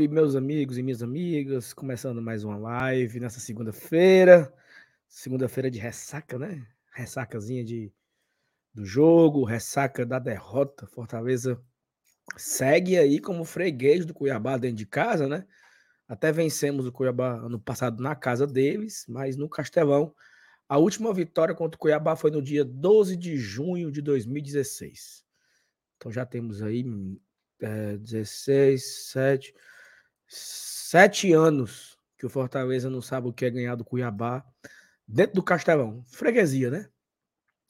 [0.00, 1.74] Salve, meus amigos e minhas amigas.
[1.74, 4.50] Começando mais uma live nessa segunda-feira.
[5.06, 6.66] Segunda-feira de ressaca, né?
[6.90, 7.92] Ressacazinha de,
[8.72, 10.86] do jogo, ressaca da derrota.
[10.86, 11.60] Fortaleza
[12.34, 15.46] segue aí como freguês do Cuiabá dentro de casa, né?
[16.08, 20.14] Até vencemos o Cuiabá ano passado na casa deles, mas no Castelão.
[20.66, 25.26] A última vitória contra o Cuiabá foi no dia 12 de junho de 2016.
[25.98, 26.86] Então já temos aí
[27.60, 29.54] é, 16, 7,
[30.32, 34.44] 7 anos que o Fortaleza não sabe o que é ganhar do Cuiabá
[35.06, 36.04] dentro do Castelão.
[36.06, 36.88] Freguesia, né?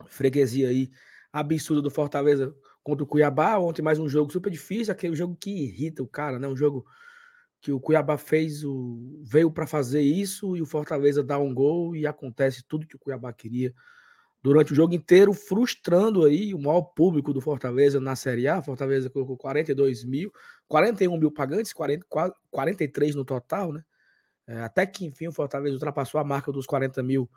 [0.07, 0.91] Freguesia aí
[1.33, 3.59] absurda do Fortaleza contra o Cuiabá.
[3.59, 6.47] Ontem mais um jogo super difícil, aquele jogo que irrita o cara, né?
[6.47, 6.85] Um jogo
[7.63, 11.97] que o Cuiabá fez, o veio para fazer isso e o Fortaleza dá um gol
[11.97, 13.75] e acontece tudo que o Cuiabá queria
[14.43, 18.63] durante o jogo inteiro, frustrando aí o maior público do Fortaleza na Série A.
[18.63, 20.33] Fortaleza colocou 42 mil,
[20.67, 22.07] 41 mil pagantes, 40,
[22.51, 23.85] 43 no total, né?
[24.47, 27.31] É, até que enfim o Fortaleza ultrapassou a marca dos 40 mil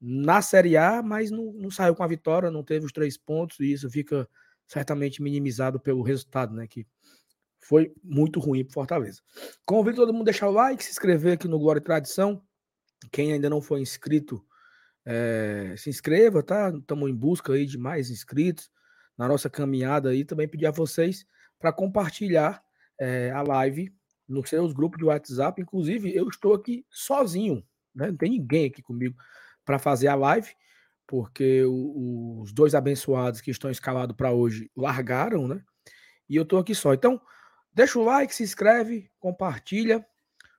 [0.00, 3.58] na Série A, mas não, não saiu com a vitória, não teve os três pontos,
[3.60, 4.28] e isso fica
[4.66, 6.66] certamente minimizado pelo resultado, né?
[6.66, 6.86] Que
[7.58, 9.22] foi muito ruim para Fortaleza.
[9.64, 12.42] Convido todo mundo a deixar o like, se inscrever aqui no Glória e Tradição.
[13.10, 14.44] Quem ainda não foi inscrito,
[15.04, 16.70] é, se inscreva, tá?
[16.70, 18.70] Estamos em busca aí de mais inscritos
[19.16, 20.24] na nossa caminhada aí.
[20.24, 21.26] Também pedir a vocês
[21.58, 22.62] para compartilhar
[22.98, 23.94] é, a live
[24.28, 25.60] nos seus grupos de WhatsApp.
[25.60, 27.64] Inclusive, eu estou aqui sozinho,
[27.94, 28.08] né?
[28.08, 29.16] Não tem ninguém aqui comigo
[29.64, 30.50] para fazer a live,
[31.06, 35.62] porque o, os dois abençoados que estão escalados para hoje largaram, né?
[36.28, 36.94] E eu estou aqui só.
[36.94, 37.20] Então,
[37.72, 40.04] deixa o like, se inscreve, compartilha.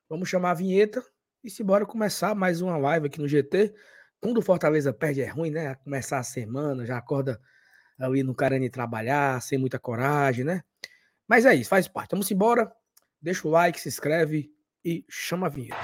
[0.08, 1.04] Vamos chamar a vinheta
[1.44, 3.74] e se bora começar mais uma live aqui no GT.
[4.26, 5.76] Quando o Fortaleza perde é ruim, né?
[5.76, 7.40] Começar a semana, já acorda
[8.00, 10.64] ali no querendo trabalhar, sem muita coragem, né?
[11.28, 12.10] Mas é isso, faz parte.
[12.10, 12.72] Vamos embora.
[13.22, 14.52] Deixa o like, se inscreve
[14.84, 15.78] e chama a vinheta.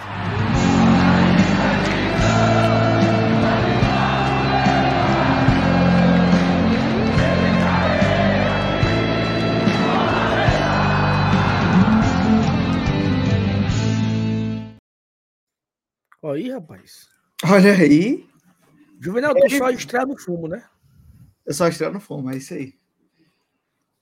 [16.23, 17.07] Olha aí, rapaz.
[17.43, 18.30] Olha aí.
[19.01, 20.63] Juvenal, tu só estreia no fumo, né?
[21.43, 22.79] Eu só estreia no fumo, é isso aí.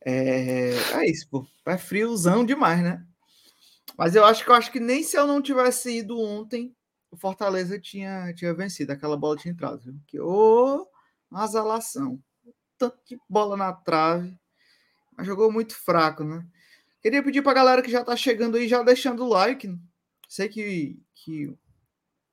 [0.05, 1.47] É, é isso, pô.
[1.65, 3.05] É friozão demais, né?
[3.97, 6.75] Mas eu acho que eu acho que nem se eu não tivesse ido ontem,
[7.09, 8.91] o Fortaleza tinha, tinha vencido.
[8.91, 9.95] Aquela bola tinha entrado, viu?
[10.05, 10.85] Que ô,
[11.31, 12.21] uma azalação.
[12.77, 14.37] Tanto que bola na trave.
[15.15, 16.45] Mas jogou muito fraco, né?
[17.01, 19.73] Queria pedir pra galera que já tá chegando aí, já deixando o like.
[20.27, 21.57] Sei que, que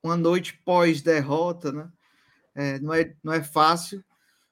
[0.03, 1.89] uma noite pós-derrota, né?
[2.57, 4.03] É, não, é, não é fácil,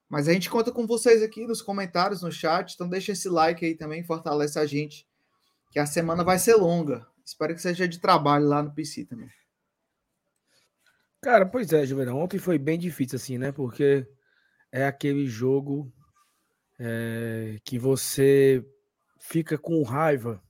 [0.09, 3.65] mas a gente conta com vocês aqui nos comentários, no chat, então deixa esse like
[3.65, 5.09] aí também, fortalece a gente,
[5.73, 7.07] que a semana vai ser longa.
[7.25, 9.31] Espero que seja de trabalho lá no PC também.
[11.23, 13.51] Cara, pois é, Juvenal, ontem foi bem difícil assim, né?
[13.51, 14.07] Porque
[14.71, 15.91] é aquele jogo
[16.79, 18.63] é, que você
[19.19, 20.43] fica com raiva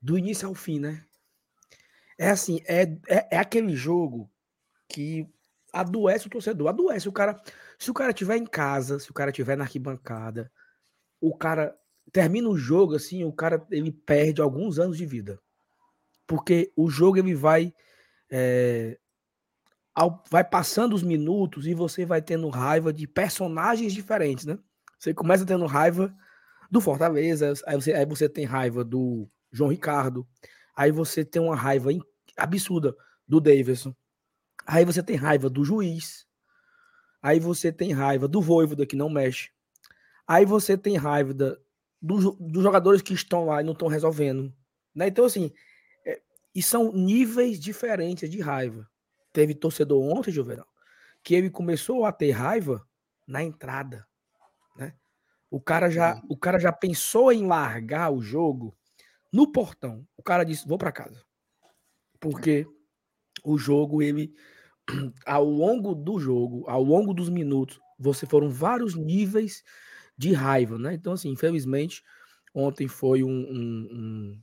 [0.00, 1.04] do início ao fim, né?
[2.18, 4.28] É assim, é, é, é, aquele jogo
[4.88, 5.26] que
[5.72, 7.40] adoece o torcedor, adoece o cara.
[7.78, 10.50] Se o cara tiver em casa, se o cara tiver na arquibancada,
[11.20, 11.76] o cara
[12.12, 15.40] termina o jogo assim, o cara ele perde alguns anos de vida.
[16.26, 17.72] Porque o jogo ele vai
[18.30, 18.98] é,
[19.94, 24.58] ao, vai passando os minutos e você vai tendo raiva de personagens diferentes, né?
[24.98, 26.14] Você começa tendo raiva
[26.70, 30.26] do Fortaleza, aí você, aí você tem raiva do João Ricardo,
[30.74, 31.90] aí você tem uma raiva
[32.36, 32.96] absurda
[33.28, 33.94] do Davidson.
[34.66, 36.26] Aí você tem raiva do juiz.
[37.22, 39.50] Aí você tem raiva do Voivoda que não mexe.
[40.26, 41.56] Aí você tem raiva da,
[42.00, 44.52] do, dos jogadores que estão lá e não estão resolvendo.
[44.94, 45.08] Né?
[45.08, 45.52] Então, assim,
[46.04, 46.20] é,
[46.54, 48.88] e são níveis diferentes de raiva.
[49.32, 50.66] Teve torcedor ontem, Juvenal,
[51.22, 52.86] que ele começou a ter raiva
[53.26, 54.06] na entrada.
[54.76, 54.94] Né?
[55.50, 58.76] O, cara já, o cara já pensou em largar o jogo
[59.32, 60.06] no portão.
[60.16, 61.24] O cara disse: vou para casa
[62.22, 62.64] porque
[63.42, 64.34] o jogo, ele,
[65.26, 69.62] ao longo do jogo, ao longo dos minutos, você foram vários níveis
[70.16, 70.94] de raiva, né?
[70.94, 72.02] Então, assim, infelizmente,
[72.54, 74.42] ontem foi um, um,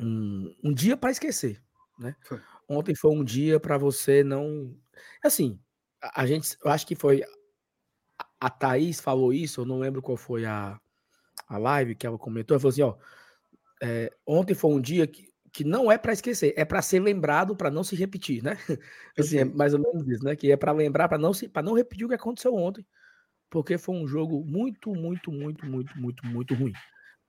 [0.00, 1.62] um, um, um dia para esquecer,
[1.98, 2.14] né?
[2.22, 2.40] Foi.
[2.68, 4.76] Ontem foi um dia para você não.
[5.24, 5.58] Assim,
[6.00, 7.22] a, a gente, eu acho que foi.
[8.40, 10.80] A Thaís falou isso, eu não lembro qual foi a,
[11.48, 12.54] a live que ela comentou.
[12.54, 12.96] Ela falou assim: ó,
[13.82, 17.56] é, ontem foi um dia que que não é para esquecer, é para ser lembrado
[17.56, 18.56] para não se repetir, né?
[19.18, 20.36] Assim, é mais ou menos isso, né?
[20.36, 22.86] Que é para lembrar para não se para não repetir o que aconteceu ontem,
[23.48, 26.72] porque foi um jogo muito, muito, muito, muito, muito, muito ruim.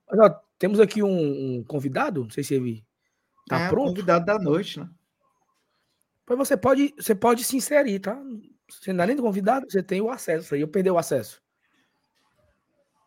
[0.08, 2.84] Olha, temos aqui um, um, convidado, não sei se ele
[3.48, 3.88] tá é, pronto.
[3.88, 4.88] convidado da noite, né?
[6.24, 8.20] Pois você pode, você pode se inserir, tá?
[8.68, 10.60] Você não é nem convidado, você tem o acesso aí.
[10.60, 11.42] Eu perdi o acesso.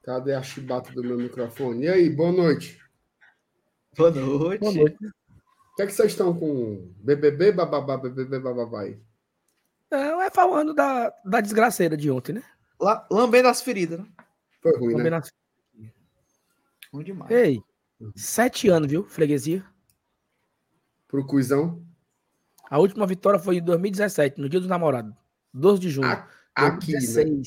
[0.03, 1.85] Cadê a chibata do meu microfone?
[1.85, 2.84] E aí, boa noite.
[3.97, 4.59] Boa noite.
[4.59, 4.97] Boa noite.
[5.05, 8.99] O que é que vocês estão com BBB, bababá, BBB, bababá aí?
[9.91, 12.43] Não, é falando da, da desgraceira de ontem, né?
[13.09, 14.07] Lambendo as feridas, né?
[14.61, 15.17] Foi ruim, Lambendo né?
[15.17, 15.31] As...
[16.93, 17.31] Ruim demais.
[17.31, 17.61] Ei,
[18.15, 19.05] sete anos, viu?
[19.05, 19.65] Freguesia.
[21.07, 21.81] Pro Cuizão.
[22.69, 25.13] A última vitória foi em 2017, no dia dos namorados.
[25.53, 26.07] 12 de junho.
[26.07, 27.29] A, aqui, 2016.
[27.29, 27.45] Né?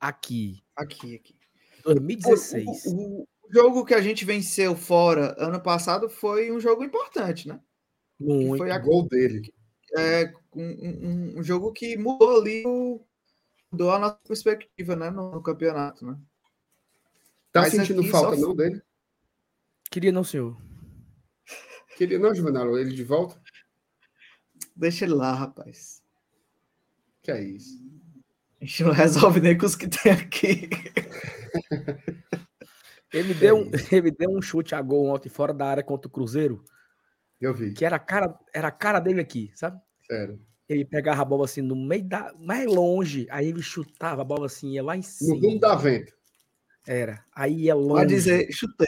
[0.00, 0.62] Aqui.
[0.76, 1.34] Aqui, aqui.
[1.84, 2.66] 2016.
[2.86, 7.48] O, o, o, jogo que a gente venceu fora ano passado foi um jogo importante,
[7.48, 7.60] né?
[8.18, 8.58] Muito.
[8.58, 9.52] Foi a gol dele.
[9.96, 13.04] É, um, um, um, jogo que mudou ali o,
[13.72, 16.16] mudou a nossa perspectiva, né, no, no campeonato, né?
[17.50, 18.42] Tá Mas sentindo falta só...
[18.42, 18.80] não dele?
[19.90, 20.56] Queria não, senhor.
[21.96, 23.40] Queria não, Juvenal, ele de volta?
[24.76, 26.00] Deixa ele lá, rapaz.
[27.22, 27.78] Que é isso?
[28.60, 30.70] A gente não resolve nem com os que tem aqui.
[33.12, 36.10] ele, deu um, ele deu um chute a gol ontem fora da área contra o
[36.10, 36.64] Cruzeiro.
[37.40, 37.72] Eu vi.
[37.72, 39.80] Que era a cara, era a cara dele aqui, sabe?
[40.06, 40.40] Sério.
[40.68, 42.32] Ele pegava a bola assim no meio da.
[42.38, 43.26] mais longe.
[43.30, 45.34] Aí ele chutava a bola assim, ia lá em cima.
[45.34, 46.12] No rumo da vento.
[46.86, 47.24] Era.
[47.34, 48.02] Aí ia longe.
[48.02, 48.86] Pode dizer, chutei.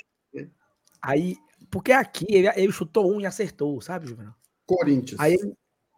[1.01, 1.37] Aí.
[1.71, 4.35] Porque aqui ele, ele chutou um e acertou, sabe, Juvenal?
[4.67, 5.19] Corinthians.
[5.19, 5.37] Aí,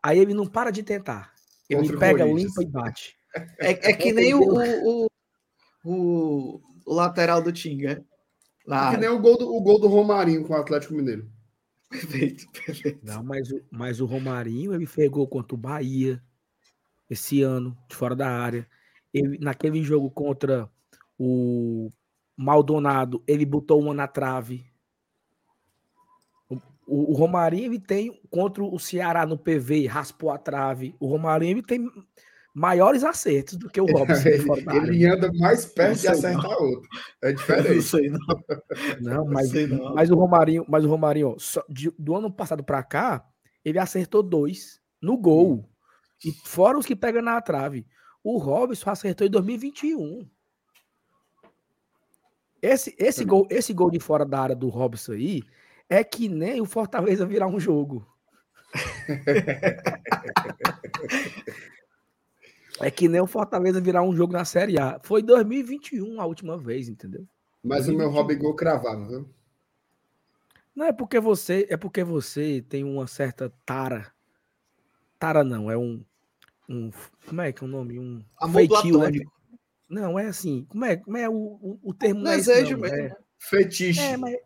[0.03, 1.35] aí ele não para de tentar.
[1.69, 3.17] Ele Contra pega, limpa e bate.
[3.59, 5.07] É, é que nem o, o,
[5.85, 8.05] o, o, lateral do Tinga.
[8.65, 11.31] Que nem o gol, do, o gol do Romarinho com o Atlético Mineiro.
[11.91, 13.07] Perfeito, perfeito.
[13.07, 16.21] Não, mas, o, mas o Romarinho, ele fez gol contra o Bahia
[17.09, 18.69] esse ano, de fora da área.
[19.13, 20.69] Ele, naquele jogo contra
[21.17, 21.93] o
[22.37, 24.67] Maldonado, ele botou uma na trave.
[26.49, 26.57] O,
[26.87, 30.97] o, o Romarinho, ele tem contra o Ceará no PV, raspou a trave.
[30.99, 31.89] O Romarinho, ele tem
[32.55, 34.29] maiores acertos do que o Robson.
[34.29, 34.47] ele,
[34.77, 36.63] ele anda mais perto de acertar não.
[36.63, 36.89] outro.
[37.21, 37.75] É diferente.
[37.75, 38.19] Não sei, não.
[39.01, 39.95] não, mas, não.
[39.95, 43.27] mas o Romarinho, mas o Romarinho, só, de, do ano passado para cá,
[43.65, 45.55] ele acertou dois no gol.
[45.55, 45.65] Hum.
[46.25, 47.85] E fora os que pega na trave.
[48.23, 50.27] O Robson acertou em 2021.
[52.63, 55.43] Esse, esse, gol, esse gol de fora da área do Robson aí
[55.91, 58.07] é que nem o Fortaleza virar um jogo.
[62.81, 65.01] É que nem o Fortaleza virar um jogo na Série A.
[65.03, 67.27] Foi 2021 a última vez, entendeu?
[67.63, 67.95] Mas 2021.
[67.95, 69.29] o meu hobby gol cravava, viu?
[70.75, 74.13] Não é porque você, é porque você tem uma certa tara.
[75.19, 76.05] Tara não, é um
[76.69, 76.91] um
[77.27, 77.97] como é que é o nome?
[77.99, 79.11] Um Amor feitio, né?
[79.89, 82.97] Não, é assim, como é, como é o, o, o termo Desejo é mesmo.
[82.97, 84.01] É, fetiche.
[84.01, 84.37] É, mas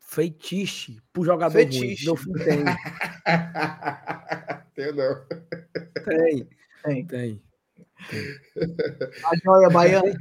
[0.00, 1.84] feitiche pro jogador fetiche.
[1.84, 1.96] ruim.
[2.04, 2.64] Meu filho tem.
[4.74, 5.24] tem não.
[6.04, 6.48] Tem.
[6.82, 7.06] Tem.
[7.06, 7.40] Tem.
[9.24, 10.14] A joia baiana.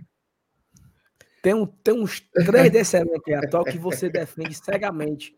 [1.41, 5.35] Tem, um, tem uns três desse aqui atual que você defende cegamente.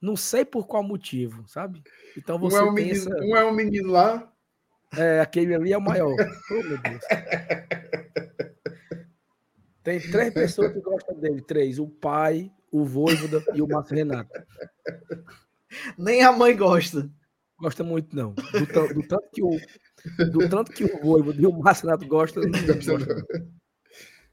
[0.00, 1.82] Não sei por qual motivo, sabe?
[2.16, 3.10] Então você um é um, pensa...
[3.10, 4.32] menino, um, é um menino lá.
[4.96, 6.14] É, aquele ali é o maior.
[6.50, 7.04] Oh, meu Deus.
[9.82, 11.42] Tem três pessoas que gostam dele.
[11.42, 11.78] Três.
[11.78, 14.30] O pai, o Voivoda e o Márcio Renato.
[15.96, 17.10] Nem a mãe gosta.
[17.58, 18.32] Gosta muito, não.
[18.32, 19.50] Do, do tanto que o,
[20.30, 22.42] do tanto que o Voivoda e o Márcio Renato gostam.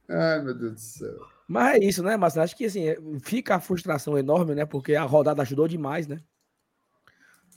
[0.09, 1.19] Ai, meu Deus do céu.
[1.47, 2.41] Mas é isso, né, Márcio?
[2.41, 2.85] Acho que assim,
[3.21, 4.65] fica a frustração enorme, né?
[4.65, 6.21] Porque a rodada ajudou demais, né?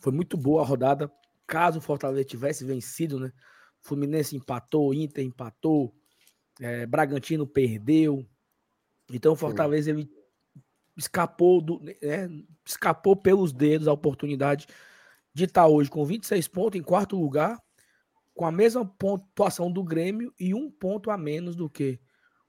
[0.01, 1.11] Foi muito boa a rodada.
[1.47, 3.33] Caso o Fortaleza tivesse vencido, né?
[3.81, 5.95] Fluminense empatou, Inter empatou,
[6.61, 8.27] é, Bragantino perdeu.
[9.11, 10.09] Então o Fortaleza ele
[10.97, 12.29] escapou do, né,
[12.65, 14.67] escapou pelos dedos a oportunidade
[15.35, 17.59] de estar hoje com 26 pontos em quarto lugar,
[18.35, 22.01] com a mesma pontuação do Grêmio e um ponto a menos do que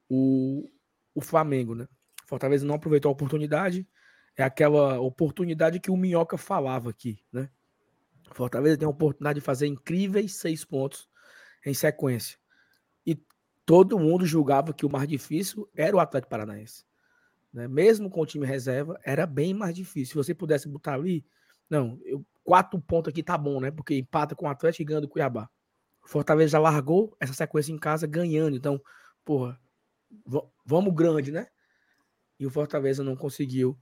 [0.09, 0.69] o,
[1.13, 1.87] o Flamengo, né?
[2.25, 3.87] Fortaleza não aproveitou a oportunidade,
[4.35, 7.49] é aquela oportunidade que o Minhoca falava aqui, né?
[8.31, 11.09] Fortaleza tem a oportunidade de fazer incríveis seis pontos
[11.65, 12.37] em sequência.
[13.05, 13.21] E
[13.65, 16.85] todo mundo julgava que o mais difícil era o Atlético Paranaense.
[17.53, 17.67] Né?
[17.67, 20.13] Mesmo com o time reserva, era bem mais difícil.
[20.13, 21.25] Se você pudesse botar ali,
[21.69, 23.69] não, eu, quatro pontos aqui tá bom, né?
[23.69, 25.49] Porque empata com o Atlético e ganha do Cuiabá.
[26.03, 28.55] O Fortaleza já largou essa sequência em casa ganhando.
[28.55, 28.81] Então,
[29.23, 29.59] porra,
[30.65, 31.47] vamos grande, né?
[32.39, 33.77] E o Fortaleza não conseguiu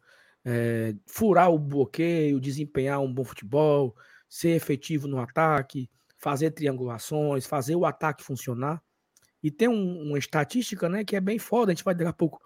[0.45, 3.95] é, furar o bloqueio, desempenhar um bom futebol,
[4.29, 8.81] ser efetivo no ataque, fazer triangulações, fazer o ataque funcionar.
[9.41, 11.71] E tem um, uma estatística, né, que é bem foda.
[11.71, 12.39] A gente vai daqui a pouco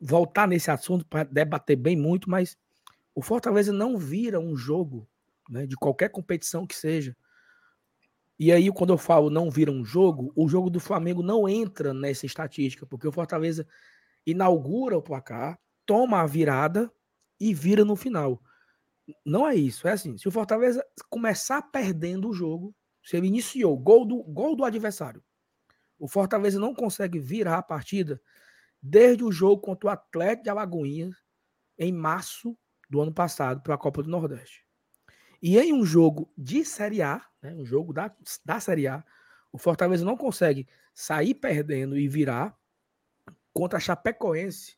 [0.00, 2.56] voltar nesse assunto para debater bem muito, mas
[3.14, 5.06] o Fortaleza não vira um jogo
[5.48, 7.14] né, de qualquer competição que seja.
[8.40, 11.92] E aí, quando eu falo não vira um jogo, o jogo do Flamengo não entra
[11.92, 13.68] nessa estatística, porque o Fortaleza
[14.26, 16.90] inaugura o placar, toma a virada
[17.38, 18.42] e vira no final.
[19.26, 19.86] Não é isso.
[19.86, 24.56] É assim: se o Fortaleza começar perdendo o jogo, se ele iniciou gol do, gol
[24.56, 25.22] do adversário,
[25.98, 28.18] o Fortaleza não consegue virar a partida
[28.82, 31.14] desde o jogo contra o Atlético de Alagoinhas,
[31.78, 32.56] em março
[32.88, 34.64] do ano passado, pela Copa do Nordeste.
[35.42, 39.04] E em um jogo de Série A, né, um jogo da, da Série A,
[39.52, 42.56] o Fortaleza não consegue sair perdendo e virar
[43.52, 44.76] contra a Chapecoense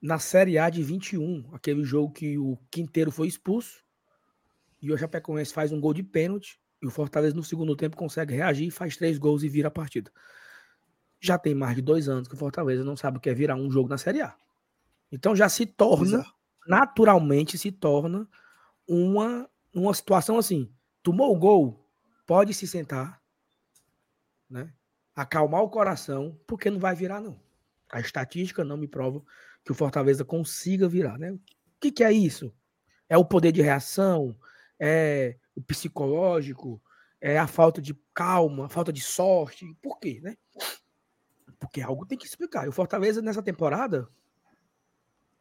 [0.00, 3.82] na Série A de 21, aquele jogo que o Quinteiro foi expulso
[4.80, 8.34] e o Chapecoense faz um gol de pênalti e o Fortaleza no segundo tempo consegue
[8.34, 10.10] reagir, faz três gols e vira a partida.
[11.20, 13.56] Já tem mais de dois anos que o Fortaleza não sabe o que é virar
[13.56, 14.36] um jogo na Série A.
[15.10, 16.24] Então já se torna,
[16.66, 18.28] naturalmente se torna
[18.86, 20.72] uma, uma situação assim.
[21.02, 21.88] Tomou o gol,
[22.26, 23.22] pode se sentar,
[24.48, 24.72] né?
[25.14, 27.40] acalmar o coração, porque não vai virar não.
[27.90, 29.20] A estatística não me prova
[29.64, 31.32] que o Fortaleza consiga virar, né?
[31.32, 31.40] O
[31.80, 32.54] que, que é isso?
[33.08, 34.38] É o poder de reação?
[34.78, 36.80] É o psicológico?
[37.20, 39.66] É a falta de calma, a falta de sorte?
[39.82, 40.36] Por quê, né?
[41.58, 42.66] Porque algo tem que explicar.
[42.66, 44.08] E o Fortaleza, nessa temporada,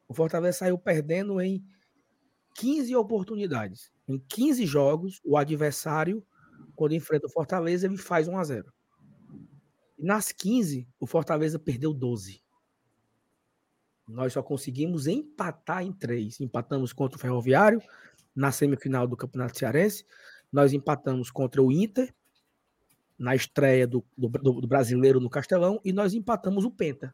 [0.08, 1.64] o Fortaleza saiu perdendo em
[2.56, 3.92] 15 oportunidades.
[4.08, 6.26] Em 15 jogos, o adversário,
[6.76, 8.74] quando enfrenta o Fortaleza, ele faz 1 a 0
[9.98, 12.42] E nas 15, o Fortaleza perdeu 12.
[14.08, 16.40] Nós só conseguimos empatar em três.
[16.40, 17.82] Empatamos contra o Ferroviário
[18.34, 20.06] na semifinal do Campeonato Cearense.
[20.52, 22.14] Nós empatamos contra o Inter
[23.20, 27.14] na estreia do, do, do brasileiro no Castelão e nós empatamos o Penta,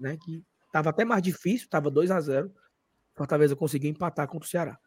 [0.00, 0.16] né?
[0.16, 2.54] Que estava até mais difícil, estava 2 a 0
[3.16, 4.78] Fortaleza conseguiu empatar contra o Ceará.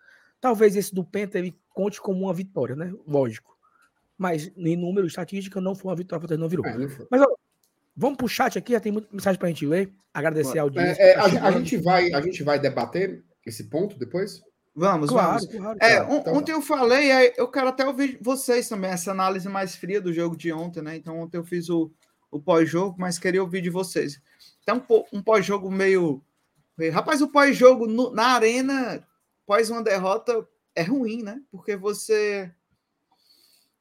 [0.43, 2.93] Talvez esse do Penta ele conte como uma vitória, né?
[3.07, 3.57] Lógico.
[4.17, 6.65] Mas em número estatística não foi uma vitória, Fortaleza não virou.
[6.65, 7.27] É, não Mas ó,
[7.95, 9.93] Vamos para o chat aqui, já tem muita mensagem para a gente ler.
[10.13, 11.01] Agradecer a audiência.
[11.01, 14.41] É, é, a, a, gente vai, a gente vai debater esse ponto depois?
[14.75, 15.45] Vamos, claro, vamos.
[15.45, 16.13] Claro, é, claro.
[16.15, 20.12] Então, ontem eu falei, eu quero até ouvir vocês também, essa análise mais fria do
[20.12, 20.95] jogo de ontem, né?
[20.95, 21.91] Então, ontem eu fiz o,
[22.31, 24.19] o pós-jogo, mas queria ouvir de vocês.
[24.63, 24.83] Então,
[25.13, 26.21] um pós-jogo meio.
[26.91, 29.05] Rapaz, o pós-jogo na arena,
[29.53, 31.39] pós uma derrota, é ruim, né?
[31.51, 32.51] Porque você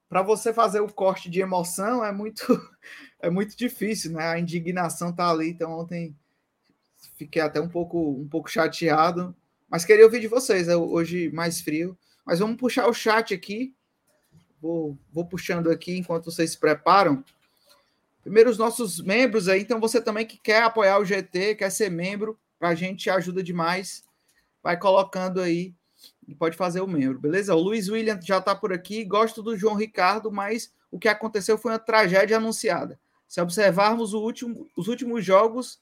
[0.06, 2.44] para você fazer o corte de emoção é muito
[3.18, 4.28] é muito difícil, né?
[4.28, 6.14] A indignação tá ali, então ontem
[7.16, 9.34] fiquei até um pouco um pouco chateado,
[9.70, 11.96] mas queria ouvir de vocês, é hoje mais frio.
[12.26, 13.74] Mas vamos puxar o chat aqui.
[14.60, 17.24] Vou, vou puxando aqui enquanto vocês se preparam.
[18.20, 21.90] Primeiro os nossos membros aí, então você também que quer apoiar o GT, quer ser
[21.90, 24.04] membro, para a gente ajuda demais.
[24.62, 25.74] Vai colocando aí
[26.26, 27.54] e pode fazer o membro, beleza?
[27.54, 29.04] O Luiz William já está por aqui.
[29.04, 32.98] Gosto do João Ricardo, mas o que aconteceu foi uma tragédia anunciada.
[33.26, 35.80] Se observarmos último, os últimos jogos,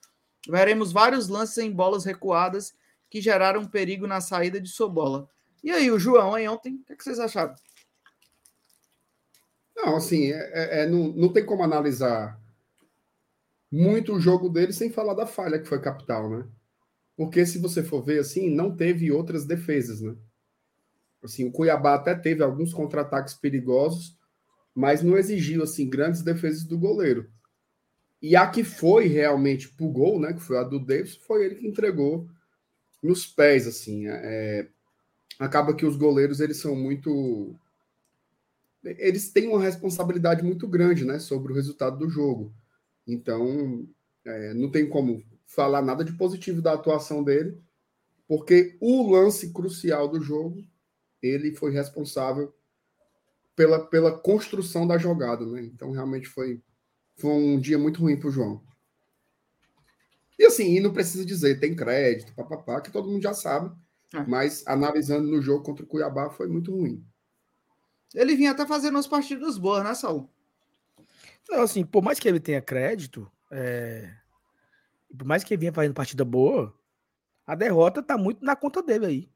[0.49, 2.75] veremos vários lances em bolas recuadas
[3.11, 5.29] que geraram perigo na saída de sua bola.
[5.63, 7.55] E aí, o João, ontem, o que, é que vocês acharam?
[9.77, 12.41] Não, assim, é, é, é, não, não tem como analisar
[13.71, 16.47] muito o jogo dele sem falar da falha que foi capital, né?
[17.21, 20.17] Porque se você for ver assim, não teve outras defesas, né?
[21.23, 24.17] Assim, o Cuiabá até teve alguns contra-ataques perigosos,
[24.75, 27.31] mas não exigiu assim grandes defesas do goleiro.
[28.23, 31.57] E a que foi realmente pro gol, né, que foi a do Davis, foi ele
[31.57, 32.27] que entregou
[33.03, 34.07] nos pés, assim.
[34.07, 34.69] É, é,
[35.39, 37.55] acaba que os goleiros eles são muito,
[38.83, 42.51] eles têm uma responsabilidade muito grande, né, sobre o resultado do jogo.
[43.07, 43.87] Então,
[44.25, 47.61] é, não tem como falar nada de positivo da atuação dele,
[48.29, 50.65] porque o lance crucial do jogo
[51.21, 52.55] ele foi responsável
[53.57, 55.63] pela, pela construção da jogada, né?
[55.63, 56.63] Então realmente foi,
[57.17, 58.63] foi um dia muito ruim para o João.
[60.39, 63.77] E assim, e não precisa dizer, tem crédito, papapá, que todo mundo já sabe,
[64.15, 64.23] é.
[64.23, 67.05] mas analisando no jogo contra o Cuiabá foi muito ruim.
[68.15, 70.31] Ele vinha até fazendo umas partidas boas, né, Saul?
[71.49, 74.20] Não, assim, por mais que ele tenha crédito, é...
[75.17, 76.75] por mais que ele vinha fazendo partida boa,
[77.47, 79.33] a derrota tá muito na conta dele aí,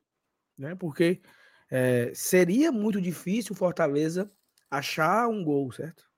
[0.57, 0.75] né?
[0.75, 1.21] Porque
[1.71, 4.31] é, seria muito difícil o Fortaleza
[4.71, 6.09] achar um gol, certo?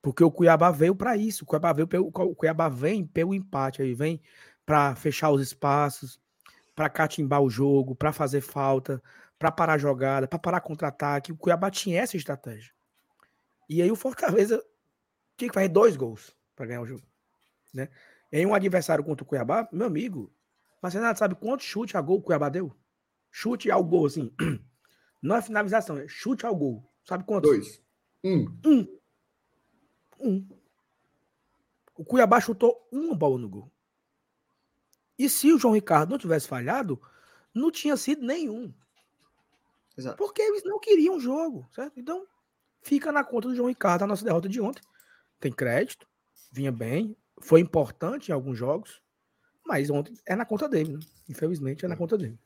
[0.00, 1.44] Porque o Cuiabá veio para isso.
[1.44, 4.20] O Cuiabá, veio pelo, o Cuiabá vem pelo empate aí, vem
[4.66, 6.20] para fechar os espaços,
[6.74, 9.02] para catimbar o jogo, para fazer falta,
[9.38, 11.32] para parar jogada, para parar contra-ataque.
[11.32, 12.72] O Cuiabá tinha essa estratégia.
[13.68, 14.62] E aí o Fortaleza
[15.36, 17.06] tinha que fazer dois gols para ganhar o jogo,
[17.72, 17.88] né?
[18.32, 20.32] Em um adversário contra o Cuiabá, meu amigo,
[20.80, 22.74] mas Renato sabe quanto chute a gol o Cuiabá deu?
[23.30, 24.34] Chute ao gol, assim.
[25.22, 26.90] Não é finalização, é chute ao gol.
[27.04, 27.44] Sabe quanto?
[27.44, 27.80] Dois.
[28.24, 28.46] Um.
[28.64, 28.98] Um.
[30.18, 30.48] Um.
[31.94, 33.70] O Cuiabá chutou uma bola no gol.
[35.18, 37.00] E se o João Ricardo não tivesse falhado,
[37.54, 38.74] não tinha sido nenhum.
[39.96, 40.16] Exato.
[40.16, 42.00] Porque eles não queriam o jogo, certo?
[42.00, 42.26] Então,
[42.80, 44.82] fica na conta do João Ricardo a nossa derrota de ontem.
[45.38, 46.08] Tem crédito,
[46.50, 49.02] vinha bem, foi importante em alguns jogos,
[49.66, 51.00] mas ontem é na conta dele, né?
[51.28, 52.38] Infelizmente é na conta dele.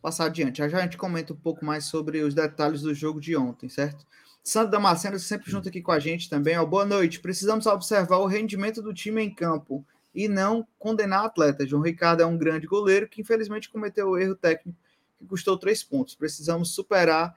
[0.00, 0.58] Passar adiante.
[0.58, 3.68] Já já a gente comenta um pouco mais sobre os detalhes do jogo de ontem,
[3.68, 4.04] certo?
[4.42, 6.58] Sandro Damasceno sempre junto aqui com a gente também.
[6.58, 7.20] Ó, boa noite.
[7.20, 11.64] Precisamos observar o rendimento do time em campo e não condenar atleta.
[11.64, 14.76] João Ricardo é um grande goleiro que infelizmente cometeu o erro técnico
[15.16, 16.16] que custou três pontos.
[16.16, 17.36] Precisamos superar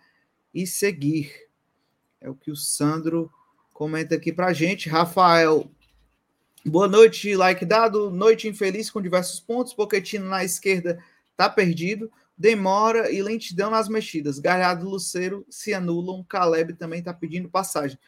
[0.52, 1.32] e seguir.
[2.20, 3.32] É o que o Sandro
[3.76, 4.88] comenta aqui pra gente.
[4.88, 5.70] Rafael,
[6.66, 8.10] boa noite, like dado.
[8.10, 9.74] Noite infeliz com diversos pontos.
[9.74, 10.98] Poquetino na esquerda
[11.36, 12.10] tá perdido.
[12.38, 14.40] Demora e lentidão nas mexidas.
[14.40, 16.24] Galhardo e Luceiro se anulam.
[16.24, 18.00] Caleb também tá pedindo passagem.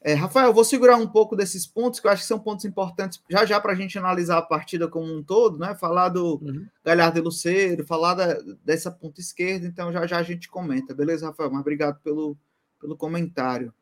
[0.00, 3.20] É, Rafael, vou segurar um pouco desses pontos, que eu acho que são pontos importantes
[3.28, 5.74] já já para a gente analisar a partida como um todo, né?
[5.74, 6.64] Falar do uhum.
[6.84, 11.26] Galhardo e Luceiro, falar da, dessa ponta esquerda, então já já a gente comenta, beleza,
[11.26, 11.50] Rafael?
[11.50, 12.36] Mas obrigado pelo,
[12.80, 13.74] pelo comentário.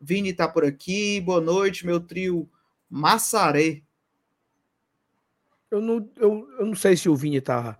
[0.00, 2.48] Vini está por aqui, boa noite, meu trio
[2.88, 3.82] Massaré.
[5.70, 7.78] Eu não, eu, eu não sei se o Vini está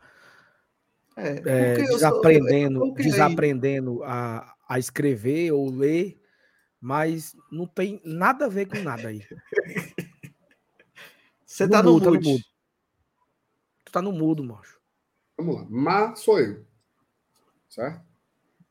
[1.17, 6.19] é, é, desaprendendo, sou, desaprendendo a, a escrever ou ler
[6.81, 9.27] mas não tem nada a ver com nada aí.
[11.45, 12.45] Você no tá no, mudo, tá no mudo.
[13.85, 14.81] Tu tá no mudo, macho.
[15.37, 15.67] Vamos lá.
[15.69, 16.65] Ma sou eu.
[17.69, 18.05] Certo?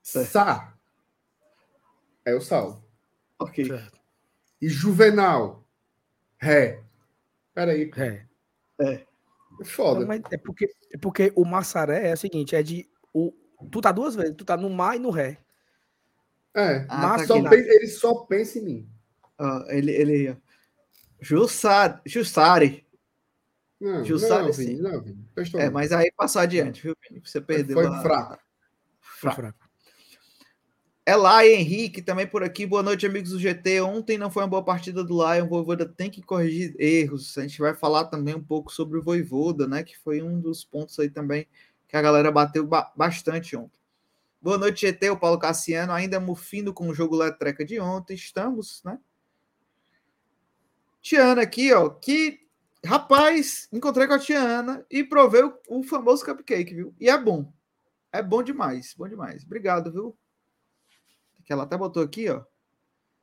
[0.02, 0.32] certo.
[0.32, 0.74] Sa
[2.24, 2.87] é o sal.
[3.40, 3.66] Ok.
[3.66, 4.00] Certo.
[4.62, 5.64] E juvenal.
[6.38, 6.84] Ré.
[7.54, 7.92] Peraí.
[7.94, 8.28] Ré.
[8.80, 9.06] É.
[9.60, 10.06] É foda.
[10.06, 12.88] Não, é, porque, é porque o maçaré é o seguinte: é de.
[13.14, 13.34] O,
[13.72, 15.40] tu tá duas vezes, tu tá no mar e no ré.
[16.56, 18.90] É, ah, mas tá só pensa, ele só pensa em mim.
[19.38, 20.38] Ah, ele, ele.
[21.20, 22.00] Jussari.
[22.06, 22.86] Jussari.
[23.80, 25.30] Não, Jussari, não, Vini, não, Vini.
[25.56, 27.22] É, mas aí passou adiante, viu, Vini?
[27.24, 27.76] Você perdeu.
[27.76, 28.02] Foi a...
[28.02, 28.40] fraco.
[29.00, 29.67] Foi fraco.
[31.08, 32.66] Elai Henrique, também por aqui.
[32.66, 33.80] Boa noite, amigos do GT.
[33.80, 35.46] Ontem não foi uma boa partida do Lion.
[35.46, 37.38] O Voivoda tem que corrigir erros.
[37.38, 39.84] A gente vai falar também um pouco sobre o Voivoda, né?
[39.84, 41.48] Que foi um dos pontos aí também
[41.88, 43.80] que a galera bateu ba bastante ontem.
[44.42, 48.14] Boa noite, GT, o Paulo Cassiano, ainda mufino com o jogo Letreca de ontem.
[48.14, 49.00] Estamos, né?
[51.02, 52.42] Tiana aqui, ó, que
[52.86, 56.94] rapaz, encontrei com a Tiana e provei o, o, famoso cupcake, viu?
[57.00, 57.50] E é bom.
[58.12, 59.46] É bom demais, bom demais.
[59.46, 60.14] Obrigado, viu?
[61.48, 62.44] Que ela até botou aqui, ó.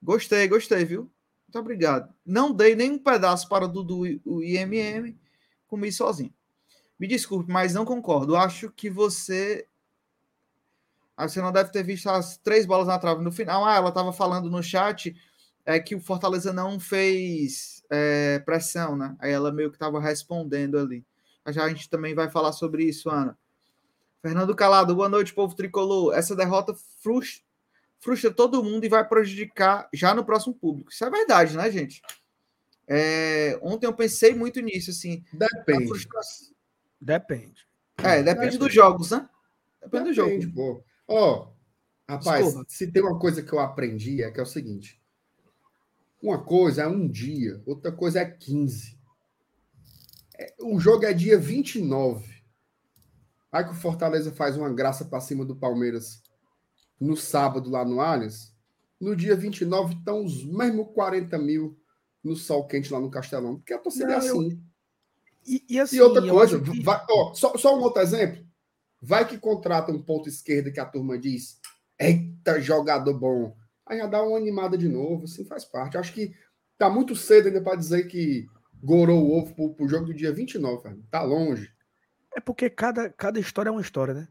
[0.02, 1.02] Gostei, gostei, viu?
[1.46, 2.12] Muito obrigado.
[2.26, 5.16] Não dei nem um pedaço para o Dudu e o IMM,
[5.68, 6.34] comi sozinho.
[6.98, 8.34] Me desculpe, mas não concordo.
[8.34, 9.68] Acho que você
[11.16, 13.64] Aí você não deve ter visto as três bolas na trave no final.
[13.64, 15.14] Ah, ela estava falando no chat
[15.64, 19.16] é que o Fortaleza não fez é, pressão, né?
[19.18, 21.04] Aí ela meio que estava respondendo ali.
[21.48, 23.38] Já a gente também vai falar sobre isso, Ana.
[24.20, 26.14] Fernando Calado, boa noite, povo tricolor.
[26.14, 27.44] Essa derrota frustra,
[28.04, 30.92] frustra todo mundo e vai prejudicar já no próximo público.
[30.92, 32.02] Isso é verdade, né, gente?
[32.86, 35.24] É, ontem eu pensei muito nisso, assim.
[35.32, 36.06] Depende.
[37.00, 37.66] Depende.
[37.96, 39.28] É, depende, depende, dos jogos, né?
[39.82, 40.54] Depende, depende do jogo.
[40.54, 40.84] Pô.
[41.08, 42.66] Ó, oh, rapaz, Desculpa.
[42.68, 45.00] se tem uma coisa que eu aprendi é que é o seguinte:
[46.22, 48.98] uma coisa é um dia, outra coisa é 15.
[50.38, 52.34] É, o jogo é dia 29.
[53.50, 56.23] Aí que o Fortaleza faz uma graça para cima do Palmeiras
[57.04, 58.54] no sábado lá no Allianz.
[59.00, 61.78] No dia 29 estão os mesmos 40 mil
[62.22, 63.56] no sol quente lá no Castelão.
[63.56, 64.52] Porque a torcida é assim.
[64.52, 64.58] Eu...
[65.46, 66.80] E, e, assim, e outra coisa, que...
[66.80, 68.42] vai, ó, só, só um outro exemplo.
[69.00, 71.60] Vai que contrata um ponto esquerdo que a turma diz:
[71.98, 73.54] eita, jogador bom.
[73.84, 75.98] Aí já dá uma animada de novo, assim faz parte.
[75.98, 76.34] Acho que
[76.78, 78.46] tá muito cedo ainda para dizer que
[78.82, 81.04] gorou o ovo pro, pro jogo do dia 29, velho.
[81.10, 81.70] Tá longe.
[82.34, 84.28] É porque cada, cada história é uma história, né?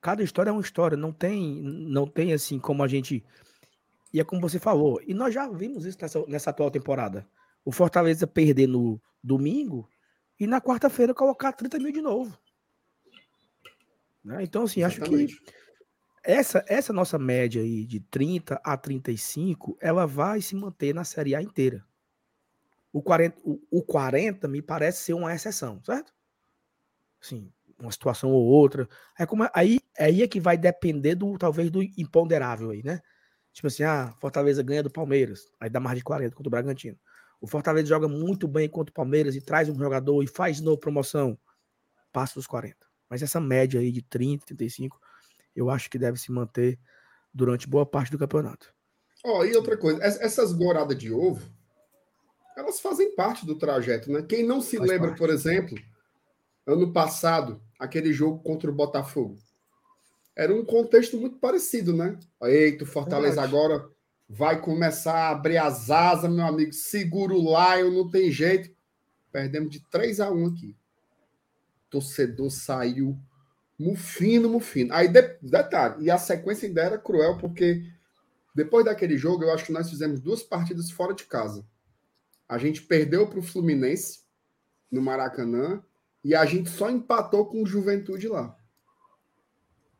[0.00, 0.96] Cada história é uma história.
[0.96, 3.24] Não tem, não tem assim como a gente.
[4.12, 5.00] E é como você falou.
[5.06, 7.28] E nós já vimos isso nessa, nessa atual temporada.
[7.64, 9.88] O Fortaleza perder no domingo
[10.38, 12.38] e na quarta-feira colocar 30 mil de novo.
[14.24, 14.42] Né?
[14.42, 15.34] Então, assim, Exatamente.
[15.34, 15.60] acho que
[16.22, 21.34] essa, essa nossa média aí de 30 a 35, ela vai se manter na Série
[21.34, 21.84] A inteira.
[22.92, 26.12] O 40, o, o 40 me parece ser uma exceção, certo?
[27.20, 28.88] Sim, uma situação ou outra.
[29.18, 33.00] É como, aí, aí é que vai depender do talvez do imponderável aí, né?
[33.52, 36.96] Tipo assim, ah, Fortaleza ganha do Palmeiras, aí dá mais de 40 contra o Bragantino.
[37.40, 40.62] o Fortaleza joga muito bem contra o Palmeiras e traz um jogador e faz de
[40.62, 41.38] novo promoção,
[42.12, 42.76] passa dos 40.
[43.08, 45.00] Mas essa média aí de 30, 35,
[45.56, 46.78] eu acho que deve se manter
[47.32, 48.72] durante boa parte do campeonato.
[49.24, 51.42] Ó, oh, e outra coisa, essas goradas de ovo,
[52.56, 54.22] elas fazem parte do trajeto, né?
[54.22, 55.18] Quem não se Faz lembra, parte.
[55.18, 55.78] por exemplo,
[56.66, 59.38] ano passado, aquele jogo contra o Botafogo.
[60.36, 62.18] Era um contexto muito parecido, né?
[62.42, 63.48] Eita, o Fortaleza Verdade.
[63.48, 63.90] agora
[64.28, 66.72] vai começar a abrir as asas, meu amigo.
[66.72, 68.70] Segura o Lion, não tem jeito.
[69.32, 70.76] Perdemos de 3 a 1 aqui.
[71.88, 73.18] Torcedor saiu
[73.78, 74.92] mufino, mufino.
[74.92, 77.82] Aí, de, detalhe, e a sequência ainda era cruel, porque
[78.54, 81.66] depois daquele jogo, eu acho que nós fizemos duas partidas fora de casa.
[82.48, 84.20] A gente perdeu para o Fluminense,
[84.90, 85.82] no Maracanã,
[86.22, 88.56] e a gente só empatou com o Juventude lá.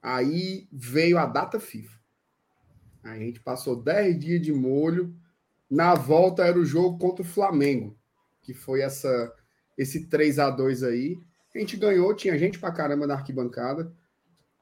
[0.02, 1.98] Aí veio a data FIFA.
[3.02, 5.14] A gente passou 10 dias de molho.
[5.70, 7.96] Na volta era o jogo contra o Flamengo,
[8.42, 9.34] que foi essa
[9.78, 11.18] esse 3 a 2 aí.
[11.54, 13.92] A gente ganhou, tinha gente pra caramba na arquibancada.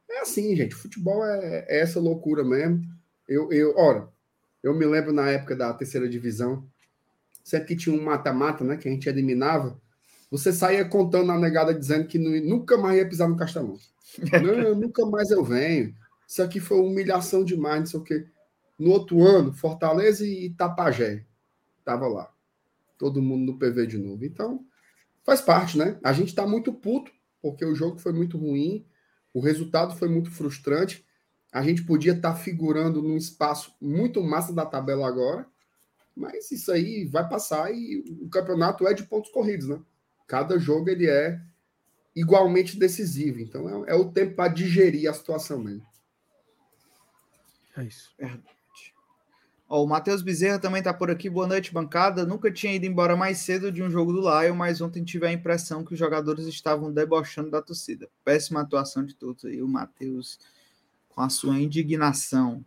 [0.08, 0.74] É assim, gente.
[0.74, 2.82] Futebol é, é essa loucura mesmo.
[3.26, 4.08] Eu, eu, ora,
[4.62, 6.66] eu me lembro na época da terceira divisão,
[7.44, 9.80] sempre que tinha um mata-mata, né, que a gente eliminava,
[10.30, 13.78] você saía contando na negada dizendo que nunca mais ia pisar no Castelão.
[14.42, 15.94] não, nunca mais eu venho.
[16.26, 18.26] Isso aqui foi humilhação demais, não sei o quê.
[18.78, 21.24] No outro ano, Fortaleza e Itapajé.
[21.84, 22.30] Tava lá.
[22.98, 24.24] Todo mundo no PV de novo.
[24.24, 24.64] Então,
[25.24, 25.98] faz parte, né?
[26.04, 27.10] A gente tá muito puto,
[27.40, 28.86] porque o jogo foi muito ruim,
[29.32, 31.06] o resultado foi muito frustrante.
[31.50, 35.46] A gente podia estar tá figurando num espaço muito massa da tabela agora,
[36.14, 39.80] mas isso aí vai passar e o campeonato é de pontos corridos, né?
[40.28, 41.40] Cada jogo ele é
[42.14, 43.40] igualmente decisivo.
[43.40, 45.84] Então é, é o tempo para digerir a situação mesmo.
[47.76, 48.12] É isso.
[48.16, 48.44] Verdade.
[49.68, 51.28] Ó, o Matheus Bezerra também está por aqui.
[51.28, 52.24] Boa noite, bancada.
[52.24, 55.32] Nunca tinha ido embora mais cedo de um jogo do Lion, mas ontem tive a
[55.32, 58.08] impressão que os jogadores estavam debochando da torcida.
[58.24, 59.60] Péssima atuação de todos aí.
[59.60, 60.38] O Matheus
[61.08, 62.64] com a sua indignação.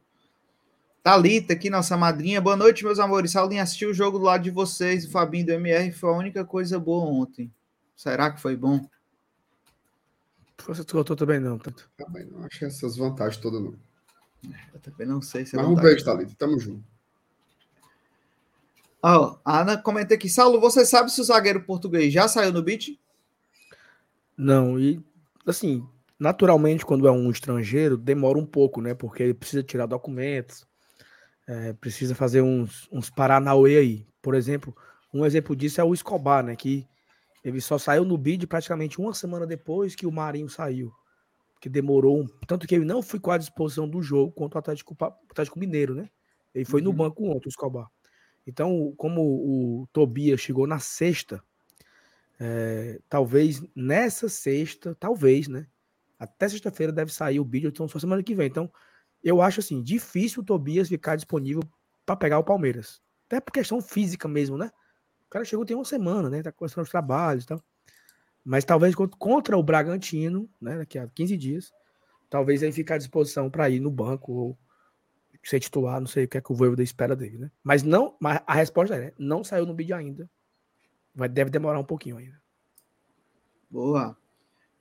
[1.03, 2.39] Talita aqui, nossa madrinha.
[2.39, 3.31] Boa noite, meus amores.
[3.31, 5.91] Saulinha assistiu o jogo do lado de vocês, o Fabinho do MR.
[5.91, 7.51] Foi a única coisa boa ontem.
[7.95, 8.87] Será que foi bom?
[10.67, 11.89] Você gostou também não, tanto.
[11.97, 13.73] Também não achei essas vantagens todas, não.
[14.73, 16.35] Eu também não sei se é Mas um beijo, Thalita.
[16.37, 16.83] Tamo junto.
[19.03, 20.29] Oh, a Ana comenta aqui.
[20.29, 22.99] Saulo, você sabe se o zagueiro português já saiu no beat?
[24.37, 25.03] Não, e
[25.47, 25.83] assim,
[26.19, 28.93] naturalmente, quando é um estrangeiro, demora um pouco, né?
[28.93, 30.67] Porque ele precisa tirar documentos,
[31.47, 34.07] é, precisa fazer uns, uns paranauê aí.
[34.21, 34.75] Por exemplo,
[35.13, 36.55] um exemplo disso é o Escobar, né?
[36.55, 36.87] Que
[37.43, 40.91] ele só saiu no bid praticamente uma semana depois que o Marinho saiu
[41.61, 44.59] que demorou um, tanto que ele não foi com a disposição do jogo contra o
[44.59, 44.97] Atlético,
[45.29, 46.09] Atlético Mineiro, né?
[46.55, 46.85] Ele foi uhum.
[46.85, 47.87] no banco ontem, o Escobar.
[48.47, 51.41] Então, como o, Tobias chegou na sexta,
[52.39, 55.67] é, talvez nessa sexta, talvez, né?
[56.17, 58.47] Até sexta-feira deve sair o vídeo, então só semana que vem.
[58.47, 58.71] Então,
[59.23, 61.61] eu acho assim, difícil o Tobias ficar disponível
[62.05, 63.01] para pegar o Palmeiras.
[63.27, 64.71] Até por questão física mesmo, né?
[65.27, 66.41] O cara chegou tem uma semana, né?
[66.41, 67.63] Tá começando os trabalhos e tal.
[68.43, 71.71] Mas talvez contra o Bragantino, né, daqui a 15 dias,
[72.29, 74.57] talvez aí fique à disposição para ir no banco ou
[75.43, 77.51] ser titular, não sei o que é que o Voivoda espera dele, né?
[77.63, 79.13] Mas não, mas a resposta é, né?
[79.17, 80.29] não saiu no bid ainda.
[81.13, 82.41] Vai, deve demorar um pouquinho ainda.
[83.69, 84.17] Boa.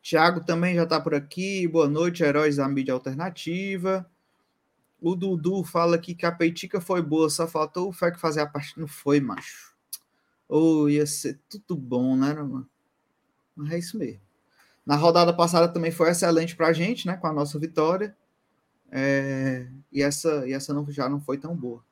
[0.03, 1.67] Tiago também já está por aqui.
[1.69, 4.10] Boa noite, heróis da mídia alternativa.
[5.01, 8.79] O Dudu fala que a peitica foi boa, só faltou o que fazer a parte.
[8.79, 9.75] Não foi, macho.
[10.49, 12.69] Ou oh, ia ser tudo bom, né, mano?
[13.71, 14.21] É isso mesmo.
[14.85, 17.17] Na rodada passada também foi excelente para a gente, né?
[17.17, 18.17] Com a nossa vitória.
[18.91, 21.83] É, e essa, e essa não, já não foi tão boa.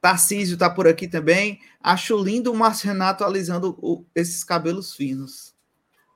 [0.00, 1.60] Tarcísio está por aqui também.
[1.80, 5.54] Acho lindo o Márcio Renato alisando o, esses cabelos finos.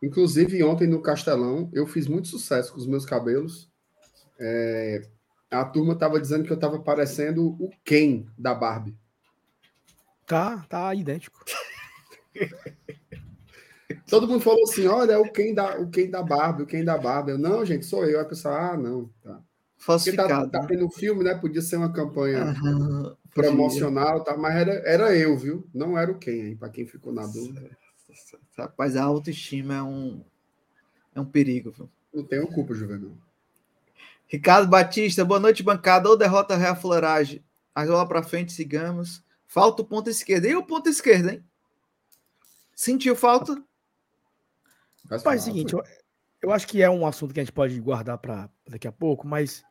[0.03, 3.71] Inclusive, ontem no Castelão, eu fiz muito sucesso com os meus cabelos.
[4.39, 5.03] É,
[5.51, 8.97] a turma estava dizendo que eu estava parecendo o Ken da Barbie.
[10.27, 11.45] Tá, tá idêntico.
[14.09, 16.85] Todo mundo falou assim: olha, é o quem da, o quem da Barbie, o quem
[16.85, 17.33] da Barbie.
[17.33, 18.19] Eu, não, gente, sou eu.
[18.19, 19.41] Aí a pessoa, ah, não, tá.
[19.77, 20.29] Falsificado.
[20.29, 21.35] Porque tá, tá tendo filme, né?
[21.35, 24.37] Podia ser uma campanha uhum, promocional, tá?
[24.37, 25.69] mas era, era eu, viu?
[25.75, 27.71] Não era o quem, aí, para quem ficou na dúvida.
[28.57, 30.25] Rapaz, a autoestima é um,
[31.15, 31.91] é um perigo, viu?
[32.15, 33.13] Não tenho culpa, Juvenal.
[34.27, 36.09] Ricardo Batista, boa noite, bancada.
[36.09, 37.45] Ou derrota Real Florage.
[37.75, 39.23] Mas lá para frente, sigamos.
[39.47, 40.47] Falta o ponto esquerdo.
[40.47, 41.45] E o ponto esquerdo, hein?
[42.75, 43.63] Sentiu falta?
[45.09, 45.83] Mas, é o seguinte, eu,
[46.43, 49.27] eu, acho que é um assunto que a gente pode guardar para daqui a pouco,
[49.27, 49.63] mas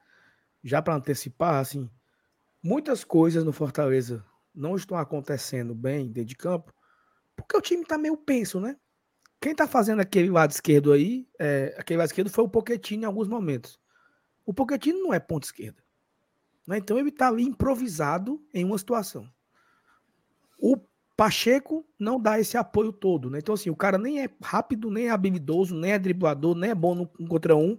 [0.63, 1.89] já para antecipar, assim,
[2.61, 6.73] muitas coisas no Fortaleza não estão acontecendo bem dentro de campo,
[7.35, 8.77] porque o time tá meio penso, né?
[9.41, 13.05] Quem tá fazendo aquele lado esquerdo aí, é, aquele lado esquerdo foi o Pochettino em
[13.05, 13.79] alguns momentos.
[14.45, 15.83] O Pochettino não é ponto esquerda.
[16.67, 16.77] Né?
[16.77, 19.29] Então ele tá ali improvisado em uma situação.
[20.57, 20.77] O
[21.15, 23.37] Pacheco não dá esse apoio todo, né?
[23.39, 26.75] Então, assim, o cara nem é rápido, nem é habilidoso, nem é driblador, nem é
[26.75, 27.77] bom no um contra um.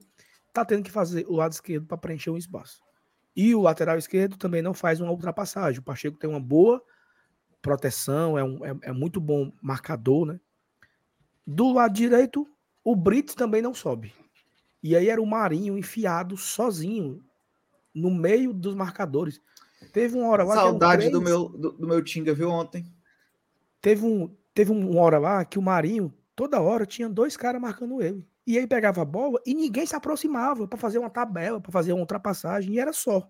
[0.53, 2.81] Tá tendo que fazer o lado esquerdo para preencher um espaço.
[3.35, 5.81] E o lateral esquerdo também não faz uma ultrapassagem.
[5.81, 6.81] O Pacheco tem uma boa
[7.61, 10.38] proteção, é, um, é, é muito bom marcador, né?
[11.44, 12.46] Do lado direito,
[12.85, 14.12] o Brits também não sobe.
[14.85, 17.25] E aí era o Marinho enfiado sozinho
[17.94, 19.40] no meio dos marcadores.
[19.94, 20.57] Teve uma hora lá.
[20.57, 22.85] Saudade do meu do, do meu Tinga, viu, ontem?
[23.81, 28.03] Teve, um, teve uma hora lá que o Marinho, toda hora, tinha dois caras marcando
[28.03, 28.29] ele.
[28.47, 31.94] E ele pegava a bola e ninguém se aproximava para fazer uma tabela, para fazer
[31.94, 33.27] uma ultrapassagem, e era só.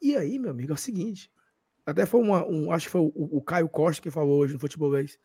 [0.00, 1.30] E aí, meu amigo, é o seguinte.
[1.84, 4.58] Até foi uma, um, acho que foi o, o Caio Costa que falou hoje no
[4.58, 5.18] futebolês.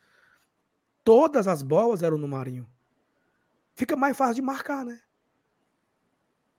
[1.05, 2.67] Todas as bolas eram no Marinho.
[3.75, 4.99] Fica mais fácil de marcar, né?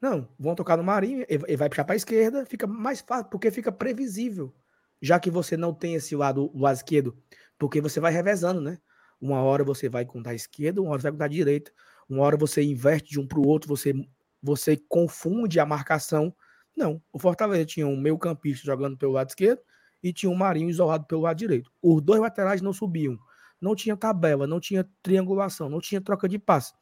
[0.00, 3.50] Não, vão tocar no Marinho, ele vai puxar para a esquerda, fica mais fácil, porque
[3.50, 4.54] fica previsível.
[5.02, 7.16] Já que você não tem esse lado, lado esquerdo
[7.58, 8.78] porque você vai revezando, né?
[9.20, 11.72] Uma hora você vai contar a esquerda, uma hora você vai contar a direita.
[12.08, 13.92] Uma hora você inverte de um para o outro, você,
[14.40, 16.34] você confunde a marcação.
[16.76, 19.60] Não, o Fortaleza tinha um meio campista jogando pelo lado esquerdo
[20.02, 21.70] e tinha um Marinho isolado pelo lado direito.
[21.82, 23.18] Os dois laterais não subiam.
[23.60, 26.72] Não tinha tabela, não tinha triangulação, não tinha troca de passe.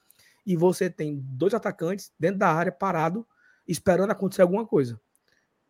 [0.46, 3.26] E você tem dois atacantes dentro da área parado,
[3.66, 5.00] esperando acontecer alguma coisa.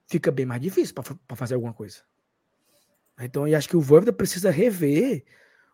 [0.06, 2.02] Fica bem mais difícil para fazer alguma coisa.
[3.18, 5.24] Então, eu acho que o Voivoda precisa rever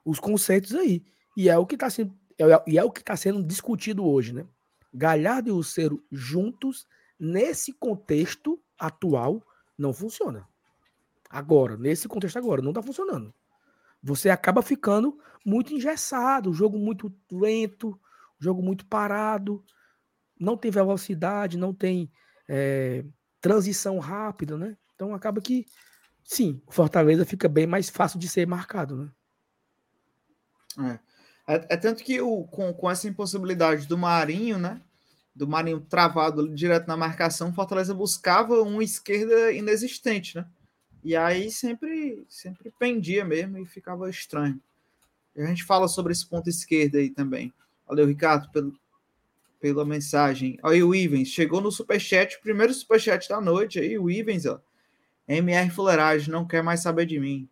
[0.04, 1.04] os conceitos aí.
[1.36, 4.46] E é o que está sendo, é, é o que está sendo discutido hoje, né?
[4.94, 6.86] Galhardo e Lucero juntos,
[7.18, 9.42] nesse contexto atual,
[9.76, 10.46] não funciona.
[11.28, 13.34] Agora, nesse contexto agora, não está funcionando.
[14.02, 17.98] Você acaba ficando muito engessado, o jogo muito lento, o
[18.42, 19.64] jogo muito parado,
[20.38, 22.10] não tem velocidade, não tem
[22.48, 23.04] é,
[23.40, 24.76] transição rápida, né?
[24.94, 25.66] Então acaba que
[26.24, 29.10] sim, o Fortaleza fica bem mais fácil de ser marcado, né?
[31.46, 34.80] É, é, é tanto que o, com, com essa impossibilidade do Marinho, né?
[35.34, 40.46] Do Marinho travado direto na marcação, o Fortaleza buscava uma esquerda inexistente, né?
[41.04, 44.60] E aí sempre, sempre pendia mesmo e ficava estranho.
[45.36, 47.52] A gente fala sobre esse ponto esquerdo aí também.
[47.92, 48.74] Valeu, Ricardo, pelo,
[49.60, 50.58] pela mensagem.
[50.62, 54.58] Aí o Ivens chegou no superchat, o primeiro superchat da noite aí, o Ivens, ó.
[55.28, 57.46] MR Fuleiragem não quer mais saber de mim.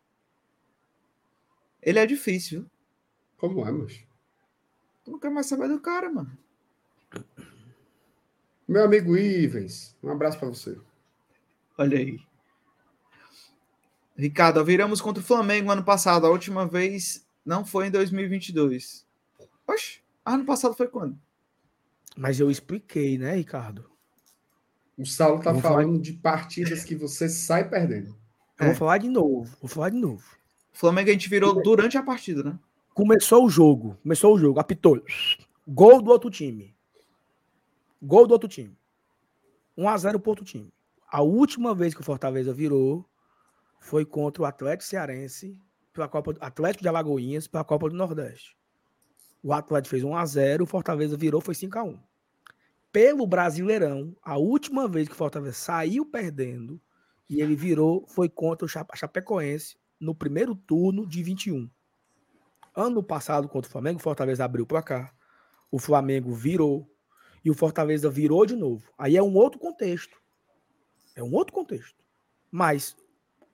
[1.82, 2.64] Ele é difícil.
[3.36, 4.02] Como é, mas?
[5.04, 6.34] Tu não quer mais saber do cara, mano.
[8.66, 10.78] Meu amigo Ivens, um abraço para você.
[11.76, 12.18] Olha aí.
[14.16, 16.26] Ricardo, viramos contra o Flamengo ano passado.
[16.26, 19.06] A última vez não foi em 2022.
[19.68, 20.00] Oxe,
[20.34, 21.18] ano passado foi quando?
[22.16, 23.90] Mas eu expliquei, né, Ricardo?
[24.96, 25.98] O Saulo está falando falar...
[25.98, 28.14] de partidas que você sai perdendo.
[28.58, 28.66] Eu é.
[28.66, 29.56] vou falar de novo.
[29.60, 30.24] Vou falar de novo.
[30.72, 32.58] O Flamengo a gente virou durante a partida, né?
[32.92, 33.96] Começou o jogo.
[34.02, 34.60] Começou o jogo.
[34.60, 35.02] Apitou.
[35.66, 36.76] Gol do outro time.
[38.02, 38.76] Gol do outro time.
[39.78, 40.72] 1x0 pro outro time.
[41.08, 43.08] A última vez que o Fortaleza virou
[43.80, 45.58] foi contra o Atlético Cearense
[45.92, 48.56] pela Copa Atlético de Alagoinhas pela Copa do Nordeste.
[49.42, 51.98] O Atlético fez 1 a 0, o Fortaleza virou foi 5 a 1
[52.92, 56.80] pelo Brasileirão, a última vez que o Fortaleza saiu perdendo
[57.28, 61.70] e ele virou foi contra o Chapecoense no primeiro turno de 21.
[62.74, 65.12] Ano passado, contra o Flamengo, o Fortaleza abriu para cá.
[65.70, 66.90] O Flamengo virou
[67.44, 68.90] e o Fortaleza virou de novo.
[68.98, 70.20] Aí é um outro contexto.
[71.14, 72.02] É um outro contexto.
[72.50, 72.96] Mas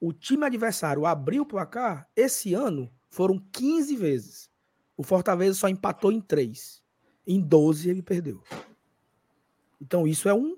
[0.00, 4.50] o time adversário abriu o placar, esse ano foram 15 vezes.
[4.96, 6.82] O Fortaleza só empatou em 3.
[7.26, 8.42] Em 12 ele perdeu.
[9.80, 10.56] Então, isso é um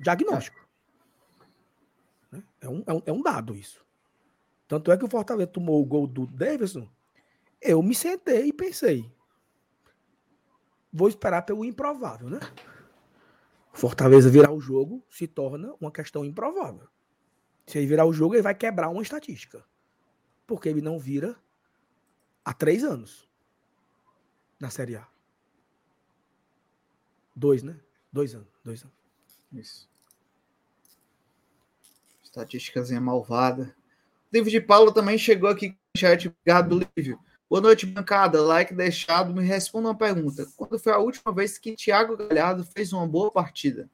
[0.00, 0.58] diagnóstico.
[2.32, 2.42] É.
[2.62, 3.84] É, um, é, um, é um dado isso.
[4.66, 6.88] Tanto é que o Fortaleza tomou o gol do Davidson.
[7.60, 9.12] Eu me sentei e pensei.
[10.92, 12.40] Vou esperar pelo improvável, né?
[13.72, 16.88] Fortaleza virar o jogo se torna uma questão improvável.
[17.66, 19.64] Se ele virar o jogo, ele vai quebrar uma estatística.
[20.46, 21.36] Porque ele não vira
[22.44, 23.28] há três anos
[24.60, 25.06] na Série A.
[27.34, 27.78] Dois, né?
[28.12, 28.48] Dois anos.
[28.64, 28.96] Dois anos.
[29.52, 29.88] Isso.
[32.22, 33.74] Estatísticazinha malvada.
[34.30, 36.28] David Paulo também chegou aqui com o chat.
[36.28, 37.18] Obrigado, Lívio.
[37.48, 38.40] Boa noite, bancada.
[38.40, 39.34] Like deixado.
[39.34, 40.46] Me responda uma pergunta.
[40.56, 43.90] Quando foi a última vez que Thiago Galhardo fez uma boa partida?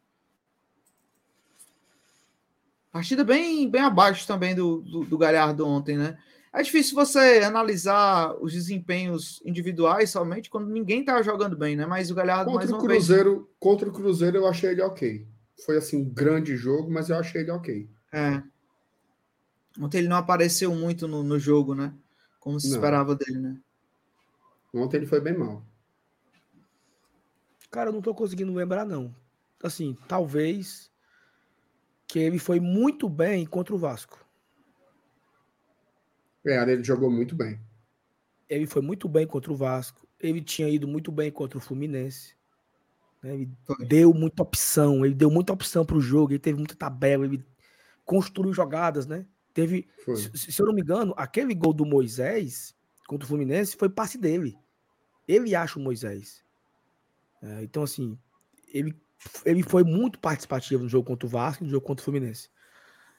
[2.93, 6.19] Partida bem, bem abaixo também do, do, do Galhardo ontem, né?
[6.53, 11.85] É difícil você analisar os desempenhos individuais somente quando ninguém tá jogando bem, né?
[11.85, 13.47] Mas o Galhardo contra mais o Cruzeiro, vez...
[13.59, 15.27] Contra o Cruzeiro eu achei ele ok.
[15.65, 17.89] Foi assim um grande jogo, mas eu achei ele ok.
[18.13, 18.43] É.
[19.81, 21.93] Ontem ele não apareceu muito no, no jogo, né?
[22.41, 22.77] Como se não.
[22.77, 23.61] esperava dele, né?
[24.75, 25.63] Ontem ele foi bem mal.
[27.71, 29.15] Cara, eu não tô conseguindo lembrar, não.
[29.63, 30.91] Assim, talvez
[32.07, 34.25] que ele foi muito bem contra o Vasco.
[36.55, 37.59] Ele jogou muito bem.
[38.49, 40.07] Ele foi muito bem contra o Vasco.
[40.21, 42.35] Ele tinha ido muito bem contra o Fluminense.
[43.23, 43.35] Né?
[43.35, 43.87] Ele foi.
[43.87, 45.05] deu muita opção.
[45.05, 46.33] Ele deu muita opção para o jogo.
[46.33, 47.25] Ele teve muita tabela.
[47.25, 47.45] Ele
[48.05, 49.27] construiu jogadas, né?
[49.53, 52.75] Teve, se, se, eu não me engano, aquele gol do Moisés
[53.07, 54.57] contra o Fluminense foi passe dele.
[55.27, 56.45] Ele acha o Moisés.
[57.43, 58.19] É, então, assim,
[58.73, 58.97] ele,
[59.45, 62.49] ele foi muito participativo no jogo contra o Vasco e no jogo contra o Fluminense.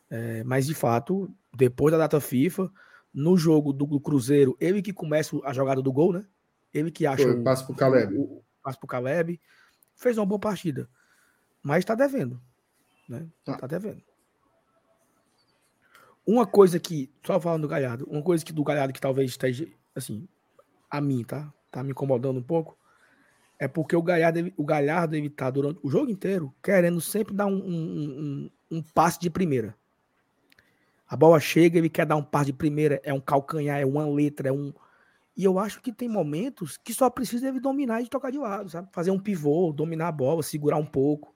[0.10, 2.72] É, mas, de fato, depois da data FIFA,
[3.14, 6.26] no jogo do, do, Cruzeiro, ele que começa a jogada do gol, né?
[6.74, 7.24] Ele que acha.
[7.24, 8.16] Foi, passa pro Caleb.
[8.16, 9.40] O, o, passa pro Caleb.
[9.96, 10.90] Fez uma boa partida.
[11.64, 12.42] Mas tá devendo.
[13.08, 13.28] Né?
[13.44, 13.58] Tá.
[13.58, 14.02] tá devendo.
[16.26, 19.68] Uma coisa que, só falando do Galhardo, uma coisa que do Galhardo que talvez esteja,
[19.96, 20.28] assim,
[20.90, 21.52] a mim, tá?
[21.72, 22.78] Tá me incomodando um pouco.
[23.58, 27.34] É porque o Galhardo, ele, o Galhardo, ele tá durante o jogo inteiro querendo sempre
[27.34, 29.76] dar um, um, um, um passe de primeira.
[31.10, 34.08] A bola chega, ele quer dar um par de primeira, é um calcanhar, é uma
[34.08, 34.72] letra, é um.
[35.36, 38.70] E eu acho que tem momentos que só precisa ele dominar e tocar de lado,
[38.70, 38.90] sabe?
[38.92, 41.36] Fazer um pivô, dominar a bola, segurar um pouco.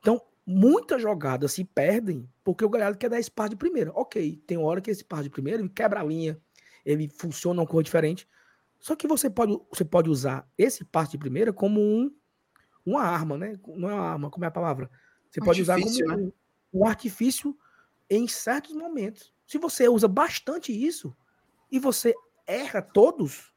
[0.00, 3.92] Então, muitas jogadas se perdem porque o Galhardo quer dar esse par de primeira.
[3.94, 6.36] Ok, tem hora que esse par de primeira ele quebra a linha,
[6.84, 8.26] ele funciona uma cor diferente.
[8.80, 12.12] Só que você pode, você pode usar esse par de primeira como um,
[12.84, 13.54] uma arma, né?
[13.76, 14.90] Não é uma arma, como é a palavra?
[15.30, 16.16] Você pode usar como né?
[16.16, 17.56] um, um artifício
[18.16, 19.32] em certos momentos.
[19.46, 21.16] Se você usa bastante isso
[21.70, 22.14] e você
[22.46, 23.52] erra todos,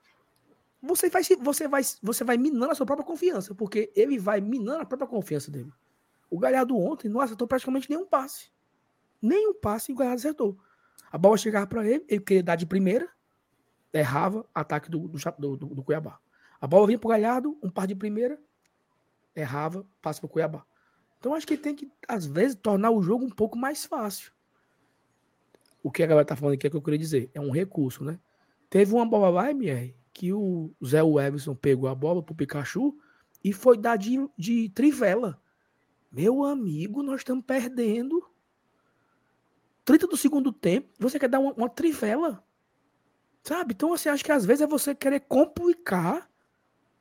[0.82, 4.82] você vai, você vai, você vai minando a sua própria confiança, porque ele vai minando
[4.82, 5.72] a própria confiança dele.
[6.30, 8.50] O Galhardo ontem não acertou praticamente nenhum passe.
[9.22, 10.58] Nenhum passe o Galhardo acertou.
[11.12, 13.10] A bola chegava para ele, ele queria dar de primeira,
[13.94, 16.20] errava, ataque do, do, do, do Cuiabá.
[16.62, 18.40] A bola vinha para o Galhardo, um par de primeira,
[19.36, 20.66] errava, passa para o Cuiabá.
[21.20, 24.35] Então acho que tem que, às vezes, tornar o jogo um pouco mais fácil
[25.86, 27.30] o que a galera tá falando aqui é que eu queria dizer.
[27.32, 28.20] É um recurso, né?
[28.72, 32.98] Teve uma bola lá, MR, que o Zé Everson pegou a bola pro Pikachu
[33.44, 35.40] e foi dar de, de trivela.
[36.12, 38.28] Meu amigo, nós estamos perdendo.
[39.86, 42.44] 30 do segundo tempo, você quer dar uma, uma trivela.
[43.44, 43.76] Sabe?
[43.76, 46.28] Então, você assim, acha que às vezes é você querer complicar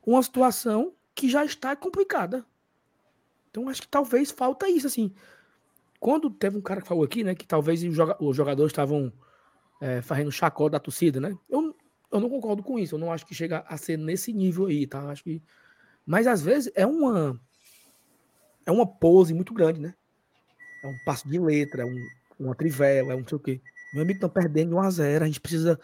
[0.07, 2.45] uma situação que já está complicada.
[3.49, 5.11] Então, acho que talvez falta isso, assim.
[6.05, 9.11] Quando teve um cara que falou aqui, né, que talvez os jogadores estavam
[9.81, 11.35] é, fazendo chacota da torcida, né?
[11.49, 11.75] Eu,
[12.13, 12.97] eu não concordo com isso.
[12.97, 15.01] Eu não acho que chega a ser nesse nível aí, tá?
[15.09, 15.43] Acho que.
[16.05, 17.41] Mas às vezes é uma.
[18.67, 19.95] É uma pose muito grande, né?
[20.83, 22.07] É um passo de letra, é um,
[22.39, 23.63] uma trivela, é um não sei o quê.
[23.95, 25.81] Meu amigo tá perdendo de 1 a 0 A gente precisa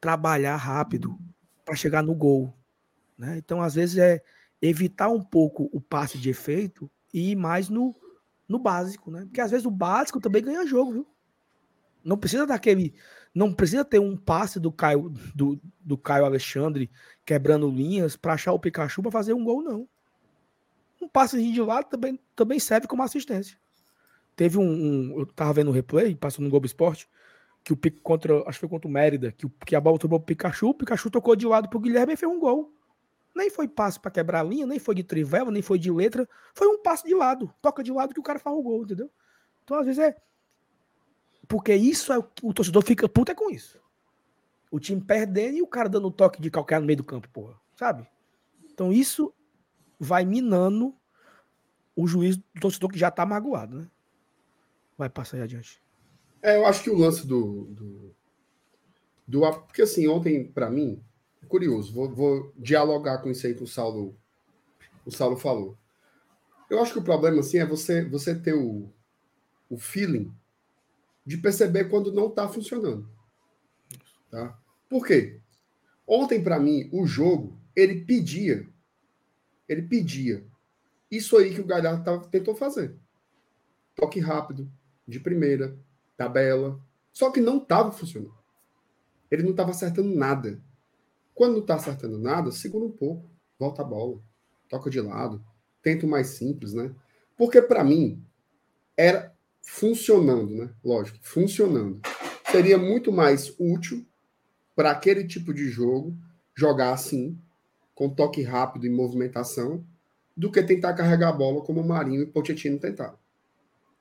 [0.00, 1.18] trabalhar rápido
[1.64, 2.54] para chegar no gol.
[3.18, 3.36] Né?
[3.38, 4.22] Então, às vezes, é
[4.62, 7.96] evitar um pouco o passe de efeito e ir mais no,
[8.48, 9.22] no básico, né?
[9.24, 11.06] Porque às vezes o básico também ganha jogo, viu?
[12.04, 12.94] Não precisa daquele.
[13.34, 16.90] Não precisa ter um passe do Caio, do, do Caio Alexandre
[17.24, 19.88] quebrando linhas para achar o Pikachu para fazer um gol, não.
[21.02, 23.58] Um passe de lado também, também serve como assistência.
[24.36, 27.08] Teve um, um Eu tava vendo o replay, passou no Globo Esporte,
[27.64, 28.38] que o Pico contra.
[28.42, 30.74] Acho que foi contra o Mérida, que, o, que a bola tomou pro Pikachu, o
[30.74, 32.72] Pikachu tocou de lado pro Guilherme e fez um gol.
[33.36, 36.26] Nem foi passe para quebrar a linha, nem foi de trivela, nem foi de letra.
[36.54, 37.52] Foi um passe de lado.
[37.60, 39.10] Toca de lado que o cara faz o gol, entendeu?
[39.62, 40.16] Então, às vezes é.
[41.46, 43.78] Porque isso é o torcedor fica puta é com isso.
[44.70, 47.60] O time perdendo e o cara dando toque de calcanhar no meio do campo, porra.
[47.76, 48.08] Sabe?
[48.72, 49.34] Então isso
[50.00, 50.94] vai minando
[51.94, 53.90] o juiz do torcedor que já tá magoado, né?
[54.96, 55.78] Vai passar aí adiante.
[56.40, 57.66] É, eu acho que o lance do.
[57.66, 58.14] do,
[59.26, 61.04] do porque assim, ontem, para mim,
[61.46, 64.16] curioso, vou, vou, dialogar com isso aí que o Saulo,
[65.04, 65.76] o Saulo falou.
[66.68, 68.88] Eu acho que o problema assim, é você, você ter o,
[69.70, 70.32] o feeling
[71.24, 73.08] de perceber quando não está funcionando.
[74.30, 74.58] Tá?
[74.88, 75.40] Por quê?
[76.06, 78.68] Ontem, para mim, o jogo, ele pedia,
[79.68, 80.46] ele pedia
[81.10, 82.96] isso aí que o Galhardo tava, tentou fazer.
[83.94, 84.70] Toque rápido,
[85.06, 85.76] de primeira,
[86.16, 86.80] tabela.
[87.12, 88.34] Só que não estava funcionando.
[89.30, 90.60] Ele não estava acertando nada.
[91.36, 94.18] Quando não está acertando nada, segura um pouco, volta a bola,
[94.70, 95.44] toca de lado,
[95.82, 96.94] tenta o mais simples, né?
[97.36, 98.24] Porque para mim
[98.96, 100.70] era funcionando, né?
[100.82, 102.00] Lógico, funcionando.
[102.50, 104.06] Seria muito mais útil
[104.74, 106.16] para aquele tipo de jogo
[106.54, 107.38] jogar assim,
[107.94, 109.84] com toque rápido e movimentação,
[110.34, 113.18] do que tentar carregar a bola como o Marinho e Pochettino tentaram.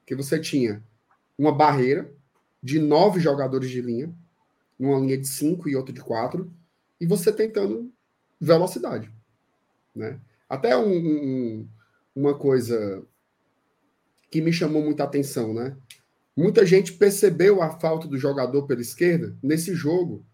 [0.06, 0.82] Que você tinha
[1.38, 2.10] uma barreira
[2.64, 4.16] de nove jogadores de linha,
[4.80, 6.50] numa linha de cinco e outra de quatro,
[7.00, 7.92] e você tentando
[8.40, 9.12] velocidade.
[9.94, 10.20] Né?
[10.50, 11.70] Até um, um,
[12.16, 13.04] uma coisa
[14.30, 15.78] que me chamou muita atenção, né?
[16.36, 20.26] Muita gente percebeu a falta do jogador pela esquerda nesse jogo,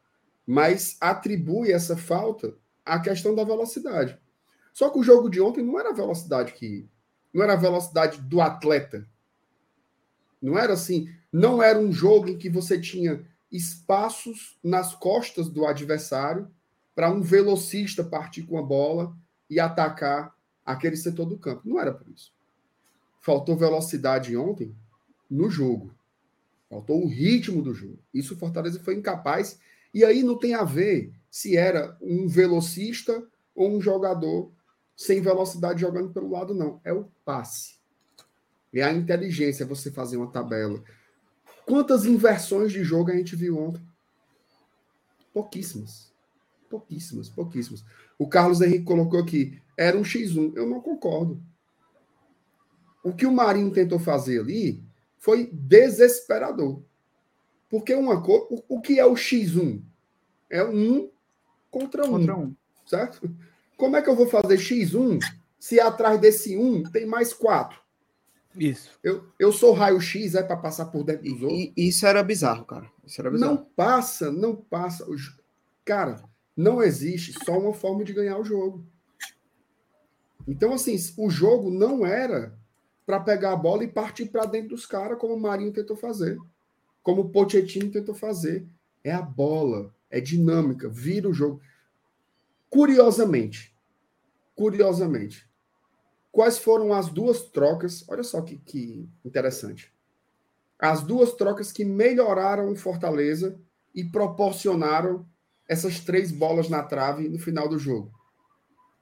[0.46, 4.20] mas atribui essa falta à questão da velocidade.
[4.74, 6.90] Só que o jogo de ontem não era a velocidade que
[7.34, 9.08] não era a velocidade do atleta.
[10.42, 15.66] Não era assim, não era um jogo em que você tinha espaços nas costas do
[15.66, 16.50] adversário
[16.96, 19.16] para um velocista partir com a bola
[19.50, 20.36] e atacar
[20.66, 21.68] aquele setor do campo.
[21.68, 22.32] Não era por isso.
[23.20, 24.76] Faltou velocidade ontem
[25.30, 25.94] no jogo.
[26.70, 28.00] Faltou o ritmo do jogo.
[28.14, 29.60] Isso o Fortaleza foi incapaz.
[29.94, 34.52] E aí não tem a ver se era um velocista ou um jogador
[34.96, 36.80] sem velocidade jogando pelo lado, não.
[36.84, 37.76] É o passe.
[38.74, 40.82] É a inteligência, você fazer uma tabela.
[41.66, 43.82] Quantas inversões de jogo a gente viu ontem?
[45.34, 46.12] Pouquíssimas.
[46.70, 47.84] Pouquíssimas, pouquíssimas.
[48.18, 50.56] O Carlos Henrique colocou aqui, era um X1.
[50.56, 51.42] Eu não concordo.
[53.04, 54.84] O que o Marinho tentou fazer ali
[55.18, 56.82] foi desesperador.
[57.70, 58.46] Porque uma coisa.
[58.68, 59.82] O, que é o X1?
[60.50, 61.10] É um
[61.70, 62.12] contra um.
[62.12, 62.56] Contra um.
[62.86, 63.30] Certo?
[63.76, 65.20] Como é que eu vou fazer X1
[65.60, 67.81] se atrás desse 1 tem mais 4?
[68.56, 68.92] Isso.
[69.04, 71.60] Eu, eu sou raio-x, é para passar por dentro dos outros.
[71.60, 72.90] E, isso era bizarro, cara.
[73.06, 73.56] Isso era bizarro.
[73.56, 75.06] Não passa, não passa.
[75.86, 76.24] Cara,
[76.56, 78.86] não existe só uma forma de ganhar o jogo.
[80.48, 82.58] Então, assim, o jogo não era
[83.06, 86.38] para pegar a bola e partir para dentro dos caras, como o Marinho tentou fazer,
[87.04, 88.66] como o Pochettino tentou fazer.
[89.04, 91.62] É a bola, é dinâmica, vira o jogo.
[92.70, 93.76] Curiosamente,
[94.56, 95.50] curiosamente,
[96.32, 98.04] quais foram as duas trocas?
[98.08, 99.94] Olha só que, que interessante.
[100.80, 103.60] As duas trocas que melhoraram o Fortaleza
[103.94, 105.26] e proporcionaram
[105.68, 108.12] essas três bolas na trave no final do jogo.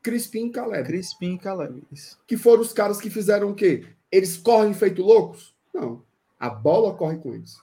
[0.02, 0.88] Crispim e Caleb.
[0.88, 1.84] Crispim e Caleb.
[1.92, 2.20] Isso.
[2.28, 3.86] Que foram os caras que fizeram o quê?
[4.12, 5.56] Eles correm feito loucos?
[5.74, 6.04] Não.
[6.40, 7.58] A bola corre com eles.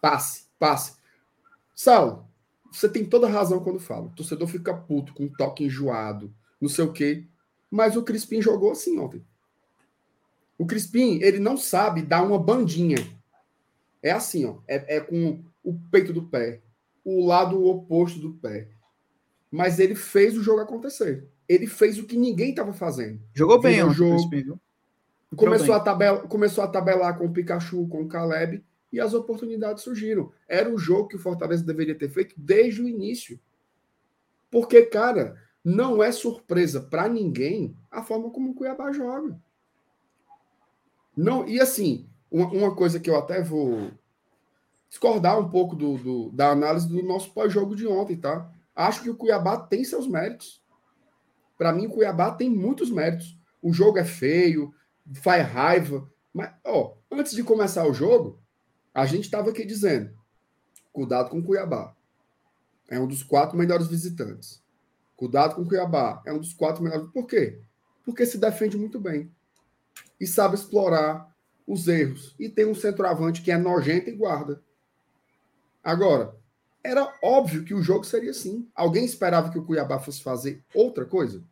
[0.00, 0.96] Passe, passe.
[1.74, 2.28] Sal,
[2.72, 4.06] você tem toda razão quando fala.
[4.06, 7.26] O torcedor fica puto com um toque enjoado, não sei o quê.
[7.76, 9.24] Mas o Crispim jogou assim ontem.
[10.58, 12.96] O Crispim, ele não sabe dar uma bandinha.
[14.02, 14.56] É assim, ó.
[14.66, 16.62] É, é com o peito do pé,
[17.04, 18.68] o lado oposto do pé.
[19.50, 23.20] Mas ele fez o jogo acontecer ele fez o que ninguém estava fazendo.
[23.32, 24.28] Jogou bem o jogo.
[25.34, 29.82] Começou a, tabela, começou a tabelar com o Pikachu, com o Caleb, e as oportunidades
[29.82, 30.32] surgiram.
[30.48, 33.38] Era o jogo que o Fortaleza deveria ter feito desde o início.
[34.50, 39.36] Porque, cara, não é surpresa para ninguém a forma como o Cuiabá joga.
[41.16, 43.90] Não, e assim, uma, uma coisa que eu até vou
[44.88, 48.48] discordar um pouco do, do da análise do nosso pós-jogo de ontem, tá?
[48.76, 50.62] Acho que o Cuiabá tem seus méritos.
[51.58, 53.36] Para mim, o Cuiabá tem muitos méritos.
[53.60, 54.72] O jogo é feio,
[55.14, 56.08] faz raiva.
[56.32, 58.38] Mas, ó, antes de começar o jogo,
[58.94, 60.16] a gente estava aqui dizendo:
[60.92, 61.92] cuidado com o Cuiabá.
[62.88, 64.64] É um dos quatro melhores visitantes.
[65.16, 66.22] Cuidado com o Cuiabá.
[66.26, 67.08] É um dos quatro melhores.
[67.10, 67.58] Por quê?
[68.04, 69.30] Porque se defende muito bem.
[70.20, 71.34] E sabe explorar
[71.66, 72.34] os erros.
[72.38, 74.62] E tem um centroavante que é nojento e guarda.
[75.82, 76.36] Agora,
[76.84, 78.68] era óbvio que o jogo seria assim.
[78.74, 81.42] Alguém esperava que o Cuiabá fosse fazer outra coisa?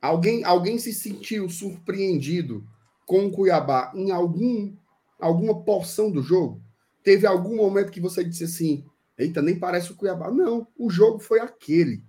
[0.00, 2.66] Alguém, alguém se sentiu surpreendido
[3.06, 4.74] com o Cuiabá em algum,
[5.20, 6.62] alguma porção do jogo?
[7.02, 8.84] Teve algum momento que você disse assim:
[9.18, 10.30] eita, nem parece o Cuiabá?
[10.30, 12.02] Não, o jogo foi aquele.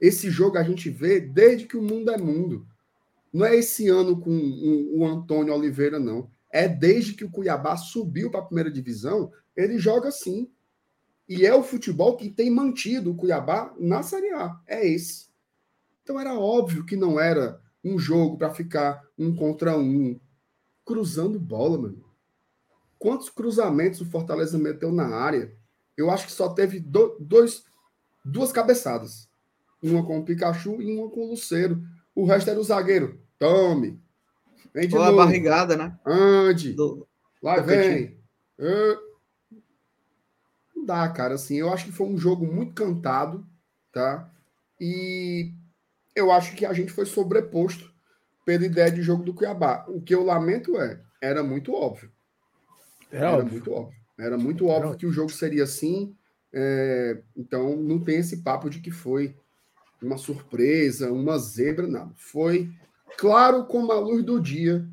[0.00, 2.66] Esse jogo a gente vê desde que o mundo é mundo.
[3.32, 6.30] Não é esse ano com o, Antônio Oliveira, não.
[6.50, 10.50] É desde que o Cuiabá subiu para a primeira divisão, ele joga assim.
[11.28, 14.60] E é o futebol que tem mantido o Cuiabá na Série A.
[14.66, 15.28] É esse.
[16.02, 20.20] Então era óbvio que não era um jogo para ficar um contra um,
[20.84, 22.04] cruzando bola, mano.
[22.98, 25.56] Quantos cruzamentos o Fortaleza meteu na área?
[25.96, 27.64] Eu acho que só teve do, dois,
[28.24, 29.28] duas cabeçadas.
[29.82, 31.82] Uma com o Pikachu e uma com o Luceiro.
[32.14, 33.20] O resto era o zagueiro.
[33.38, 34.00] Tome.
[34.72, 35.20] Vem de Ou novo.
[35.20, 35.98] a barrigada, né?
[36.06, 36.72] Ande.
[36.72, 37.06] Do...
[37.42, 38.18] Lá vem.
[38.58, 39.12] Uh
[40.82, 41.34] não dá, cara.
[41.34, 43.46] Assim, eu acho que foi um jogo muito cantado,
[43.92, 44.28] tá?
[44.80, 45.52] E
[46.14, 47.90] eu acho que a gente foi sobreposto
[48.44, 49.86] pela ideia de jogo do Cuiabá.
[49.88, 52.10] O que eu lamento é era muito óbvio.
[53.10, 53.52] Era, Era óbvio.
[53.52, 54.01] muito óbvio.
[54.18, 56.14] Era muito óbvio que o jogo seria assim.
[56.52, 59.34] é, então não tem esse papo de que foi
[60.02, 62.12] uma surpresa, uma zebra, nada.
[62.16, 62.70] Foi
[63.16, 64.86] claro como a luz do dia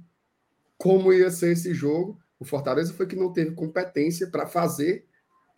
[0.77, 2.17] como ia ser esse jogo.
[2.39, 5.05] O Fortaleza foi que não teve competência para fazer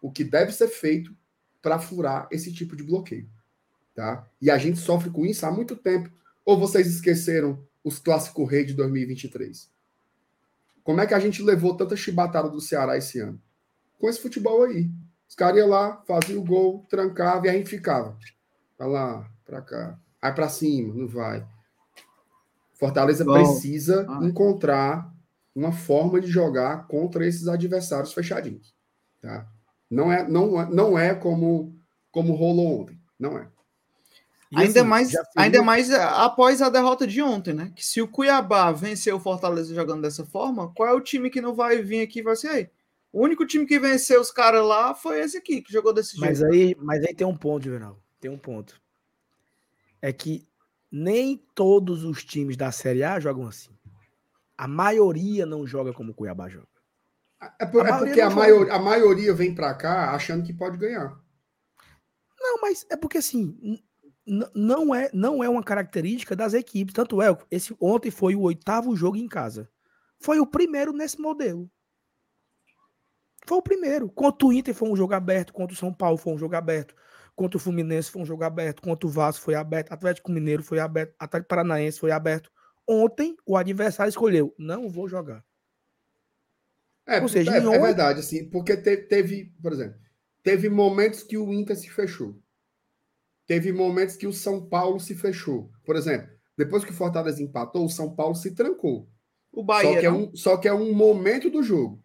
[0.01, 1.15] o que deve ser feito
[1.61, 3.29] para furar esse tipo de bloqueio.
[3.93, 4.27] Tá?
[4.41, 6.09] E a gente sofre com isso há muito tempo.
[6.43, 9.69] Ou vocês esqueceram os clássicos rei de 2023?
[10.83, 13.39] Como é que a gente levou tanta chibatada do Ceará esse ano?
[14.01, 14.89] Com esse futebol aí.
[15.29, 18.17] Os caras iam lá, faziam o gol, trancavam e a gente ficava.
[18.77, 19.97] Pra lá, pra cá.
[20.21, 21.45] Aí pra cima, não vai.
[22.73, 23.33] Fortaleza Bom.
[23.33, 24.19] precisa Ah.
[24.25, 25.11] encontrar
[25.55, 28.73] uma forma de jogar contra esses adversários fechadinhos.
[29.21, 29.45] Tá?
[29.89, 31.75] Não, é, não, não é como,
[32.11, 32.99] como rolou ontem.
[33.19, 33.47] Não é.
[34.51, 37.71] E ainda assim, mais, seria- ainda mais eh, após a derrota de ontem, né?
[37.75, 41.39] Que se o Cuiabá venceu o Fortaleza jogando dessa forma, qual é o time que
[41.39, 42.69] não vai vir aqui e vai ser aí?
[43.11, 46.39] O único time que venceu os caras lá foi esse aqui, que jogou desse Mas
[46.39, 46.53] jeito.
[46.53, 48.01] aí, mas aí tem um ponto, Juvenal.
[48.19, 48.79] Tem um ponto.
[50.01, 50.47] É que
[50.89, 53.77] nem todos os times da Série A jogam assim.
[54.57, 56.67] A maioria não joga como o Cuiabá joga.
[57.59, 60.77] É, por- A é porque a, maior, a maioria vem para cá achando que pode
[60.77, 61.19] ganhar.
[62.39, 63.79] Não, mas é porque assim,
[64.55, 66.93] não é, não é uma característica das equipes.
[66.93, 69.69] Tanto é, esse ontem foi o oitavo jogo em casa.
[70.19, 71.69] Foi o primeiro nesse modelo.
[73.47, 74.09] Foi o primeiro.
[74.09, 76.95] Contra o Inter foi um jogo aberto, contra o São Paulo foi um jogo aberto,
[77.35, 80.79] contra o Fluminense foi um jogo aberto, contra o Vasco foi aberto, Atlético Mineiro foi
[80.79, 82.51] aberto, Atlético Paranaense foi aberto.
[82.87, 85.43] Ontem o adversário escolheu, não vou jogar.
[87.07, 89.99] É, Ou seja, é, é oito- verdade, assim, porque te- teve, por exemplo,
[90.43, 92.39] teve momentos que o Inter se fechou.
[93.47, 95.71] Teve momentos que o São Paulo se fechou.
[95.83, 99.09] Por exemplo, depois que o Fortaleza empatou, o São Paulo se trancou.
[99.51, 102.01] O Só Bahia que, é um, só que é um momento do jogo.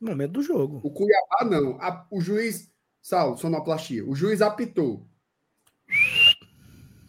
[0.00, 0.80] Momento do jogo.
[0.84, 1.80] O Cuiabá não.
[1.80, 2.70] A- o juiz,
[3.00, 5.06] Saulo, sonoplastia, o juiz apitou.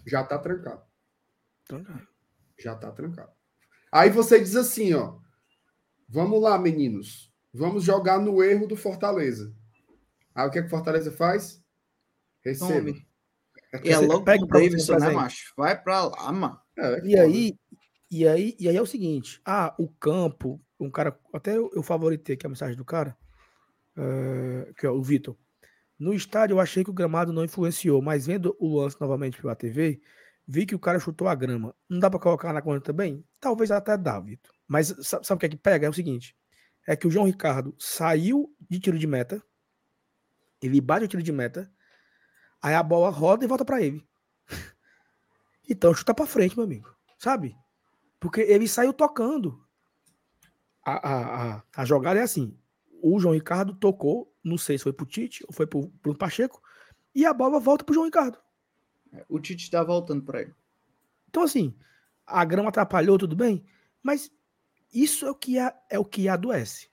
[0.05, 0.81] Já tá trancado.
[1.67, 2.07] Cara,
[2.57, 3.31] Já tá trancado.
[3.91, 5.19] Aí você diz assim, ó.
[6.07, 7.31] Vamos lá, meninos.
[7.53, 9.53] Vamos jogar no erro do Fortaleza.
[10.33, 11.63] Aí o que, é que o Fortaleza faz?
[12.43, 12.73] Receba.
[12.79, 13.07] Tome.
[13.71, 15.53] É Você logo pega o Davidson, né, macho?
[15.55, 16.59] Vai pra lá, mano.
[16.77, 17.59] É, é E aí,
[18.09, 21.83] e aí, e aí é o seguinte: ah, o campo, um cara, até eu, eu
[21.83, 23.17] favoritei aqui a mensagem do cara,
[23.97, 25.35] eh, que é o Vitor.
[25.99, 29.55] No estádio eu achei que o gramado não influenciou, mas vendo o lance novamente pela
[29.55, 30.01] TV,
[30.47, 31.75] vi que o cara chutou a grama.
[31.89, 33.25] Não dá pra colocar na conta também?
[33.39, 34.53] Talvez até dá, Vitor.
[34.67, 35.87] Mas sa- sabe o que é que pega?
[35.87, 36.35] É o seguinte:
[36.87, 39.43] é que o João Ricardo saiu de tiro de meta,
[40.61, 41.71] ele bate o tiro de meta,
[42.61, 44.05] aí a bola roda e volta pra ele.
[45.69, 46.89] Então chuta pra frente, meu amigo.
[47.17, 47.55] Sabe?
[48.19, 49.63] Porque ele saiu tocando.
[50.97, 52.57] A, a, a, jogada é assim.
[53.01, 56.61] O João Ricardo tocou, não sei se foi pro Tite ou foi pro Bruno Pacheco,
[57.13, 58.37] e a bola volta pro João Ricardo.
[59.27, 60.53] O Tite tá voltando pra ele.
[61.29, 61.75] Então, assim,
[62.25, 63.63] a grama atrapalhou, tudo bem,
[64.03, 64.31] mas
[64.93, 66.89] isso é o que, a- é o que adoece.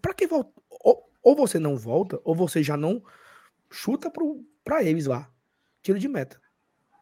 [0.00, 0.52] Pra que volta?
[0.70, 3.02] Ou, ou você não volta, ou você já não
[3.70, 5.30] chuta pro, pra eles lá.
[5.82, 6.40] Tiro de meta.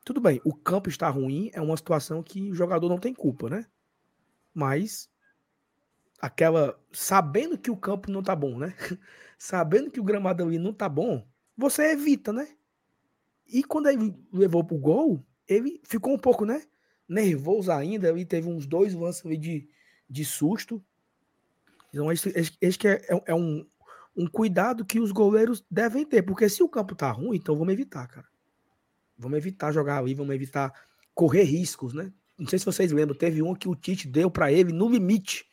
[0.04, 3.50] Tudo bem, o campo está ruim, é uma situação que o jogador não tem culpa,
[3.50, 3.66] né?
[4.54, 5.10] Mas
[6.20, 6.78] aquela.
[6.92, 8.74] Sabendo que o campo não tá bom, né?
[9.38, 12.48] Sabendo que o gramado ali não tá bom, você evita, né?
[13.46, 16.62] E quando ele levou pro gol, ele ficou um pouco, né?
[17.08, 19.68] Nervoso ainda, ele teve uns dois lances ali de,
[20.08, 20.84] de susto.
[21.90, 23.66] Então, esse, esse, é, é- é um,
[24.14, 27.72] um cuidado que os goleiros devem ter, porque se o campo tá ruim, então vamos
[27.72, 28.26] evitar, cara.
[29.16, 30.72] Vamos evitar jogar ali, vamos evitar
[31.14, 32.12] correr riscos, né?
[32.38, 35.47] Não sei se vocês lembram, teve um que o Tite deu para ele no limite,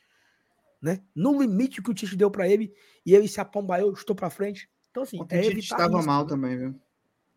[0.86, 1.02] né?
[1.16, 2.72] No limite que o Tite deu para ele
[3.06, 4.70] e ele se apombaiou, chutou para frente.
[4.92, 6.30] Então assim, é o Tite evitar estava riscos, mal né?
[6.30, 6.80] também, viu?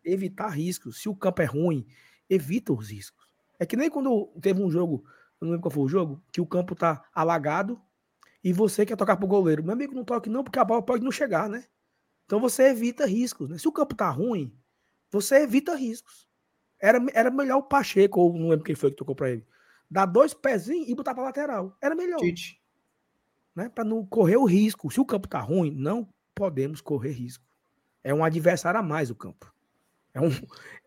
[0.03, 1.01] evitar riscos.
[1.01, 1.85] Se o campo é ruim,
[2.29, 3.25] evita os riscos.
[3.59, 5.03] É que nem quando teve um jogo,
[5.41, 7.81] eu não lembro qual foi o jogo, que o campo tá alagado
[8.43, 9.63] e você quer tocar pro goleiro.
[9.63, 11.65] Meu amigo, não toque não, porque a bola pode não chegar, né?
[12.25, 13.57] Então você evita riscos, né?
[13.57, 14.55] Se o campo tá ruim,
[15.11, 16.27] você evita riscos.
[16.81, 19.45] Era, era melhor o Pacheco, ou não lembro quem foi que tocou pra ele,
[19.89, 21.75] dar dois pezinhos e botar pra lateral.
[21.81, 22.61] Era melhor Tite.
[23.59, 23.67] Né?
[23.67, 24.89] Para não correr o risco.
[24.89, 27.45] Se o campo tá ruim, não podemos correr risco.
[28.01, 29.53] É um adversário a mais o campo.
[30.13, 30.29] É um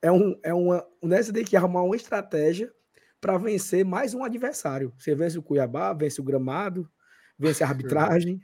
[0.01, 2.73] é um é uma, né, você tem que arrumar uma estratégia
[3.21, 4.93] para vencer mais um adversário.
[4.99, 6.91] Você vence o Cuiabá, vence o gramado,
[7.39, 8.41] vence a arbitragem.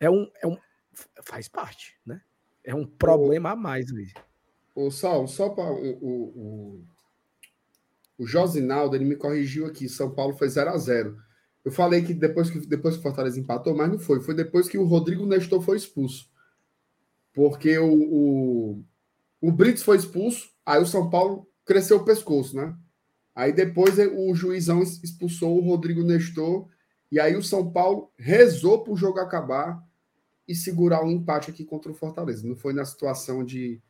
[0.00, 0.58] É um é um
[1.22, 2.20] faz parte, né?
[2.64, 4.12] É um problema a mais ali.
[4.74, 6.84] Ô, Saulo, só para o, o, o,
[8.18, 9.88] o Josinaldo, ele me corrigiu aqui.
[9.88, 11.16] São Paulo foi 0 a 0
[11.64, 14.20] Eu falei que depois que depois que o Fortaleza empatou, mas não foi.
[14.20, 16.28] Foi depois que o Rodrigo Nestor foi expulso.
[17.32, 18.84] Porque o, o,
[19.40, 22.76] o Brits foi expulso, aí o São Paulo cresceu o pescoço, né?
[23.34, 26.68] Aí depois o juizão expulsou o Rodrigo Nestor,
[27.10, 29.82] e aí o São Paulo rezou para o jogo acabar
[30.46, 32.46] e segurar um empate aqui contra o Fortaleza.
[32.46, 33.80] Não foi na situação de,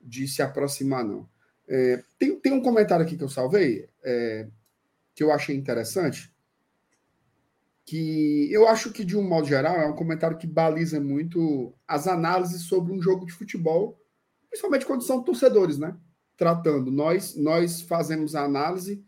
[0.00, 1.28] de se aproximar, não.
[1.68, 4.48] É, tem, tem um comentário aqui que eu salvei, é,
[5.14, 6.33] que eu achei interessante,
[7.84, 12.06] que eu acho que, de um modo geral, é um comentário que baliza muito as
[12.06, 14.00] análises sobre um jogo de futebol,
[14.48, 15.96] principalmente quando são torcedores, né?
[16.36, 16.90] Tratando.
[16.90, 19.04] Nós, nós fazemos a análise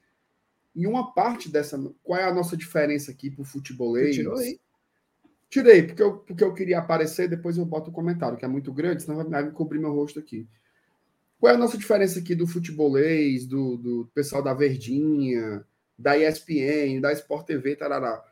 [0.74, 1.78] e uma parte dessa.
[2.02, 4.14] Qual é a nossa diferença aqui para o futebolês?
[4.14, 4.60] Tirou aí?
[5.48, 8.72] Tirei, porque eu, porque eu queria aparecer, depois eu boto o comentário, que é muito
[8.72, 10.46] grande, senão vai me cobrir meu rosto aqui.
[11.38, 15.64] Qual é a nossa diferença aqui do futebolês, do, do pessoal da Verdinha,
[15.98, 18.22] da ESPN, da Sport TV, tarará?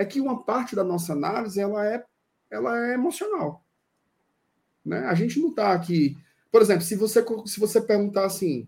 [0.00, 2.02] É que uma parte da nossa análise ela é,
[2.50, 3.62] ela é emocional.
[4.82, 5.00] Né?
[5.00, 6.16] A gente não está aqui.
[6.50, 8.66] Por exemplo, se você, se você perguntar assim,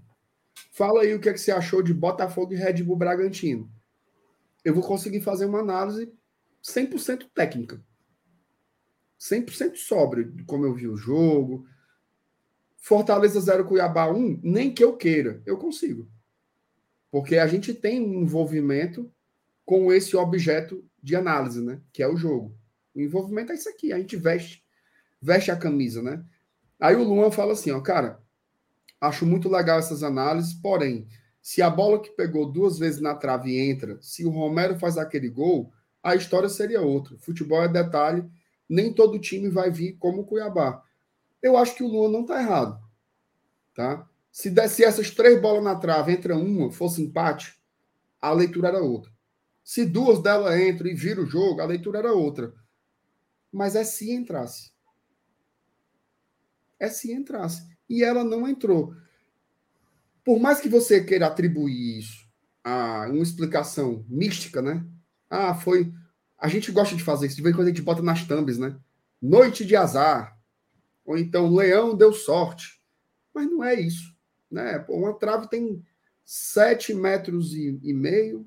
[0.72, 3.72] fala aí o que, é que você achou de Botafogo e Red Bull Bragantino.
[4.62, 6.12] Eu vou conseguir fazer uma análise
[6.62, 7.82] 100% técnica.
[9.18, 11.66] 100% sóbrio de como eu vi o jogo,
[12.76, 16.06] Fortaleza 0 Cuiabá 1, nem que eu queira, eu consigo.
[17.10, 19.10] Porque a gente tem um envolvimento
[19.64, 21.80] com esse objeto de análise, né?
[21.92, 22.56] Que é o jogo.
[22.94, 24.62] O envolvimento é isso aqui, a gente veste,
[25.20, 26.24] veste a camisa, né?
[26.78, 28.20] Aí o Luan fala assim, ó, cara,
[29.00, 31.06] acho muito legal essas análises, porém,
[31.40, 35.28] se a bola que pegou duas vezes na trave entra, se o Romero faz aquele
[35.28, 35.72] gol,
[36.02, 37.16] a história seria outra.
[37.18, 38.28] Futebol é detalhe,
[38.68, 40.82] nem todo time vai vir como o Cuiabá.
[41.42, 42.80] Eu acho que o Luan não está errado.
[43.74, 44.08] Tá?
[44.30, 47.60] Se desse essas três bolas na trave, entra uma, fosse empate,
[48.20, 49.11] a leitura era outra.
[49.64, 52.52] Se duas delas entram e vira o jogo, a leitura era outra.
[53.50, 54.72] Mas é se entrasse.
[56.78, 57.70] É se entrasse.
[57.88, 58.94] E ela não entrou.
[60.24, 62.22] Por mais que você queira atribuir isso
[62.64, 64.84] a uma explicação mística, né?
[65.28, 65.92] Ah, foi.
[66.38, 67.36] A gente gosta de fazer isso.
[67.36, 68.76] De vez em quando a gente bota nas thumbs, né?
[69.20, 70.38] Noite de azar.
[71.04, 72.80] Ou então, leão deu sorte.
[73.34, 74.14] Mas não é isso.
[74.50, 74.84] Né?
[74.88, 75.84] Uma trave tem
[76.24, 78.46] 7 metros e, e meio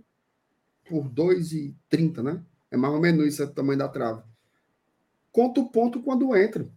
[0.88, 2.44] por 2,30, né?
[2.72, 4.24] É mais ou menos isso é o tamanho da trave.
[5.32, 6.68] Conta o ponto quando entra.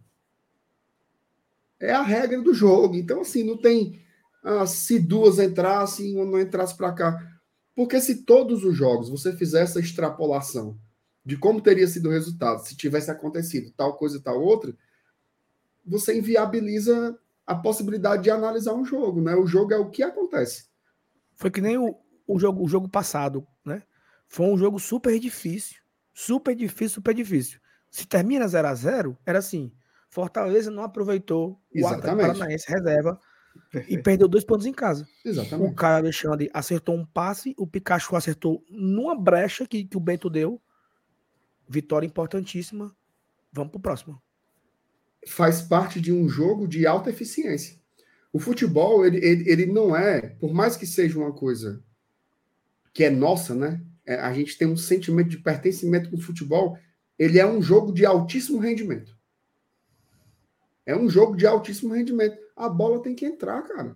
[1.79, 2.95] É a regra do jogo.
[2.95, 4.01] Então, assim, não tem
[4.43, 7.39] ah, se duas entrassem, uma não entrasse para cá.
[7.75, 10.77] Porque se todos os jogos você fizer essa extrapolação
[11.25, 14.75] de como teria sido o resultado se tivesse acontecido tal coisa e tal outra,
[15.85, 19.35] você inviabiliza a possibilidade de analisar um jogo, né?
[19.35, 20.65] O jogo é o que acontece.
[21.35, 21.95] Foi que nem o,
[22.27, 23.45] o, jogo, o jogo passado?
[24.29, 25.77] Foi um jogo super difícil.
[26.13, 27.59] Super difícil, super difícil.
[27.91, 29.73] Se termina 0 a 0 era assim.
[30.09, 32.29] Fortaleza não aproveitou Exatamente.
[32.29, 33.19] o Paranaense reserva
[33.69, 33.99] Perfeito.
[33.99, 35.05] e perdeu dois pontos em casa.
[35.25, 35.69] Exatamente.
[35.69, 40.29] O cara Alexandre acertou um passe, o Pikachu acertou numa brecha que, que o Bento
[40.29, 40.61] deu.
[41.67, 42.95] Vitória importantíssima.
[43.51, 44.21] Vamos pro próximo
[45.27, 47.77] faz parte de um jogo de alta eficiência.
[48.31, 51.83] O futebol, ele, ele, ele não é, por mais que seja uma coisa
[52.93, 53.81] que é nossa, né?
[54.09, 56.75] É, a gente tem um sentimento de pertencimento com o futebol,
[57.17, 59.15] ele é um jogo de altíssimo rendimento.
[60.83, 62.35] É um jogo de altíssimo rendimento.
[62.55, 63.95] A bola tem que entrar, cara.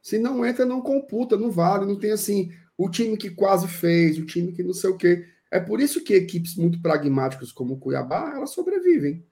[0.00, 4.16] Se não entra, não computa, não vale, não tem assim, o time que quase fez,
[4.16, 5.26] o time que não sei o quê.
[5.50, 9.26] É por isso que equipes muito pragmáticas como o Cuiabá, elas sobrevivem.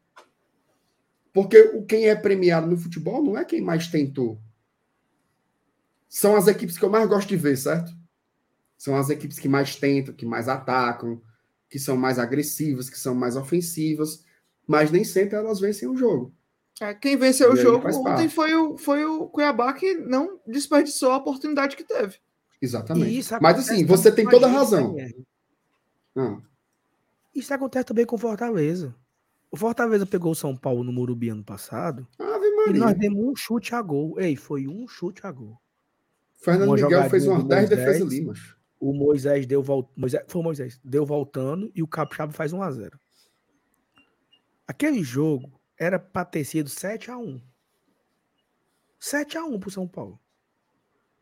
[1.33, 4.41] Porque o quem é premiado no futebol não é quem mais tentou.
[6.09, 8.02] São as equipes que eu mais gosto de ver, certo?
[8.83, 11.23] São as equipes que mais tentam, que mais atacam,
[11.71, 14.25] que são mais agressivas, que são mais ofensivas,
[14.67, 16.35] mas nem sempre elas vencem o jogo.
[16.81, 21.13] É, quem venceu e o jogo ontem foi o, foi o Cuiabá que não desperdiçou
[21.13, 22.17] a oportunidade que teve.
[22.61, 23.25] Exatamente.
[23.41, 24.97] Mas assim, você tem toda a razão.
[26.17, 26.39] Ah.
[27.33, 28.93] Isso acontece também com Fortaleza.
[29.49, 32.05] O Fortaleza pegou o São Paulo no Murubi ano passado.
[32.67, 34.19] E nós demos um chute a gol.
[34.19, 35.57] Ei, foi um chute a gol.
[36.35, 38.61] Fernando uma Miguel fez uma 10 defesa Limas.
[38.83, 39.63] O Moisés deu
[39.97, 42.99] Moisés, foi Moisés, deu voltando e o Capixaba faz 1 a 0.
[44.67, 47.41] Aquele jogo era para ter sido 7 a 1.
[48.99, 50.19] 7 a 1 pro São Paulo.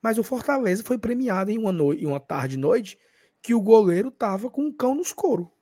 [0.01, 2.99] Mas o Fortaleza foi premiado em uma noite, em uma tarde noite
[3.43, 5.53] que o goleiro tava com um cão nos couro.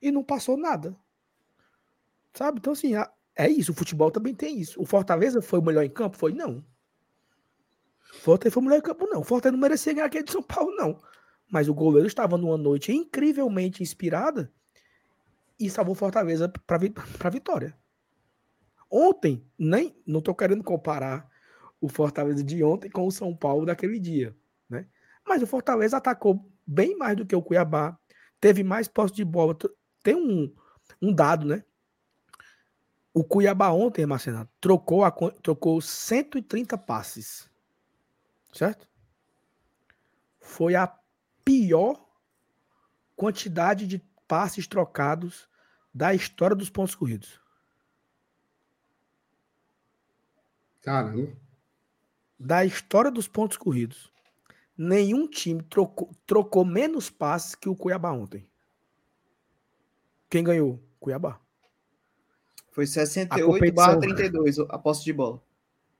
[0.00, 0.96] E não passou nada.
[2.32, 2.60] Sabe?
[2.60, 2.92] Então, assim,
[3.34, 3.72] é isso.
[3.72, 4.80] O futebol também tem isso.
[4.80, 6.16] O Fortaleza foi o melhor em campo?
[6.16, 6.64] Foi não.
[8.12, 9.22] Fortaleza foi o melhor em campo, não.
[9.22, 11.00] Fortaleza não merecia ganhar aquele de São Paulo, não.
[11.50, 14.52] mas o goleiro estava numa noite incrivelmente inspirada
[15.58, 16.76] e salvou Fortaleza para
[17.24, 17.76] a vitória.
[18.90, 21.28] Ontem, nem não estou querendo comparar
[21.80, 24.36] o Fortaleza de ontem com o São Paulo daquele dia,
[24.68, 24.86] né?
[25.26, 27.98] Mas o Fortaleza atacou bem mais do que o Cuiabá,
[28.40, 29.56] teve mais posse de bola.
[30.02, 30.52] Tem um,
[31.02, 31.64] um dado, né?
[33.12, 35.10] O Cuiabá ontem, Marcelo, trocou, a,
[35.42, 37.48] trocou 130 passes.
[38.56, 38.88] Certo?
[40.40, 40.86] Foi a
[41.44, 42.02] pior
[43.14, 45.46] quantidade de passes trocados
[45.92, 47.38] da história dos pontos corridos.
[50.80, 51.36] Caramba.
[52.38, 54.10] Da história dos pontos corridos.
[54.76, 58.48] Nenhum time trocou, trocou menos passes que o Cuiabá ontem.
[60.30, 60.82] Quem ganhou?
[60.98, 61.38] Cuiabá.
[62.70, 65.42] Foi 68 barra 32 a posse de bola.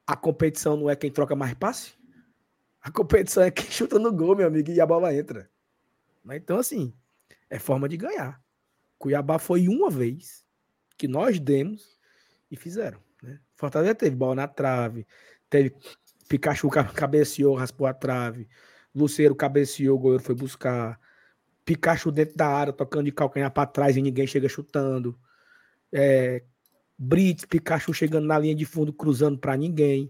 [0.07, 1.95] A competição não é quem troca mais passe?
[2.87, 5.51] A competição é quem chuta no gol, meu amigo, e a bola entra.
[6.31, 6.93] Então, assim,
[7.51, 8.41] é forma de ganhar.
[8.97, 10.45] Cuiabá foi uma vez
[10.97, 11.99] que nós demos
[12.49, 13.01] e fizeram.
[13.21, 13.41] Né?
[13.57, 15.05] Fortaleza teve bola na trave,
[15.51, 15.75] teve
[16.29, 18.49] Pikachu cabeceou, raspou a trave,
[18.95, 21.01] Luceiro cabeceou, o goleiro foi buscar.
[21.65, 25.19] Pikachu dentro da área, tocando de calcanhar para trás e ninguém chega chutando.
[25.93, 26.45] É,
[26.97, 30.09] Brits, Pikachu chegando na linha de fundo, cruzando para ninguém.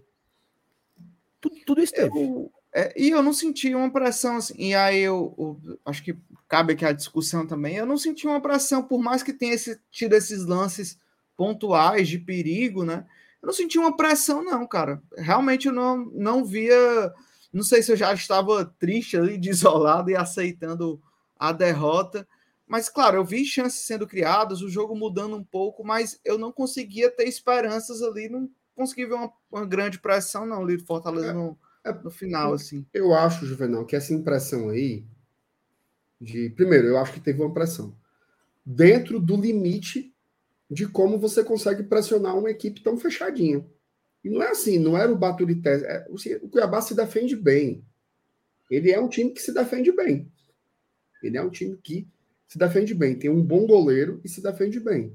[1.41, 2.19] Tudo, tudo isso teve.
[2.19, 4.53] Eu, é, e eu não senti uma pressão assim.
[4.59, 6.15] E aí eu, eu, acho que
[6.47, 7.75] cabe aqui a discussão também.
[7.75, 10.99] Eu não senti uma pressão, por mais que tenha esse, tido esses lances
[11.35, 13.03] pontuais de perigo, né?
[13.41, 15.01] Eu não senti uma pressão, não, cara.
[15.17, 17.11] Realmente eu não, não via.
[17.51, 21.01] Não sei se eu já estava triste ali, desolado e aceitando
[21.35, 22.27] a derrota.
[22.67, 26.51] Mas, claro, eu vi chances sendo criadas, o jogo mudando um pouco, mas eu não
[26.51, 31.31] conseguia ter esperanças ali, não consegui ver uma, uma grande pressão, não, ali do Fortaleza
[31.31, 31.57] é, no,
[31.87, 32.85] é, no final, assim.
[32.93, 35.05] Eu acho, Juvenal, que essa impressão aí,
[36.19, 36.49] de.
[36.51, 37.95] Primeiro, eu acho que teve uma pressão.
[38.65, 40.13] Dentro do limite
[40.69, 43.65] de como você consegue pressionar uma equipe tão fechadinha.
[44.23, 45.75] E não é assim, não era o Baturité.
[45.75, 46.07] É,
[46.41, 47.85] o Cuiabá se defende bem.
[48.69, 50.29] Ele é um time que se defende bem.
[51.23, 52.07] Ele é um time que
[52.47, 55.13] se defende bem, tem um bom goleiro e se defende bem.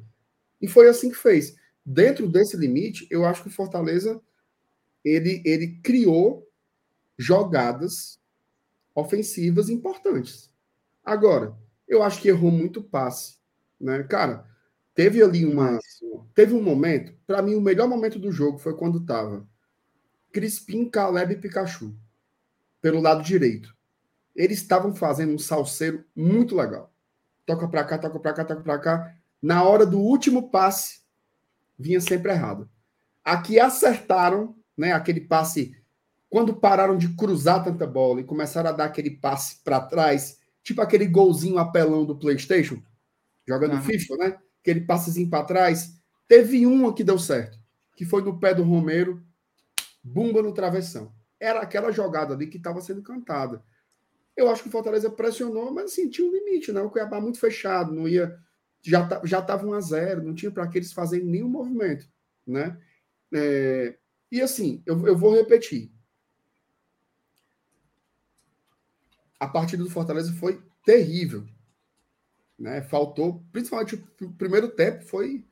[0.60, 1.56] E foi assim que fez.
[1.84, 4.20] Dentro desse limite, eu acho que o Fortaleza
[5.04, 6.46] ele, ele criou
[7.22, 8.20] jogadas
[8.94, 10.50] ofensivas importantes.
[11.04, 11.56] Agora,
[11.88, 13.36] eu acho que errou muito passe,
[13.80, 14.02] né?
[14.04, 14.46] Cara,
[14.94, 15.78] Teve ali uma.
[16.34, 19.46] Teve um momento, para mim, o melhor momento do jogo foi quando tava
[20.32, 21.94] Crispim, Caleb e Pikachu,
[22.80, 23.74] pelo lado direito.
[24.34, 26.92] Eles estavam fazendo um salseiro muito legal.
[27.44, 29.14] Toca para cá, toca para cá, toca para cá.
[29.40, 31.00] Na hora do último passe,
[31.78, 32.68] vinha sempre errado.
[33.24, 35.76] Aqui acertaram, né, aquele passe
[36.32, 40.80] quando pararam de cruzar tanta bola e começaram a dar aquele passe para trás, tipo
[40.80, 42.82] aquele golzinho apelão do PlayStation,
[43.46, 43.82] jogando uhum.
[43.82, 44.38] FIFA, né?
[44.62, 45.92] aquele passezinho para trás.
[46.26, 47.58] Teve uma que deu certo,
[47.94, 49.22] que foi no pé do Romero,
[50.02, 51.12] bumba no travessão.
[51.38, 53.62] Era aquela jogada ali que estava sendo cantada.
[54.34, 56.80] Eu acho que o Fortaleza pressionou, mas assim, tinha um limite, né?
[56.80, 58.38] O Cuiabá muito fechado, não ia.
[58.80, 62.08] Já, já estava 1 a 0 não tinha para que eles fazerem nenhum movimento,
[62.46, 62.80] né?
[63.34, 63.96] É,
[64.30, 65.92] e assim, eu, eu vou repetir.
[69.42, 71.44] A partida do Fortaleza foi terrível.
[72.56, 72.80] Né?
[72.80, 75.44] Faltou, principalmente o primeiro tempo foi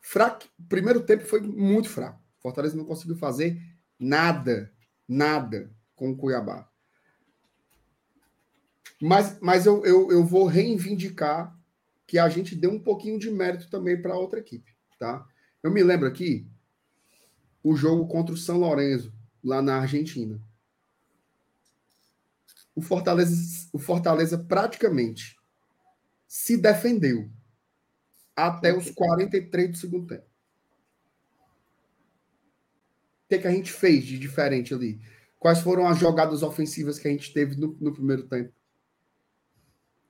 [0.00, 0.46] fraco.
[0.56, 2.22] O primeiro tempo foi muito fraco.
[2.38, 3.60] Fortaleza não conseguiu fazer
[3.98, 4.72] nada,
[5.08, 6.70] nada com o Cuiabá.
[9.02, 11.58] Mas, mas eu, eu, eu vou reivindicar
[12.06, 15.26] que a gente deu um pouquinho de mérito também para outra equipe, tá?
[15.60, 16.48] Eu me lembro aqui
[17.64, 19.12] o jogo contra o São Lourenço,
[19.42, 20.40] lá na Argentina.
[22.78, 25.36] O Fortaleza, o Fortaleza praticamente
[26.28, 27.28] se defendeu
[28.36, 30.22] até os 43 do segundo tempo.
[33.24, 35.00] O que, que a gente fez de diferente ali?
[35.40, 38.52] Quais foram as jogadas ofensivas que a gente teve no, no primeiro tempo?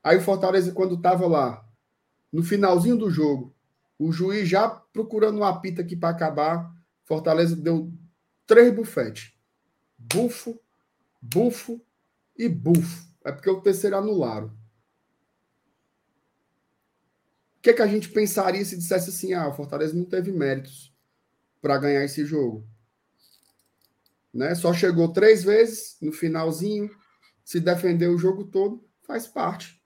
[0.05, 1.67] Aí o Fortaleza, quando estava lá,
[2.31, 3.57] no finalzinho do jogo,
[3.99, 6.71] o juiz já procurando uma apita aqui para acabar,
[7.07, 7.91] Fortaleza deu
[8.47, 9.33] três bufetes.
[9.97, 10.61] Bufo,
[11.19, 11.83] bufo
[12.39, 13.07] e bufo.
[13.25, 14.57] É porque o terceiro anularam.
[17.57, 20.31] O que, é que a gente pensaria se dissesse assim: ah, o Fortaleza não teve
[20.31, 20.95] méritos
[21.61, 22.65] para ganhar esse jogo?
[24.33, 24.55] Né?
[24.55, 26.89] Só chegou três vezes no finalzinho,
[27.45, 29.83] se defendeu o jogo todo, faz parte.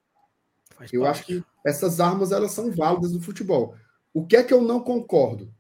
[0.77, 1.19] Faz eu parte.
[1.19, 3.75] acho que essas armas elas são válidas no futebol.
[4.13, 5.53] O que é que eu não concordo?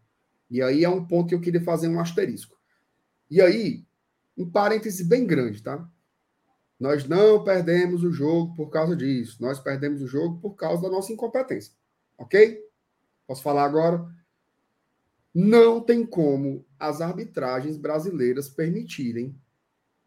[0.50, 2.60] E aí é um ponto que eu queria fazer um asterisco.
[3.30, 3.86] E aí,
[4.36, 5.88] um parêntese bem grande, tá?
[6.82, 9.40] Nós não perdemos o jogo por causa disso.
[9.40, 11.72] Nós perdemos o jogo por causa da nossa incompetência.
[12.18, 12.60] Ok?
[13.24, 14.04] Posso falar agora?
[15.32, 19.32] Não tem como as arbitragens brasileiras permitirem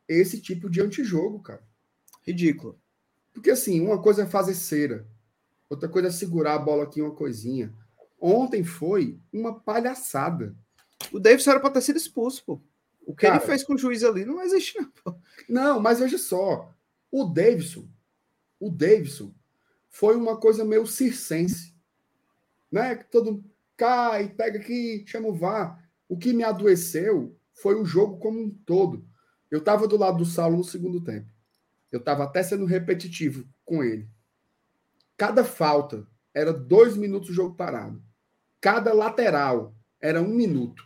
[0.06, 1.64] esse tipo de antijogo, cara.
[2.24, 2.78] Ridículo.
[3.32, 5.08] Porque assim, uma coisa é fazer cera,
[5.70, 7.74] outra coisa é segurar a bola aqui uma coisinha.
[8.20, 10.54] Ontem foi uma palhaçada.
[11.10, 12.62] O Davidson era para ter sido expulso, pô.
[13.06, 15.22] O que Cara, ele fez com o juiz ali não existe, não.
[15.48, 16.74] Não, mas veja só.
[17.12, 17.88] O Davidson,
[18.60, 19.34] o Davidson
[19.90, 21.74] foi uma coisa meio circense.
[22.72, 22.96] Né?
[22.96, 25.82] Que todo mundo cai, pega aqui, chama o VAR.
[26.10, 29.08] O que me adoeceu foi o jogo como um todo.
[29.50, 31.30] Eu estava do lado do Saulo no segundo tempo.
[31.92, 34.10] Eu estava até sendo repetitivo com ele.
[35.16, 38.04] Cada falta era dois minutos o jogo parado.
[38.60, 40.84] Cada lateral era um minuto.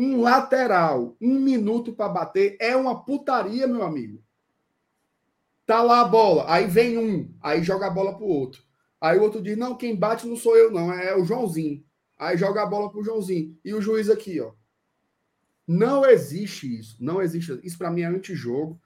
[0.00, 4.22] Um lateral, um minuto para bater é uma putaria, meu amigo.
[5.66, 8.62] Tá lá a bola, aí vem um, aí joga a bola pro outro.
[9.00, 11.84] Aí o outro diz: Não, quem bate não sou eu, não, é o Joãozinho.
[12.16, 13.58] Aí joga a bola pro Joãozinho.
[13.64, 14.52] E o juiz aqui, ó.
[15.66, 16.96] Não existe isso.
[17.00, 17.58] Não existe.
[17.64, 18.80] Isso para mim é antijogo.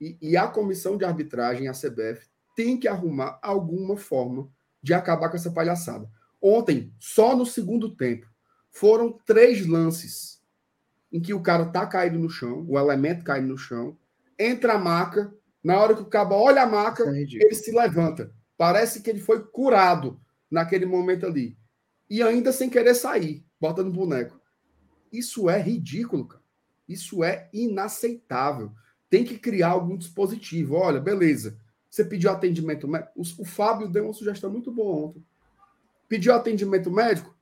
[0.00, 2.26] E, e a comissão de arbitragem, a CBF,
[2.56, 4.50] tem que arrumar alguma forma
[4.82, 6.10] de acabar com essa palhaçada.
[6.40, 8.31] Ontem, só no segundo tempo,
[8.72, 10.40] foram três lances
[11.12, 13.96] em que o cara tá caído no chão, o elemento caído no chão,
[14.38, 18.32] entra a maca, na hora que o cabo olha a maca, é ele se levanta.
[18.56, 20.18] Parece que ele foi curado
[20.50, 21.56] naquele momento ali.
[22.08, 24.40] E ainda sem querer sair, bota no boneco.
[25.12, 26.42] Isso é ridículo, cara.
[26.88, 28.72] Isso é inaceitável.
[29.08, 30.74] Tem que criar algum dispositivo.
[30.74, 31.58] Olha, beleza.
[31.88, 33.12] Você pediu atendimento médico.
[33.16, 35.24] O Fábio deu uma sugestão muito boa ontem.
[36.08, 37.34] Pediu atendimento médico,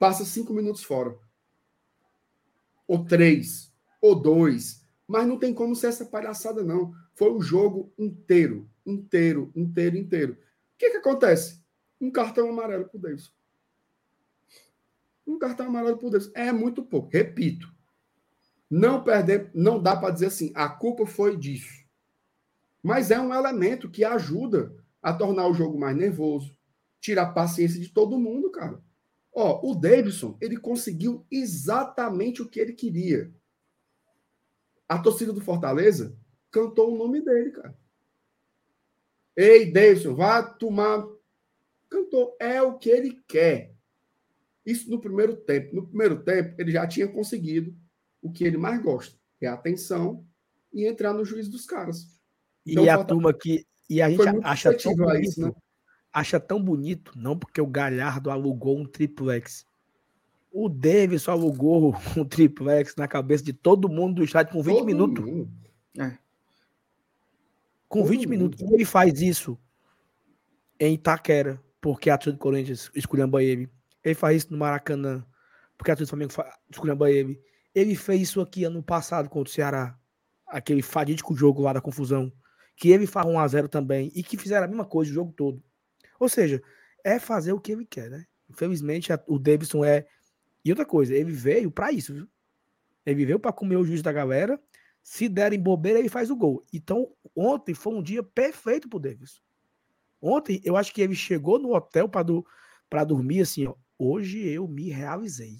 [0.00, 1.14] passa cinco minutos fora.
[2.88, 3.70] Ou três,
[4.00, 4.82] ou dois.
[5.06, 6.94] Mas não tem como ser essa palhaçada, não.
[7.14, 10.32] Foi o jogo inteiro, inteiro, inteiro, inteiro.
[10.32, 10.36] O
[10.78, 11.62] que, que acontece?
[12.00, 13.30] Um cartão amarelo pro Davidson.
[15.26, 16.32] Um cartão amarelo pro Davidson.
[16.34, 17.10] É muito pouco.
[17.12, 17.70] Repito.
[18.70, 21.84] Não perder, não dá para dizer assim, a culpa foi disso.
[22.82, 26.56] Mas é um elemento que ajuda a tornar o jogo mais nervoso,
[27.00, 28.82] tirar a paciência de todo mundo, cara.
[29.32, 33.32] Ó, o Davidson, ele conseguiu exatamente o que ele queria.
[34.88, 36.16] A torcida do Fortaleza
[36.50, 37.78] cantou o nome dele, cara.
[39.36, 41.06] Ei, Davidson, vá tomar.
[41.88, 42.36] Cantou.
[42.40, 43.72] É o que ele quer.
[44.66, 45.74] Isso no primeiro tempo.
[45.74, 47.74] No primeiro tempo, ele já tinha conseguido
[48.20, 50.24] o que ele mais gosta, que é a atenção
[50.72, 52.18] e entrar no juiz dos caras.
[52.66, 53.64] E Então, a falta- turma que.
[53.88, 55.52] E a gente acha tão bonito, isso, né?
[56.12, 59.64] Acha tão bonito, não porque o Galhardo alugou um triplex.
[60.52, 64.86] O Davidson alugou um triplex na cabeça de todo mundo do estádio com 20 Todo
[64.86, 65.24] minutos.
[65.24, 65.50] mundo.
[67.88, 68.30] Com todo 20 mundo.
[68.30, 68.60] minutos.
[68.60, 69.58] E ele faz isso
[70.78, 73.68] em Itaquera, porque a torcida do Corinthians esculhamba ele.
[74.02, 75.24] Ele faz isso no Maracanã,
[75.76, 77.40] porque a torcida do Flamengo esculhamba ele.
[77.74, 79.96] Ele fez isso aqui ano passado contra o Ceará.
[80.46, 82.32] Aquele fadídico jogo lá da confusão.
[82.74, 84.10] Que ele faz 1x0 também.
[84.14, 85.62] E que fizeram a mesma coisa o jogo todo.
[86.20, 86.62] Ou seja,
[87.02, 88.26] é fazer o que ele quer, né?
[88.48, 90.06] Infelizmente, a- o Davidson é.
[90.64, 92.28] E outra coisa, ele veio pra isso, viu?
[93.04, 94.60] Ele veio pra comer o juiz da galera.
[95.02, 96.62] Se derem bobeira, ele faz o gol.
[96.72, 99.40] Então, ontem foi um dia perfeito pro Davidson.
[100.20, 102.46] Ontem, eu acho que ele chegou no hotel pra, do,
[102.90, 103.74] pra dormir assim, ó.
[103.98, 105.58] Hoje eu me realizei.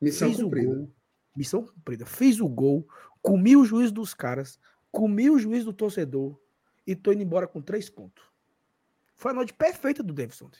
[0.00, 0.66] Missão Fiz cumprida.
[0.74, 0.92] gol.
[1.34, 2.04] Missão cumprida.
[2.04, 2.86] Fiz o gol,
[3.22, 4.58] comi o juiz dos caras,
[4.92, 6.38] comi o juiz do torcedor
[6.86, 8.22] e tô indo embora com três pontos.
[9.16, 10.50] Foi a noite perfeita do Davidson.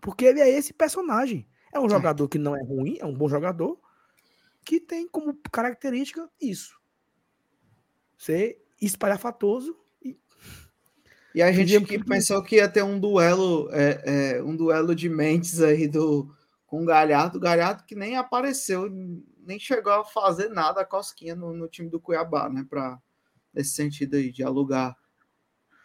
[0.00, 1.48] Porque ele é esse personagem.
[1.72, 3.80] É um jogador que não é ruim, é um bom jogador,
[4.64, 6.78] que tem como característica isso.
[8.16, 10.16] Ser espalhafatoso e
[11.34, 15.08] E a gente que pensou que ia ter um duelo, é, é, um duelo de
[15.08, 16.32] mentes aí do
[16.66, 18.88] com o Galhardo, o Galhardo que nem apareceu,
[19.44, 22.66] nem chegou a fazer nada a cosquinha no, no time do Cuiabá, né?
[22.68, 23.00] Para
[23.52, 24.96] nesse sentido aí de alugar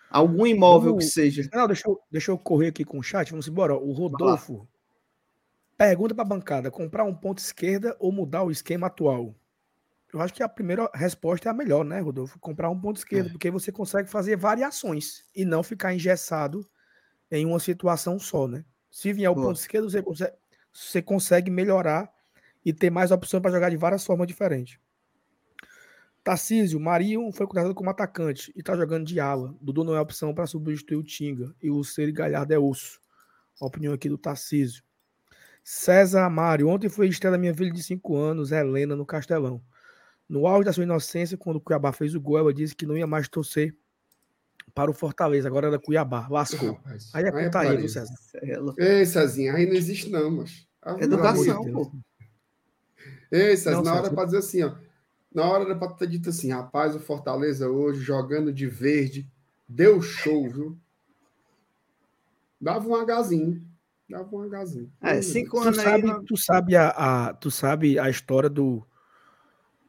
[0.09, 1.49] algum imóvel que Vamos- seja.
[1.53, 3.29] Não, deixa eu, deixa eu correr aqui com o chat.
[3.31, 3.75] Vamos embora.
[3.75, 4.67] O Rodolfo
[5.77, 9.35] pergunta para a bancada: comprar um ponto esquerda ou mudar o esquema atual?
[10.11, 12.39] Eu acho que a primeira resposta é a melhor, né, Rodolfo?
[12.39, 13.31] Comprar um ponto esquerdo, É.
[13.31, 16.67] porque você consegue fazer variações e não ficar engessado
[17.29, 18.65] em uma situação só, né?
[18.89, 19.47] Se vier o Boa.
[19.47, 20.33] ponto esquerdo, você consegue,
[20.73, 22.11] você consegue melhorar
[22.65, 24.79] e ter mais opção para jogar de várias formas diferentes.
[26.29, 29.55] Tarcísio, Marinho foi contratado como atacante e tá jogando de ala.
[29.59, 31.55] Dudu não é opção para substituir o Tinga.
[31.59, 32.99] E o Ciro Galhardo é osso.
[33.59, 34.83] A opinião aqui do Tarcísio.
[35.63, 39.59] César Mário, ontem foi a estreia da minha filha de 5 anos, Helena, no Castelão.
[40.29, 42.95] No auge da sua inocência, quando o Cuiabá fez o gol, ela disse que não
[42.95, 43.75] ia mais torcer
[44.75, 46.73] para o Fortaleza, agora era Cuiabá, lascou.
[46.73, 47.89] Rapaz, Aí é putaria, viu, putaria.
[47.89, 48.15] César?
[48.77, 50.67] Ei, Cezinha, aí não existe não, mas.
[50.99, 51.91] Educação, pô.
[53.31, 54.15] Ei, César, Não, na hora César.
[54.15, 54.88] para dizer assim, ó.
[55.33, 59.29] Na hora era para ter dito assim, rapaz, o Fortaleza hoje jogando de verde,
[59.67, 60.77] deu show, viu?
[62.59, 63.65] Dava um Hzinho.
[64.09, 64.91] Dava um Hzinho.
[65.01, 65.85] É, cinco Tu anos aí.
[65.85, 68.85] sabe, não- tu sabe a, a- tu sabe a história do,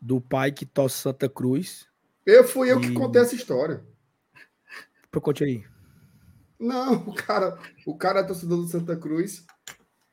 [0.01, 1.89] do pai que torce Santa Cruz?
[2.27, 3.85] Eu fui eu que E- contei essa história.
[5.21, 5.65] Conte aí.
[6.59, 9.45] Não, o cara, o cara é torcedor do Santa Cruz.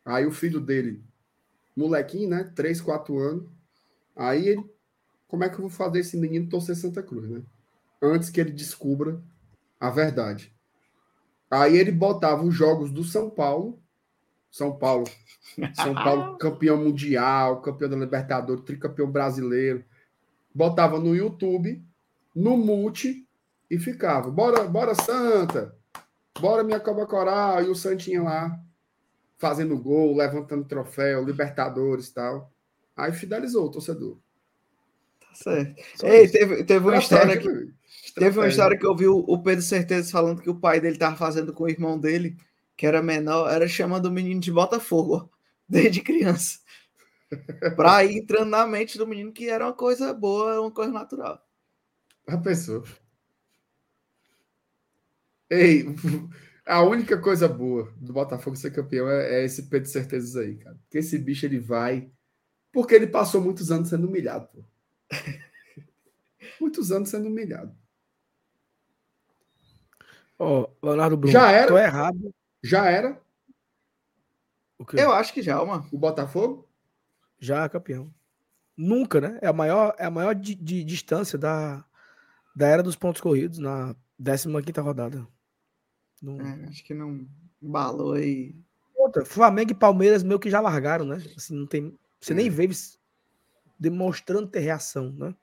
[0.03, 1.03] Aí o filho dele,
[1.75, 2.45] molequinho, né?
[2.55, 3.45] 3, 4 anos.
[4.15, 4.65] Aí ele,
[5.27, 7.41] como é que eu vou fazer esse menino torcer Santa Cruz, né?
[8.01, 9.21] Antes que ele descubra
[9.79, 10.53] a verdade.
[11.49, 13.79] Aí ele botava os jogos do São Paulo.
[14.51, 15.05] São Paulo.
[15.75, 19.83] São Paulo campeão mundial, campeão da Libertadores, tricampeão brasileiro.
[20.53, 21.83] Botava no YouTube,
[22.35, 23.27] no multi
[23.69, 24.29] e ficava.
[24.31, 25.75] Bora, bora Santa.
[26.39, 28.59] Bora minha Copa Coral e o Santinha lá
[29.37, 32.51] fazendo gol, levantando troféu, Libertadores e tal.
[32.95, 34.17] Aí fidelizou o torcedor.
[35.29, 35.83] Tá certo.
[35.95, 36.33] Só Ei, isso.
[36.33, 37.77] teve, teve uma história que.
[38.15, 41.15] Teve uma história que eu vi o Pedro Certeza falando que o pai dele tava
[41.15, 42.35] fazendo com o irmão dele,
[42.75, 45.31] que era menor, era chamando o menino de Botafogo,
[45.69, 46.59] desde criança.
[47.75, 51.39] pra ir entrando na mente do menino que era uma coisa boa, uma coisa natural.
[52.27, 52.83] Já pensou?
[55.49, 55.85] Ei,
[56.65, 60.75] a única coisa boa do Botafogo ser campeão é, é esse Pedro Certezas aí, cara.
[60.83, 62.11] Porque esse bicho ele vai.
[62.71, 64.63] Porque ele passou muitos anos sendo humilhado, pô.
[66.59, 67.75] muitos anos sendo humilhado.
[70.39, 71.67] Ó, Leonardo Bruno, Já era?
[71.67, 72.33] tô errado.
[72.63, 73.19] Já era?
[74.93, 75.87] Eu acho que já, mano.
[75.91, 76.67] o Botafogo?
[77.39, 78.13] Já é campeão.
[78.75, 79.39] Nunca, né?
[79.41, 81.83] É a maior, é a maior di- de, distância da,
[82.55, 85.27] da era dos pontos corridos na 15ª rodada.
[86.21, 87.27] Não- É, acho que não
[87.61, 88.55] embalou aí.
[88.95, 91.17] Outra, Flamengo e Palmeiras meio que já largaram, né?
[91.35, 92.67] Assim, não tem, você nem vê
[93.79, 95.35] demonstrando ter reação, né?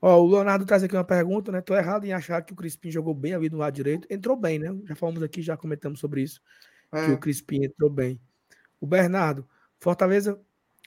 [0.00, 1.60] Ó, o Leonardo traz aqui uma pergunta, né?
[1.60, 4.06] Tô errado em achar que o Crispim jogou bem ali no lado direito.
[4.10, 4.68] Entrou bem, né?
[4.84, 6.40] Já falamos aqui, já comentamos sobre isso,
[7.02, 8.20] que É, o Crispim entrou bem.
[8.80, 9.48] O Bernardo,
[9.78, 10.40] Fortaleza,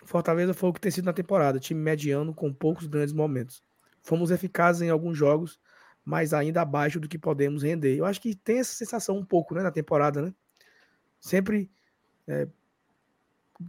[0.05, 3.63] Fortaleza foi o que tem sido na temporada, time mediano com poucos grandes momentos.
[4.01, 5.59] Fomos eficazes em alguns jogos,
[6.05, 7.95] mas ainda abaixo do que podemos render.
[7.97, 10.33] Eu acho que tem essa sensação um pouco, né, na temporada, né?
[11.19, 11.71] Sempre
[12.27, 12.47] é,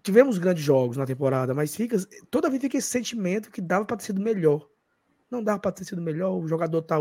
[0.02, 1.96] tivemos grandes jogos na temporada, mas fica
[2.30, 4.68] toda vez fica esse sentimento que dava para ter sido melhor.
[5.30, 6.96] Não dava para ter sido melhor, o jogador tá,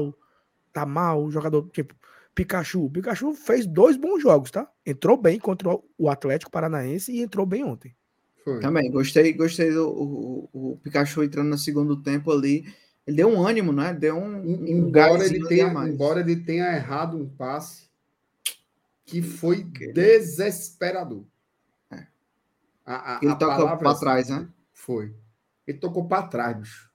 [0.71, 1.95] tá mal, o jogador tipo
[2.33, 2.89] Pikachu.
[2.89, 4.71] Pikachu fez dois bons jogos, tá?
[4.85, 7.95] Entrou bem contra o- Atlético Paranaense e entrou bem ontem.
[8.43, 8.59] Foi.
[8.59, 12.65] Também, gostei, gostei do o, o- Pikachu entrando no segundo tempo ali.
[13.05, 13.93] Ele deu um ânimo, né?
[13.93, 17.89] Deu um, Embora ele, tenha, embora ele tenha errado um passe
[19.05, 21.25] que foi desesperador.
[22.85, 22.91] É.
[22.91, 24.47] A, a, Ele a toca palavra pra trás, né?
[24.73, 25.15] Foi.
[25.67, 26.91] Ele tocou para trás, bicho.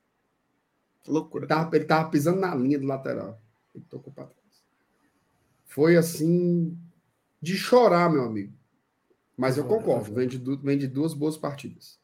[1.04, 1.46] Ele Loucura.
[1.46, 3.40] tava, ele tava pisando na linha do lateral.
[3.74, 4.64] Ele tocou para trás.
[5.64, 6.76] Foi assim
[7.40, 8.52] de chorar, meu amigo.
[9.36, 12.00] Mas eu concordo, vem de, vem de duas boas partidas.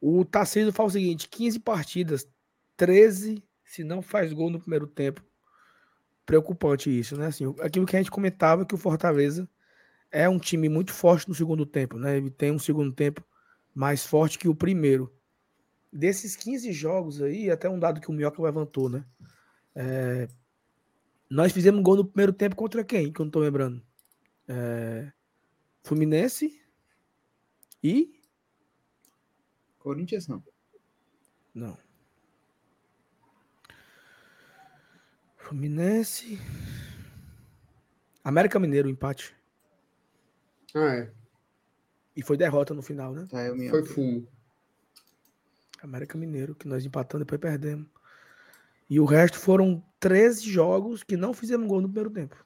[0.00, 2.28] O Tarcísio fala o seguinte: 15 partidas,
[2.76, 5.22] 13 se não faz gol no primeiro tempo.
[6.24, 7.26] Preocupante isso, né?
[7.26, 9.48] Assim, aquilo que a gente comentava que o Fortaleza
[10.10, 12.16] é um time muito forte no segundo tempo, né?
[12.16, 13.24] Ele tem um segundo tempo
[13.74, 15.12] mais forte que o primeiro.
[15.92, 19.04] Desses 15 jogos aí, até um dado que o Minhoca levantou, né?
[19.74, 20.28] É,
[21.28, 23.12] nós fizemos gol no primeiro tempo contra quem?
[23.12, 23.82] Que eu não tô lembrando.
[24.48, 25.12] É,
[25.82, 26.60] Fluminense
[27.82, 28.20] e
[29.78, 30.44] Corinthians não.
[31.54, 31.78] Não.
[35.36, 36.38] Fluminense.
[38.22, 39.34] América Mineiro, empate.
[40.74, 41.12] Ah, é.
[42.16, 43.26] E foi derrota no final, né?
[43.30, 44.26] Tá, eu me Foi fumo.
[45.82, 47.86] América Mineiro, que nós empatamos, depois perdemos.
[48.88, 52.44] E o resto foram 13 jogos que não fizemos gol no primeiro tempo.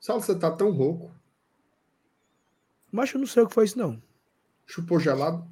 [0.00, 1.14] Saulo, você tá tão rouco.
[2.90, 4.02] Mas eu não sei o que foi isso, não.
[4.66, 5.48] Chupou gelado?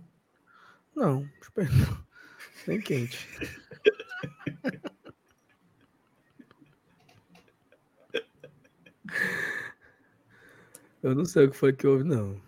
[0.95, 1.69] Não, super-
[2.67, 3.29] nem quente.
[11.05, 12.41] Eu não sei o que foi que houve, não.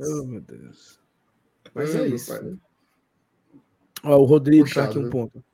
[0.00, 0.98] Oh, meu Deus.
[1.74, 2.32] Mas Ah, é meu isso.
[2.32, 2.58] pai.
[4.02, 5.10] Ó, o Rodrigo tá Puxado, aqui um né?
[5.10, 5.44] ponto.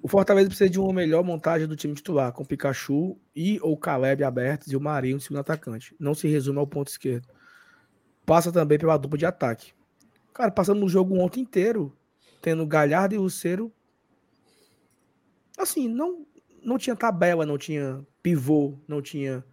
[0.00, 4.22] O Fortaleza precisa de uma melhor montagem do time titular, com Pikachu e ou Caleb
[4.22, 5.96] abertos e o Marinho, segundo atacante.
[5.98, 7.26] Não se resume ao ponto esquerdo.
[8.24, 9.72] Passa também pela dupla de ataque.
[10.32, 11.92] Cara, passando no jogo ontem inteiro,
[12.40, 13.72] tendo Galhardo e Lucero.
[15.58, 16.24] Assim, não,
[16.66, 19.44] não tinha tabela, não tinha pivô, não tinha.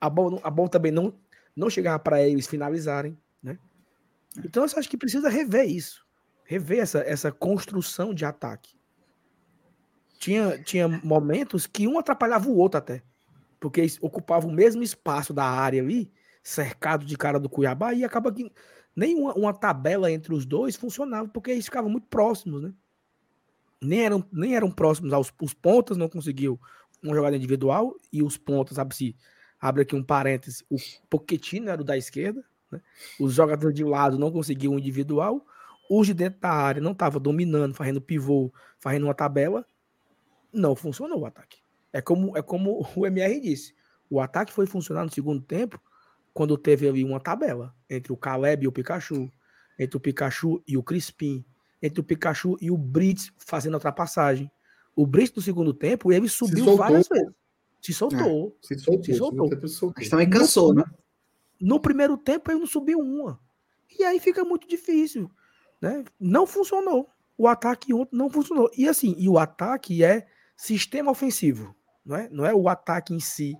[0.00, 1.14] A bola, a bola também não,
[1.54, 3.16] não chegava para eles finalizarem.
[3.42, 3.58] Né?
[4.42, 6.06] Então eu acho que precisa rever isso.
[6.44, 8.74] Rever essa, essa construção de ataque.
[10.18, 13.02] Tinha, tinha momentos que um atrapalhava o outro até.
[13.60, 16.10] Porque eles ocupavam o mesmo espaço da área ali,
[16.42, 18.50] cercado de cara do Cuiabá, e acaba que
[18.94, 22.72] nem uma, uma, tabela entre os dois funcionava, porque eles ficavam muito próximos, né?
[23.80, 26.60] Nem eram, nem eram próximos aos os pontas, não conseguiu
[27.02, 29.16] uma jogada individual, e os pontas, abre-se,
[29.60, 30.76] abre aqui um parêntese, o
[31.08, 32.80] Pochettino era o da esquerda, né?
[33.20, 35.44] os jogadores de lado não conseguiam um individual,
[35.90, 39.64] os de dentro da área não estavam dominando, fazendo pivô, fazendo uma tabela,
[40.52, 41.58] não funcionou o ataque.
[41.92, 43.74] É como, é como o MR disse,
[44.10, 45.80] o ataque foi funcionar no segundo tempo,
[46.32, 49.30] quando teve ali uma tabela entre o Caleb e o Pikachu,
[49.78, 51.44] entre o Pikachu e o Crispim,
[51.82, 54.50] entre o Pikachu e o Brits fazendo a ultrapassagem.
[54.94, 57.32] O Brits no segundo tempo, ele subiu várias vezes.
[57.82, 58.56] Se soltou.
[58.62, 59.04] É, se soltou.
[59.04, 59.68] Se soltou.
[59.68, 59.94] soltou.
[59.96, 60.84] Mas também cansou, no, né?
[61.60, 63.38] No primeiro tempo ele não subiu uma.
[63.98, 65.30] E aí fica muito difícil.
[65.80, 66.04] Né?
[66.18, 67.08] Não funcionou.
[67.36, 68.70] O ataque ontem não funcionou.
[68.76, 71.76] E assim, e o ataque é sistema ofensivo.
[72.04, 73.54] Não é, não é o ataque em si.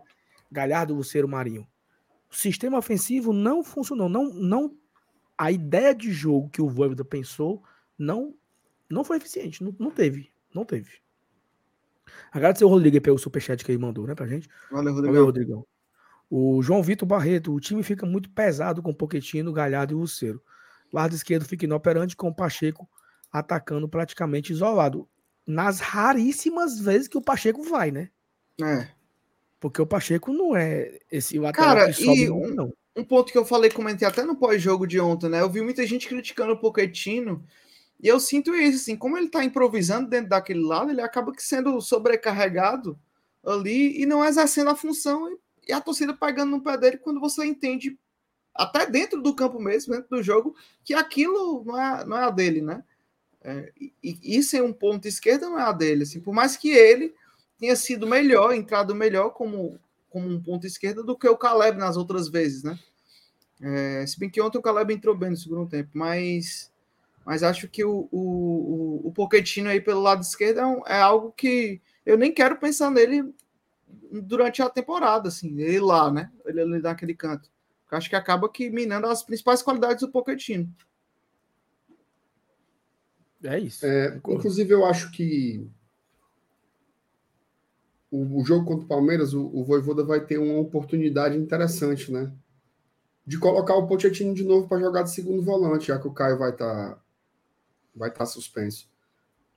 [0.51, 1.67] Galhardo, Luceiro, Marinho
[2.31, 4.09] o sistema ofensivo não funcionou.
[4.09, 4.77] Não, não,
[5.39, 7.63] a ideia de jogo que o Voivoda pensou
[7.99, 8.35] não,
[8.91, 9.63] não foi eficiente.
[9.63, 10.31] Não, não teve.
[10.55, 10.91] Não teve.
[12.33, 14.49] Agradecer o Rodrigo pelo superchat que ele mandou, né, pra gente.
[14.71, 15.13] Valeu, Rodrigo.
[15.13, 15.67] Valeu, Rodrigão.
[16.29, 20.43] O João Vitor Barreto, o time fica muito pesado com Poquetino, Galhardo e Luceiro.
[20.93, 22.89] Lado esquerdo fica inoperante com o Pacheco
[23.33, 25.09] atacando praticamente isolado.
[25.47, 28.11] Nas raríssimas vezes que o Pacheco vai, né?
[28.61, 28.89] É.
[29.61, 32.73] Porque o Pacheco não é esse lateral Cara, que sobe e um, não.
[32.97, 35.41] um ponto que eu falei, comentei até no pós-jogo de ontem, né?
[35.41, 37.45] Eu vi muita gente criticando o Pochettino
[38.01, 41.81] e eu sinto isso, assim, como ele tá improvisando dentro daquele lado, ele acaba sendo
[41.81, 42.99] sobrecarregado
[43.45, 45.39] ali e não exercendo a função e,
[45.69, 47.99] e a torcida pegando no pé dele quando você entende,
[48.55, 52.31] até dentro do campo mesmo, dentro do jogo, que aquilo não é, não é a
[52.31, 52.85] dele, né?
[53.43, 56.71] É, e, e é um ponto esquerda não é a dele, assim, por mais que
[56.71, 57.15] ele
[57.59, 59.79] tinha sido melhor, entrado melhor como,
[60.11, 62.79] como um ponto esquerda do que o Caleb nas outras vezes, né?
[63.61, 66.71] É, se bem que ontem o Caleb entrou bem no segundo tempo, mas,
[67.27, 71.01] mas acho que o, o, o, o Pochettino aí pelo lado esquerdo é, um, é,
[71.01, 73.35] algo que eu nem quero pensar nele
[74.23, 76.31] durante a temporada, assim, ele lá, né?
[76.45, 77.51] Ele ali naquele canto.
[77.91, 80.73] Eu acho que acaba que minando as principais qualidades do Pochettino.
[83.43, 83.85] É isso.
[83.85, 85.69] É, inclusive, eu acho que
[88.09, 92.33] o, o jogo contra o Palmeiras, o, o Voivoda vai ter uma oportunidade interessante, né?
[93.27, 96.39] De colocar o Pochettino de novo para jogar de segundo volante, já que o Caio
[96.39, 97.06] vai estar tá,
[97.97, 98.89] vai tá suspenso.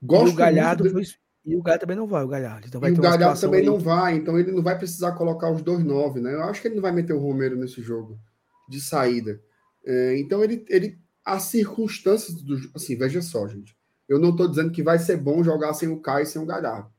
[0.02, 0.90] Gosto e o Galhardo de...
[0.90, 1.04] foi...
[1.46, 2.68] E o Galhardo também não vai, o Galhardo.
[2.68, 3.66] Então vai e o Galhardo também aí...
[3.66, 6.34] não vai, então ele não vai precisar colocar os dois nove, né?
[6.34, 8.20] Eu acho que ele não vai meter o Romero nesse jogo
[8.68, 9.42] de saída.
[9.86, 11.00] É, então ele, ele.
[11.26, 12.58] As circunstâncias do.
[12.76, 13.78] Assim, veja só, gente.
[14.08, 16.46] Eu não estou dizendo que vai ser bom jogar sem o Caio e sem o
[16.46, 16.92] Galhardo.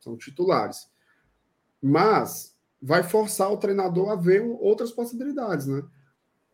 [0.00, 0.88] São titulares.
[1.80, 5.82] Mas vai forçar o treinador a ver outras possibilidades, né?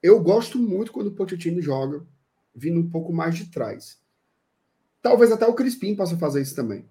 [0.03, 2.07] Eu gosto muito quando o Pochettino joga
[2.55, 3.99] vindo um pouco mais de trás.
[5.03, 6.89] Talvez até o Crispim possa fazer isso também.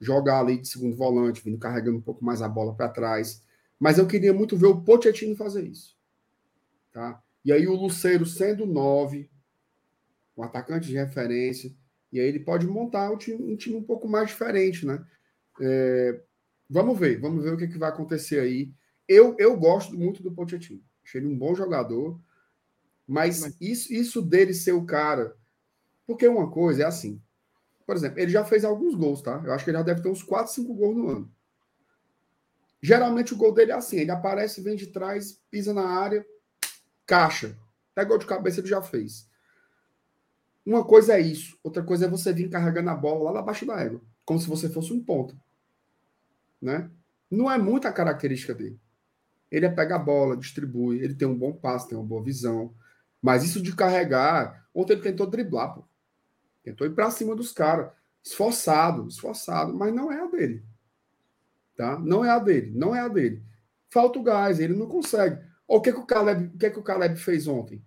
[0.00, 3.42] Jogar ali de segundo volante, vindo carregando um pouco mais a bola para trás.
[3.78, 5.96] Mas eu queria muito ver o Pochettino fazer isso.
[6.92, 7.22] Tá?
[7.44, 9.30] E aí o Luceiro sendo nove,
[10.36, 11.74] um atacante de referência,
[12.12, 15.04] e aí ele pode montar um time um, time um pouco mais diferente, né?
[15.60, 16.20] É,
[16.68, 18.72] Vamos ver, vamos ver o que, que vai acontecer aí.
[19.06, 20.82] Eu, eu gosto muito do Pochettino.
[21.04, 22.20] Achei ele um bom jogador,
[23.06, 25.36] mas, isso, isso dele ser o cara.
[26.04, 27.22] Porque uma coisa é assim.
[27.86, 29.40] Por exemplo, ele já fez alguns gols, tá?
[29.44, 31.32] Eu acho que ele já deve ter uns 4, 5 gols no ano.
[32.82, 36.26] Geralmente o gol dele é assim: ele aparece, vem de trás, pisa na área,
[37.06, 37.56] caixa.
[37.92, 39.28] Até gol de cabeça ele já fez.
[40.64, 43.80] Uma coisa é isso, outra coisa é você vir carregando a bola lá abaixo da
[43.80, 45.38] égua, como se você fosse um ponto
[46.60, 46.90] né?
[47.30, 48.78] Não é muita característica dele.
[49.50, 52.74] Ele é pega a bola, distribui, ele tem um bom passe, tem uma boa visão.
[53.22, 55.84] Mas isso de carregar, ontem ele tentou driblar, pô.
[56.66, 57.90] Tentou ir para cima dos caras,
[58.22, 60.64] esforçado, esforçado, mas não é a dele.
[61.76, 61.98] Tá?
[61.98, 63.42] Não é a dele, não é a dele.
[63.88, 65.42] Falta o gás, ele não consegue.
[65.66, 67.82] o que que o Caleb, o que que o Caleb fez ontem?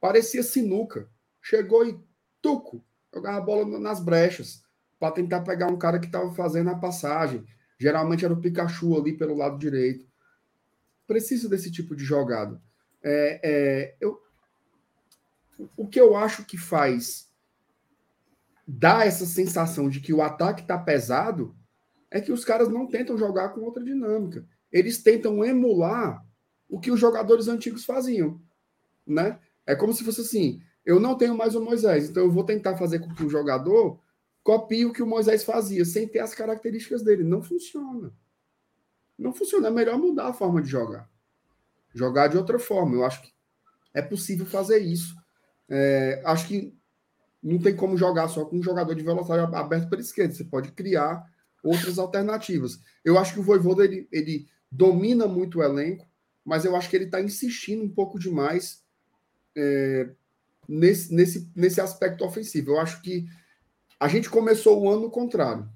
[0.00, 1.08] Parecia sinuca.
[1.40, 1.98] Chegou e
[2.42, 2.84] tuco,
[3.14, 4.62] jogava a bola nas brechas
[4.98, 7.46] para tentar pegar um cara que estava fazendo a passagem
[7.80, 10.06] Geralmente era o Pikachu ali pelo lado direito.
[11.06, 12.60] Preciso desse tipo de jogada.
[13.02, 14.20] É, é, eu,
[15.74, 17.29] o que eu acho que faz
[18.70, 21.56] dá essa sensação de que o ataque está pesado,
[22.10, 24.46] é que os caras não tentam jogar com outra dinâmica.
[24.70, 26.24] Eles tentam emular
[26.68, 28.40] o que os jogadores antigos faziam,
[29.06, 29.38] né?
[29.66, 32.76] É como se fosse assim: eu não tenho mais o Moisés, então eu vou tentar
[32.76, 34.00] fazer com que o jogador
[34.42, 37.24] copie o que o Moisés fazia, sem ter as características dele.
[37.24, 38.12] Não funciona.
[39.18, 39.68] Não funciona.
[39.68, 41.10] É melhor mudar a forma de jogar.
[41.92, 42.94] Jogar de outra forma.
[42.94, 43.32] Eu acho que
[43.92, 45.14] é possível fazer isso.
[45.68, 46.79] É, acho que
[47.42, 50.34] não tem como jogar só com um jogador de velocidade aberto pela esquerda.
[50.34, 51.24] Você pode criar
[51.62, 52.80] outras alternativas.
[53.04, 56.06] Eu acho que o Voivoda ele, ele domina muito o elenco,
[56.44, 58.82] mas eu acho que ele está insistindo um pouco demais
[59.56, 60.10] é,
[60.68, 62.72] nesse, nesse, nesse aspecto ofensivo.
[62.72, 63.26] Eu acho que
[63.98, 65.68] a gente começou o ano no contrário.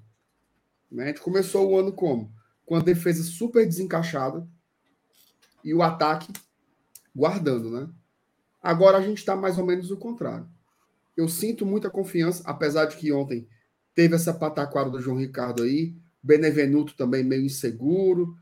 [0.91, 1.05] Né?
[1.05, 2.33] A gente começou o ano como?
[2.65, 4.47] Com a defesa super desencaixada
[5.63, 6.31] e o ataque
[7.15, 7.89] guardando, né?
[8.61, 10.47] Agora a gente está mais ou menos o contrário.
[11.15, 13.47] Eu sinto muita confiança, apesar de que ontem
[13.93, 18.37] teve essa pataquada do João Ricardo aí, Benevenuto também meio inseguro,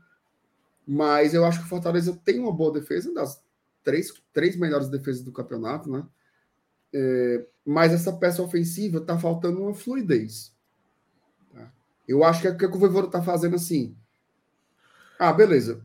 [0.86, 3.42] mas eu acho que o Fortaleza tem uma boa defesa, das
[3.82, 6.04] três, três melhores defesas do campeonato, né?
[6.92, 10.52] É, mas essa peça ofensiva está faltando uma fluidez.
[11.52, 11.72] Tá?
[12.06, 13.96] Eu acho que é o que o Voivoda está fazendo assim.
[15.18, 15.84] Ah, beleza.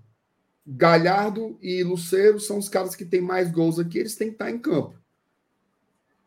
[0.66, 4.52] Galhardo e Luceiro são os caras que têm mais gols aqui, eles têm que estar
[4.52, 4.99] em campo.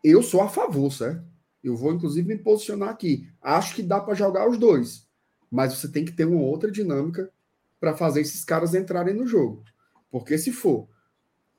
[0.03, 1.23] Eu sou a favor, certo?
[1.63, 3.29] Eu vou, inclusive, me posicionar aqui.
[3.41, 5.07] Acho que dá para jogar os dois,
[5.51, 7.31] mas você tem que ter uma outra dinâmica
[7.79, 9.63] para fazer esses caras entrarem no jogo.
[10.11, 10.89] Porque se for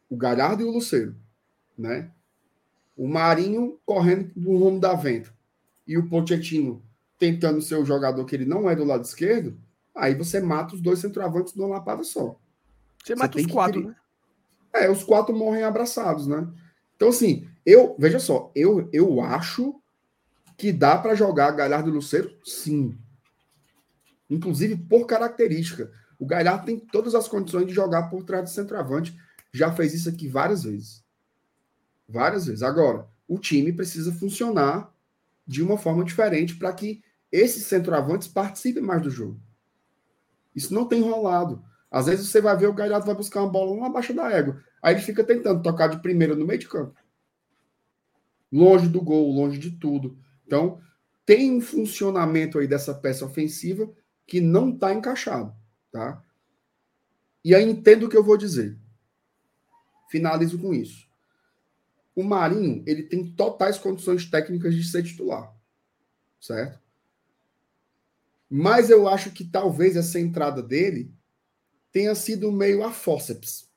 [0.10, 1.16] o Galhardo e o Luceiro,
[1.78, 2.12] né?
[2.96, 5.34] O Marinho correndo no rumo da venta
[5.88, 6.84] e o Pochettino
[7.18, 9.58] tentando ser o jogador que ele não é do lado esquerdo,
[9.96, 12.40] aí você mata os dois centroavantes numa lapada só.
[13.04, 13.96] Você mata os quatro, né?
[14.74, 16.48] É, os quatro morrem abraçados, né?
[17.04, 19.76] Então, assim, eu, veja só, eu, eu acho
[20.56, 22.98] que dá para jogar Galhardo e Luceiro, sim.
[24.30, 25.92] Inclusive por característica.
[26.18, 29.14] O Galhardo tem todas as condições de jogar por trás do centroavante.
[29.52, 31.04] Já fez isso aqui várias vezes.
[32.08, 32.64] Várias vezes.
[32.64, 34.90] Agora, o time precisa funcionar
[35.46, 39.38] de uma forma diferente para que esses centroavantes participem mais do jogo.
[40.56, 41.62] Isso não tem rolado.
[41.94, 44.60] Às vezes você vai ver o Galhardo vai buscar uma bola lá abaixo da égua.
[44.82, 47.00] Aí ele fica tentando tocar de primeira no meio de campo.
[48.52, 50.18] Longe do gol, longe de tudo.
[50.44, 50.82] Então,
[51.24, 53.94] tem um funcionamento aí dessa peça ofensiva
[54.26, 55.54] que não está encaixado,
[55.92, 56.20] tá?
[57.46, 58.76] E aí entendo o que eu vou dizer.
[60.10, 61.08] Finalizo com isso.
[62.16, 65.56] O Marinho, ele tem totais condições técnicas de ser titular.
[66.40, 66.82] Certo?
[68.50, 71.14] Mas eu acho que talvez essa entrada dele
[71.94, 73.72] tenha sido meio a fórceps.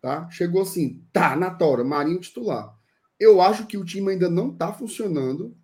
[0.00, 0.30] Tá?
[0.30, 2.76] Chegou assim, tá, na tora, Marinho titular.
[3.18, 5.56] Eu acho que o time ainda não está funcionando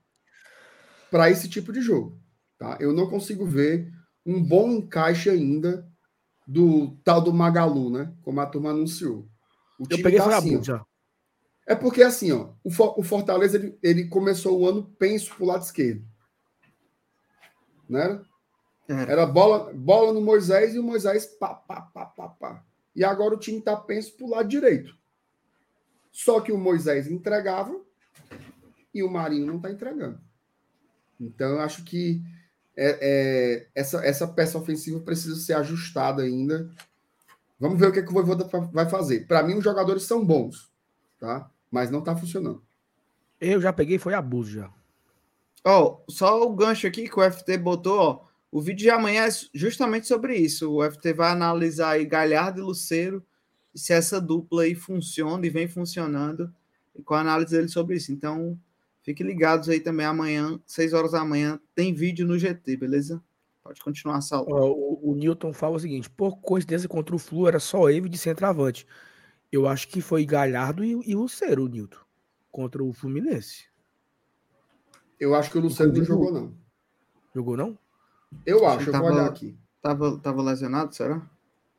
[1.11, 2.19] para esse tipo de jogo.
[2.59, 2.79] Tá?
[2.81, 3.93] Eu não consigo ver
[4.25, 5.87] um bom encaixe ainda
[6.47, 8.13] do tal do Magalu, né?
[8.23, 9.29] Como a turma anunciou.
[9.79, 10.85] O time Eu peguei tá assim, já.
[11.67, 16.05] É porque assim, ó, o Fortaleza ele, ele começou o ano penso pro lado esquerdo.
[17.89, 18.21] Né?
[19.01, 22.65] Era bola, bola no Moisés e o Moisés pá, pá, pá, pá, pá.
[22.95, 24.97] E agora o time está penso para o lado direito.
[26.11, 27.75] Só que o Moisés entregava
[28.93, 30.21] e o Marinho não está entregando.
[31.19, 32.23] Então, eu acho que
[32.77, 36.71] é, é, essa, essa peça ofensiva precisa ser ajustada ainda.
[37.59, 39.27] Vamos ver o que, é que o Voivoda vai fazer.
[39.27, 40.71] Para mim, os jogadores são bons,
[41.19, 41.51] tá?
[41.73, 42.63] mas não está funcionando.
[43.41, 44.71] Eu já peguei, foi abuso já.
[45.65, 48.32] Ó, oh, só o gancho aqui que o FT botou, ó.
[48.53, 50.71] O vídeo de amanhã é justamente sobre isso.
[50.71, 53.25] O FT vai analisar aí Galhardo e Luceiro,
[53.75, 56.53] se essa dupla aí funciona e vem funcionando,
[56.95, 58.13] e com a análise dele sobre isso.
[58.13, 58.61] Então,
[59.01, 63.23] fiquem ligados aí também amanhã, 6 horas da manhã, tem vídeo no GT, beleza?
[63.65, 64.47] Pode continuar a sala.
[64.47, 68.19] O, o, Newton fala o seguinte: por coincidência contra o Flu era só ele de
[68.19, 68.87] centroavante.
[69.51, 72.01] Eu acho que foi Galhardo e, e Lucero, o Newton,
[72.51, 73.65] contra o Fluminense.
[75.19, 76.55] Eu acho que o Lucero não jogou, não.
[77.35, 77.79] Jogou, não?
[78.45, 79.59] Eu acho, eu tava, vou olhar aqui.
[79.81, 81.29] Tava, tava lesionado, será?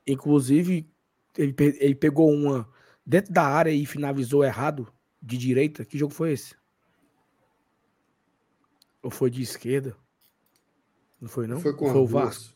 [0.06, 0.90] Inclusive,
[1.38, 2.68] ele, ele pegou uma
[3.06, 5.86] dentro da área e finalizou errado, de direita.
[5.86, 6.56] Que jogo foi esse?
[9.02, 9.96] Ou foi de esquerda?
[11.20, 11.60] Não foi, não?
[11.60, 12.54] Foi com foi o Vasco.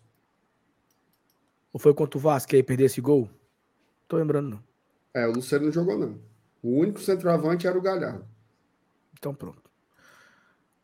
[1.71, 3.29] Ou foi contra o Vasco que aí perdeu esse gol?
[4.07, 4.63] Tô lembrando, não.
[5.13, 6.19] É, o Luciano não jogou, não.
[6.61, 8.27] O único centroavante era o Galhardo.
[9.13, 9.66] Então pronto.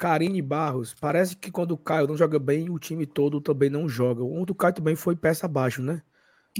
[0.03, 3.87] Karine Barros, parece que quando o Caio não joga bem, o time todo também não
[3.87, 4.21] joga.
[4.21, 6.03] O do Caio também foi peça abaixo, né?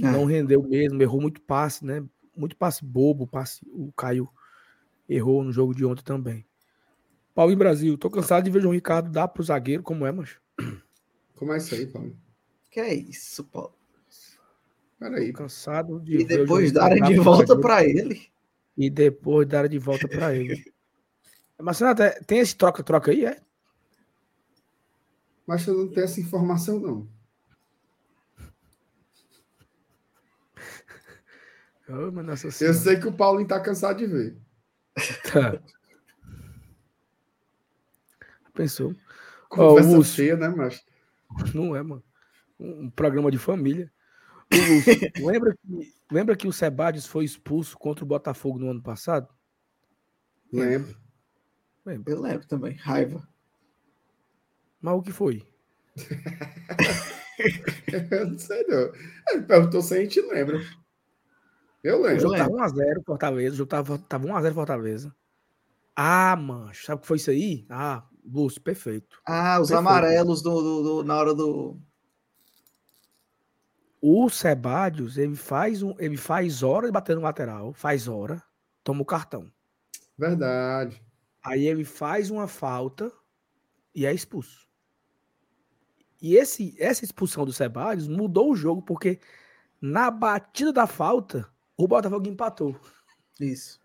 [0.02, 0.10] É.
[0.10, 2.02] Não rendeu mesmo, errou muito passe, né?
[2.34, 4.26] Muito passe bobo, passe, o Caio
[5.06, 6.46] errou no jogo de ontem também.
[7.34, 10.10] Paulo em Brasil, tô cansado de ver o João Ricardo dar pro zagueiro, como é,
[10.10, 10.40] mancho?
[11.36, 12.16] Como é isso aí, Paulo?
[12.70, 13.74] Que é isso, Paulo?
[14.98, 15.32] Peraí.
[15.32, 18.22] Tô cansado de E o depois darem dar de volta para ele.
[18.74, 20.64] E depois dar de volta pra ele.
[21.60, 23.40] Mas, Renato, é- tem esse troca-troca aí, é?
[25.46, 27.08] Mas eu não tenho essa informação, não.
[31.86, 34.36] Nossa Eu sei que o Paulinho tá cansado de ver.
[35.30, 35.60] Tá.
[38.54, 38.94] Pensou?
[39.48, 40.16] Conversa o Lúcio.
[40.16, 40.84] feia, né, mas
[41.54, 42.02] Não é, mano.
[42.58, 43.92] Um um programa de família.
[45.18, 49.28] Lembra, que, lembra que o Sebadios foi expulso contra o Botafogo no ano passado?
[50.52, 51.03] lembro.
[52.06, 52.74] Eu lembro também.
[52.76, 53.26] Raiva.
[54.80, 55.42] Mas o que foi?
[58.10, 58.92] Eu não sei, não.
[59.30, 60.58] Ele perguntou se a gente lembra.
[61.82, 62.20] Eu O lembro.
[62.20, 62.56] jogo lembro.
[62.56, 63.54] tava 1x0 Fortaleza.
[63.54, 65.14] O jogo tava, tava 1x0 Fortaleza.
[65.96, 67.66] Ah, mano, sabe o que foi isso aí?
[67.68, 69.20] Ah, Lúcio, perfeito.
[69.26, 69.78] Ah, os Perfeito.
[69.88, 71.78] amarelos do, do- do- na hora do.
[74.00, 78.42] O Sebadios, ele faz, um, ele faz hora de bater no lateral, faz hora,
[78.82, 79.50] toma o cartão.
[80.16, 81.03] Verdade.
[81.44, 83.12] Aí ele faz uma falta
[83.94, 84.66] e é expulso.
[86.20, 89.20] E esse, essa expulsão do Sebadios mudou o jogo, porque
[89.78, 91.46] na batida da falta,
[91.76, 92.74] o Botafogo empatou.
[93.38, 93.78] Isso.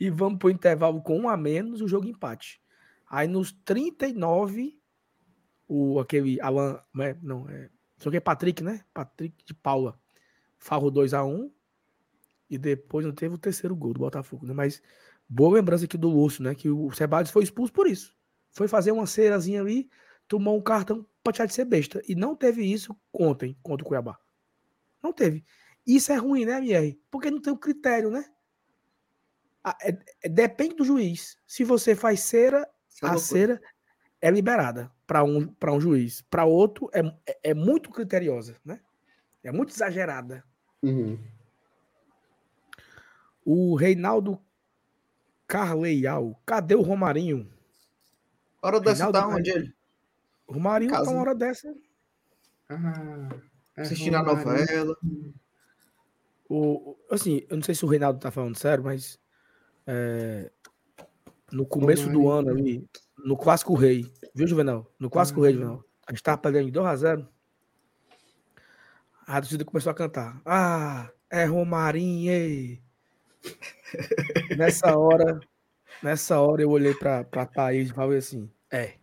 [0.00, 2.60] E vamos pro intervalo com um a menos, o jogo empate.
[3.08, 4.76] Aí nos 39,
[5.68, 6.82] o, aquele Alan.
[6.92, 7.70] né, Não, é.
[7.98, 8.84] Só que é Patrick, né?
[8.92, 9.96] Patrick de Paula.
[10.58, 11.52] Farro 2x1.
[12.50, 14.52] E depois não teve o terceiro gol do Botafogo, né?
[14.52, 14.82] Mas
[15.28, 16.54] boa lembrança aqui do Lúcio, né?
[16.54, 18.14] Que o Sebadios foi expulso por isso.
[18.52, 19.88] Foi fazer uma cerazinha ali,
[20.28, 22.00] tomou um cartão pra deixar de ser besta.
[22.08, 24.18] E não teve isso ontem contra o Cuiabá.
[25.02, 25.44] Não teve.
[25.86, 26.98] Isso é ruim, né, MR?
[27.10, 28.24] Porque não tem o critério, né?
[29.82, 31.36] É- é- depende do juiz.
[31.46, 33.26] Se você faz cera, Isso é a loucura.
[33.38, 33.62] cera
[34.20, 36.22] é liberada para um, pra um juiz.
[36.22, 38.80] Para outro, é, é, é muito criteriosa, né?
[39.42, 40.44] É muito exagerada.
[40.82, 41.18] Uhum.
[43.44, 44.40] O Reinaldo
[45.54, 46.40] Carleial.
[46.44, 47.48] Cadê o Romarinho?
[48.60, 49.72] Hora dessa Reinaldo tá onde ele?
[50.48, 51.72] O Romarinho Casa, tá uma hora dessa.
[52.68, 53.28] Ah,
[53.76, 54.44] é Assistindo a Romário.
[54.48, 54.96] novela.
[56.48, 59.16] O, assim, eu não sei se o Reinaldo tá falando sério, mas
[59.86, 60.50] é,
[61.52, 62.80] no começo do ano Romarinho.
[62.80, 62.88] ali,
[63.24, 64.92] no Clássico Rei, viu, Juvenal?
[64.98, 67.28] No Clássico Rei, Juvenal, a gente tava perdendo de 2x0.
[69.24, 70.42] A torcida começou a cantar.
[70.44, 72.83] Ah, é Romarinho, ei.
[74.56, 75.40] nessa hora,
[76.02, 78.94] nessa hora eu olhei pra, pra Thaís e falei assim, é.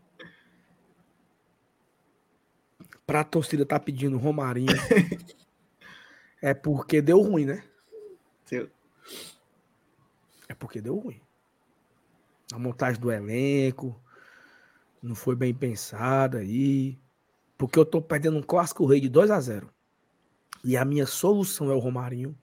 [3.05, 4.73] Pra torcida tá pedindo Romarinho,
[6.41, 7.63] é porque deu ruim, né?
[8.45, 8.69] Seu.
[10.47, 11.21] É porque deu ruim.
[12.53, 13.99] A montagem do elenco
[15.01, 16.99] não foi bem pensada aí.
[17.57, 19.69] Porque eu tô perdendo um clássico rei de 2 a 0
[20.63, 22.37] E a minha solução é o Romarinho.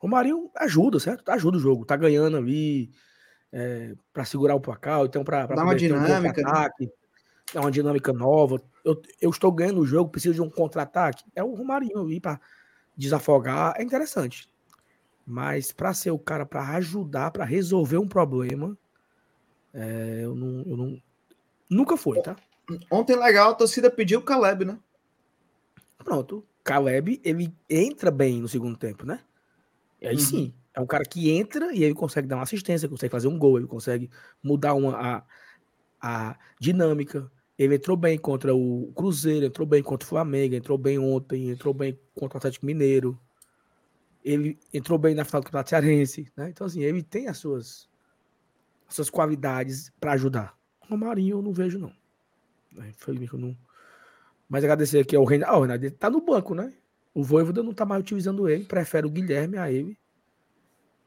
[0.00, 1.28] Romarinho ajuda, certo?
[1.30, 1.84] Ajuda o jogo.
[1.84, 2.90] Tá ganhando ali
[3.52, 6.48] é, para segurar o placar, então para Dá uma dinâmica, né?
[6.48, 6.90] ataque
[7.52, 8.62] Dá uma dinâmica nova.
[8.84, 11.24] Eu, eu estou ganhando o jogo, preciso de um contra-ataque.
[11.34, 12.40] É o Romarinho ali para
[12.96, 13.74] desafogar.
[13.76, 14.48] É interessante.
[15.26, 18.76] Mas para ser o cara para ajudar, para resolver um problema,
[19.74, 21.02] é, eu, não, eu não.
[21.68, 22.36] Nunca foi, tá?
[22.90, 24.78] Ontem legal, a torcida pediu o Caleb, né?
[25.98, 26.44] Pronto.
[26.64, 29.20] Caleb, ele entra bem no segundo tempo, né?
[30.00, 30.20] E aí Uhum.
[30.20, 33.38] sim, é um cara que entra e ele consegue dar uma assistência, consegue fazer um
[33.38, 34.10] gol, ele consegue
[34.42, 35.24] mudar uma, a,
[36.00, 37.30] a dinâmica.
[37.58, 41.74] Ele entrou bem contra o Cruzeiro, entrou bem contra o Flamengo, entrou bem ontem, entrou
[41.74, 43.20] bem contra o Atlético Mineiro.
[44.24, 46.50] Ele entrou bem na final do Campeonato Cearense, né?
[46.50, 47.88] Então, assim, ele tem as suas,
[48.88, 50.54] as suas qualidades para ajudar.
[50.90, 51.92] O Marinho eu não vejo, não.
[52.72, 52.90] né?
[52.90, 53.56] Infelizmente eu não.
[54.48, 55.54] Mas agradecer aqui ao Reinaldo.
[55.54, 56.74] Ah, o Reinaldo tá no banco, né?
[57.12, 59.98] O Voivoda não tá mais utilizando ele, prefere o Guilherme a ele.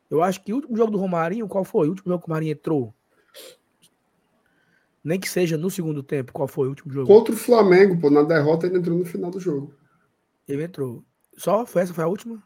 [0.09, 1.87] Eu acho que o último jogo do Romarinho, qual foi?
[1.87, 2.93] O último jogo que o Marinho entrou?
[5.03, 7.07] Nem que seja no segundo tempo, qual foi o último jogo?
[7.07, 9.73] Contra o Flamengo, pô, na derrota ele entrou no final do jogo.
[10.47, 11.03] Ele entrou.
[11.37, 12.41] Só foi essa, foi a última?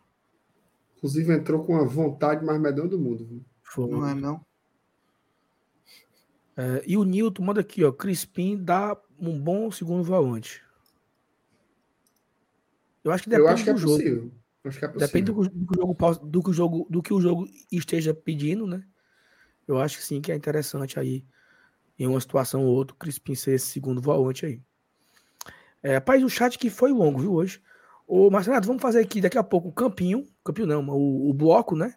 [0.97, 3.25] Inclusive entrou com a vontade mais medonha do mundo.
[3.25, 3.45] viu?
[3.61, 3.89] Foi.
[3.89, 4.45] Não é, não?
[6.55, 7.91] É, e o Nilton manda aqui, ó.
[7.91, 10.63] Crispim dá um bom segundo volante.
[13.03, 13.93] Eu acho que depende Eu acho que é do jogo.
[13.97, 14.31] possível.
[14.65, 15.07] Acho que é possível.
[15.07, 17.47] Depende do, que- do que o jogo, do, que o jogo, do que o jogo
[17.71, 18.83] esteja pedindo, né?
[19.67, 21.25] Eu acho que sim, que é interessante aí,
[21.99, 24.61] em uma situação ou outra, o Crispim ser esse segundo volante aí.
[25.83, 27.61] É, rapaz, o chat que foi longo, viu, hoje.
[28.07, 30.25] Ô, Marcelo, vamos fazer aqui daqui a pouco o campinho.
[30.43, 31.95] Campinho não, o, o bloco, né?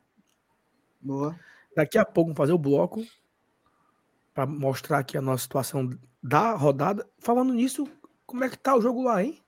[1.00, 1.38] Boa.
[1.74, 3.04] Daqui a pouco vamos fazer o bloco.
[4.34, 5.88] para mostrar aqui a nossa situação
[6.22, 7.08] da rodada.
[7.18, 7.86] Falando nisso,
[8.26, 9.38] como é que tá o jogo lá, hein?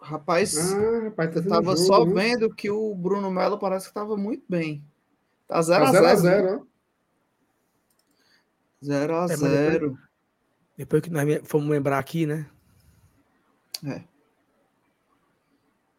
[0.00, 2.14] Rapaz, Ah, rapaz, tá tava jogo, só viu?
[2.14, 4.84] vendo que o Bruno Melo parece que tava muito bem.
[5.46, 6.66] Tá Tá 0x0.
[8.82, 9.26] 0x0, ó.
[9.26, 9.98] 0x0.
[10.76, 12.46] Depois que nós fomos lembrar aqui, né?
[13.84, 14.02] É.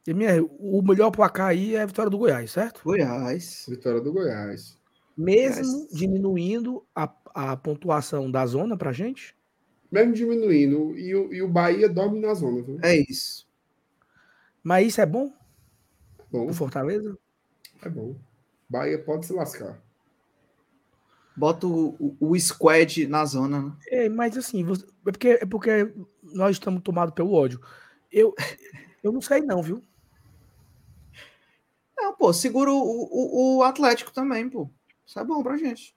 [0.07, 2.81] E minha, o melhor placar aí é a vitória do Goiás, certo?
[2.83, 3.65] Goiás.
[3.67, 4.77] Vitória do Goiás.
[5.15, 5.93] Mesmo Yes.
[5.93, 9.35] diminuindo a, a pontuação da zona pra gente.
[9.91, 12.79] Mesmo diminuindo, e o, e o Bahia dorme na zona, viu?
[12.81, 13.48] É isso.
[14.69, 15.33] Mas isso é bom
[16.31, 17.17] Bom, pro Fortaleza?
[17.81, 18.15] é bom.
[18.69, 19.81] Bahia pode se lascar.
[21.35, 23.71] Bota o, o, o squad na zona, né?
[23.87, 25.91] É, mas assim, você- é, porque, é porque
[26.21, 27.59] nós estamos tomados pelo ódio.
[28.11, 28.35] Eu,
[29.01, 29.83] eu não sei não, viu?
[31.97, 34.69] Não, pô, segura o, o, o Atlético também, pô.
[35.03, 35.95] Isso é bom pra gente.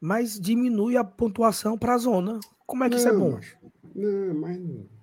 [0.00, 2.38] Mas diminui a pontuação pra zona.
[2.68, 3.40] Como é que isso é bom?
[3.96, 4.99] Não, mas não.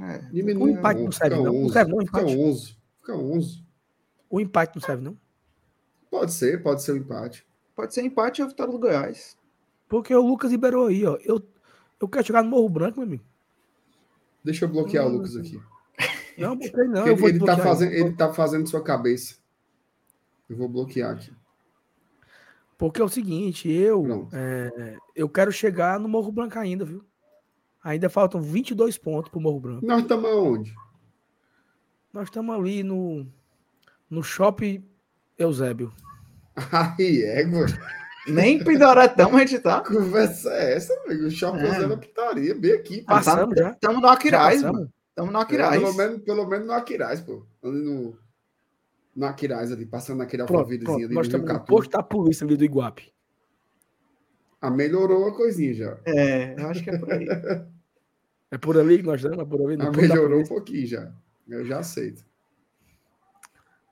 [0.00, 0.18] É.
[0.30, 0.70] Diminui.
[0.70, 1.52] O empate não serve, fica não.
[1.52, 2.36] Não 11, serve, não, o Fica empate.
[2.38, 2.76] 11.
[3.00, 3.64] Fica 11.
[4.30, 5.18] O empate não serve, não?
[6.10, 7.46] Pode ser, pode ser um empate.
[7.74, 9.36] Pode ser empate ou vitória do Goiás.
[9.88, 11.16] Porque o Lucas liberou aí, ó.
[11.24, 11.42] Eu,
[12.00, 13.24] eu quero jogar no Morro Branco, meu amigo.
[14.42, 15.60] Deixa eu bloquear o Hum, Lucas aqui.
[16.36, 17.06] Não, botei não.
[17.06, 19.36] eu ele, vou ele, tá fazendo, ele tá fazendo sua cabeça.
[20.48, 21.32] Eu vou bloquear aqui.
[22.76, 27.04] Porque é o seguinte, eu, é, eu quero chegar no Morro Branco ainda, viu?
[27.84, 29.86] Ainda faltam 22 pontos pro Morro Branco.
[29.86, 30.74] Nós estamos aonde?
[32.12, 33.26] Nós estamos ali no,
[34.08, 34.82] no Shopping
[35.38, 35.92] Eusébio.
[36.98, 37.66] Aí, égua.
[38.26, 39.82] Nem Pindoretão a gente tá.
[39.82, 41.26] Que conversa é essa, amigo?
[41.26, 41.66] O shopping É.
[41.82, 41.86] é.
[41.86, 43.00] na pitaria, bem aqui.
[43.02, 43.06] pô.
[43.06, 43.70] Passamos já?
[43.72, 44.90] Estamos no Já Aquiraz, mano.
[45.10, 45.78] Estamos no É, Aquiraz.
[45.82, 47.46] pelo, menos, pelo menos no Aquiraz, pô.
[47.62, 48.16] Ali no,
[49.14, 50.70] no Aquiraz ali, passando naquele pronto.
[50.70, 53.12] ali Nós no estamos no posto da polícia ali do Iguape.
[54.58, 55.98] Ah, melhorou a coisinha já.
[56.06, 57.26] É, eu acho que é por aí.
[58.54, 59.40] É por ali que nós estamos?
[59.40, 59.76] É por ali?
[59.80, 61.12] Ah, melhorou um pouquinho já.
[61.48, 62.24] Eu já aceito.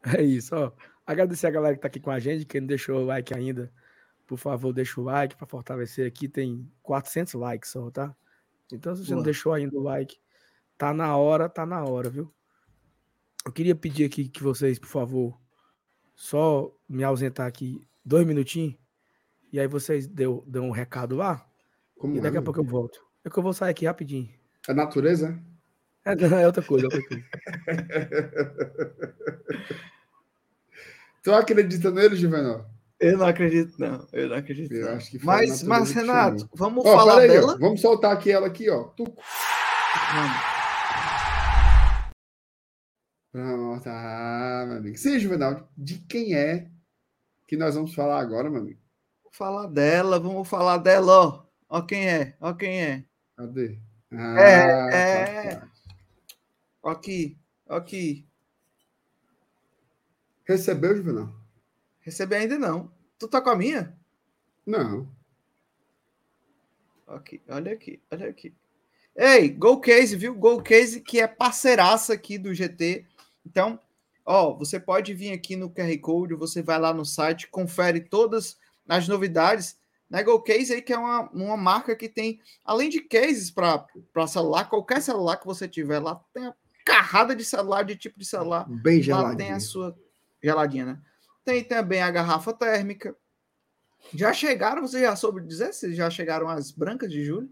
[0.05, 0.71] É isso, ó.
[1.05, 3.73] Agradecer a galera que tá aqui com a gente, quem não deixou o like ainda,
[4.25, 6.29] por favor, deixa o like para fortalecer aqui.
[6.29, 8.15] Tem 400 likes só, tá?
[8.73, 9.25] Então, se você não Boa.
[9.25, 10.17] deixou ainda o like,
[10.79, 12.33] tá na hora, tá na hora, viu?
[13.45, 15.41] Eu queria pedir aqui que vocês, por favor,
[16.15, 18.77] só me ausentar aqui dois minutinhos,
[19.53, 21.45] e aí vocês deu, dão um recado lá,
[21.97, 23.05] Como e daqui é, a pouco eu volto.
[23.25, 24.42] É que eu vou sair aqui rapidinho.
[24.69, 25.39] É natureza?
[26.05, 27.25] É, é outra coisa, é outra coisa.
[31.23, 32.69] Tu acredita nele, Juvenal?
[32.99, 34.07] Eu não acredito, não.
[34.13, 34.73] Eu não acredito.
[34.73, 34.97] Eu não.
[34.97, 37.21] acho que foi a Mas, mas que Renato, vamos Ó, falar ó.
[37.21, 37.59] dela?
[37.59, 38.85] Vamos soltar aqui ela aqui, ó.
[38.85, 39.05] Tu...
[39.05, 40.43] Vamos.
[43.33, 44.99] Pronto, ah, meu amigo.
[44.99, 46.69] Sim, Juvenal, de quem é
[47.49, 48.81] que nós vamos falar agora, meu amigo?
[49.25, 51.43] Vamos falar dela, vamos falar dela, ó.
[51.69, 53.05] Ó quem é, ó quem é.
[53.37, 53.81] Cadê?
[54.15, 55.55] Ah, É, é.
[55.57, 55.69] tá.
[56.83, 57.37] Ó aqui,
[57.69, 58.27] aqui.
[60.45, 61.33] Recebeu, Juvenal?
[62.01, 62.91] Recebi ainda não.
[63.19, 63.97] Tu tá com a minha?
[64.67, 65.09] Não.
[67.07, 68.55] Aqui, olha aqui, olha aqui.
[69.15, 70.35] Ei, Go Case, viu?
[70.35, 73.07] Go Case que é parceiraça aqui do GT.
[73.47, 73.79] Então,
[74.25, 78.57] ó, você pode vir aqui no QR Code, você vai lá no site, confere todas
[78.89, 79.79] as novidades.
[80.13, 80.23] Né?
[80.23, 83.87] Go Case aí que é uma, uma marca que tem, além de cases para
[84.29, 88.27] celular, qualquer celular que você tiver lá, tem a carrada de celular, de tipo de
[88.27, 88.69] celular.
[88.69, 89.37] Bem Lá geladinho.
[89.39, 89.97] tem a sua
[90.43, 90.99] geladinha, né?
[91.43, 93.17] Tem também a garrafa térmica.
[94.13, 97.49] Já chegaram, você já soube dizer se já chegaram as brancas de julho?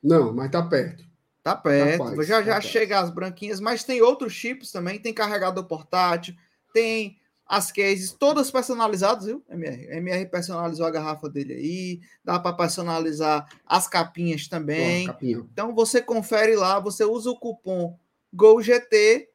[0.00, 1.04] Não, mas tá perto.
[1.42, 6.36] Tá perto, já já chega as branquinhas, mas tem outros chips também, tem carregador portátil,
[6.72, 9.44] tem as cases todas personalizadas, viu?
[9.48, 15.06] MR, MR personalizou a garrafa dele aí, dá para personalizar as capinhas também.
[15.06, 15.46] Capinha.
[15.52, 17.96] Então você confere lá, você usa o cupom
[18.34, 19.28] GOLGT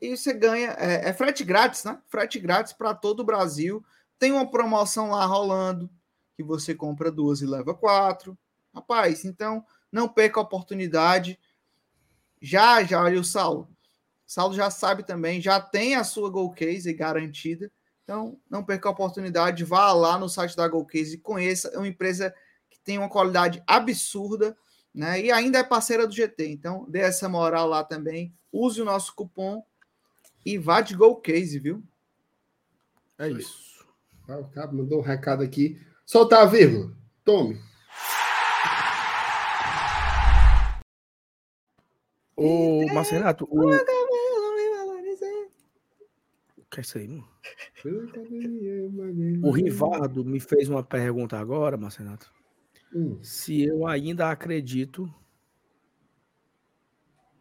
[0.00, 0.72] e você ganha.
[0.78, 2.00] É, é frete grátis, né?
[2.08, 3.84] Frete grátis para todo o Brasil.
[4.18, 5.88] Tem uma promoção lá rolando
[6.36, 8.36] que você compra duas e leva quatro.
[8.74, 11.38] Rapaz, então não perca a oportunidade.
[12.42, 13.73] Já, já, olha o Saulo.
[14.26, 17.70] Saulo já sabe também, já tem a sua Go Case garantida.
[18.02, 21.68] Então, não perca a oportunidade, vá lá no site da Go Case e conheça.
[21.68, 22.34] É uma empresa
[22.68, 24.56] que tem uma qualidade absurda
[24.94, 25.20] né?
[25.20, 26.46] E ainda é parceira do GT.
[26.48, 28.32] Então, dê essa moral lá também.
[28.52, 29.64] Use o nosso cupom
[30.46, 31.82] e vá de Go Case, viu?
[33.18, 33.84] É isso.
[34.28, 35.80] Ah, O cara mandou um recado aqui.
[36.06, 36.96] Soltar a vírgula.
[37.24, 37.60] Tome.
[42.36, 43.70] Ô, Marcenato, o.
[46.74, 47.28] Que é isso aí, mano?
[49.44, 52.28] O Rivardo me fez uma pergunta agora, Marcenato.
[52.92, 53.22] Hum.
[53.22, 55.08] Se eu ainda acredito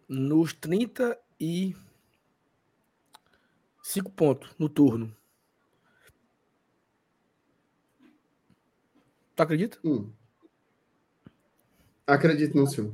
[0.07, 1.73] nos 35
[4.15, 5.17] pontos no turno.
[9.35, 9.79] Tu acredita?
[9.83, 10.11] Hum.
[12.05, 12.93] Acredito no senhor.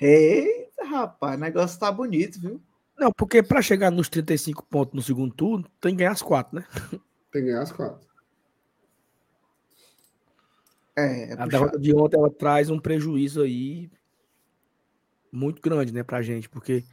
[0.00, 2.62] Eita, rapaz, o negócio tá bonito, viu?
[3.02, 6.54] Não, porque para chegar nos 35 pontos no segundo turno, tem que ganhar as quatro,
[6.54, 6.64] né?
[7.32, 8.06] Tem que ganhar as quatro.
[10.96, 13.90] É, é a derrota de ontem ela traz um prejuízo aí
[15.32, 16.84] muito grande, né, pra gente, porque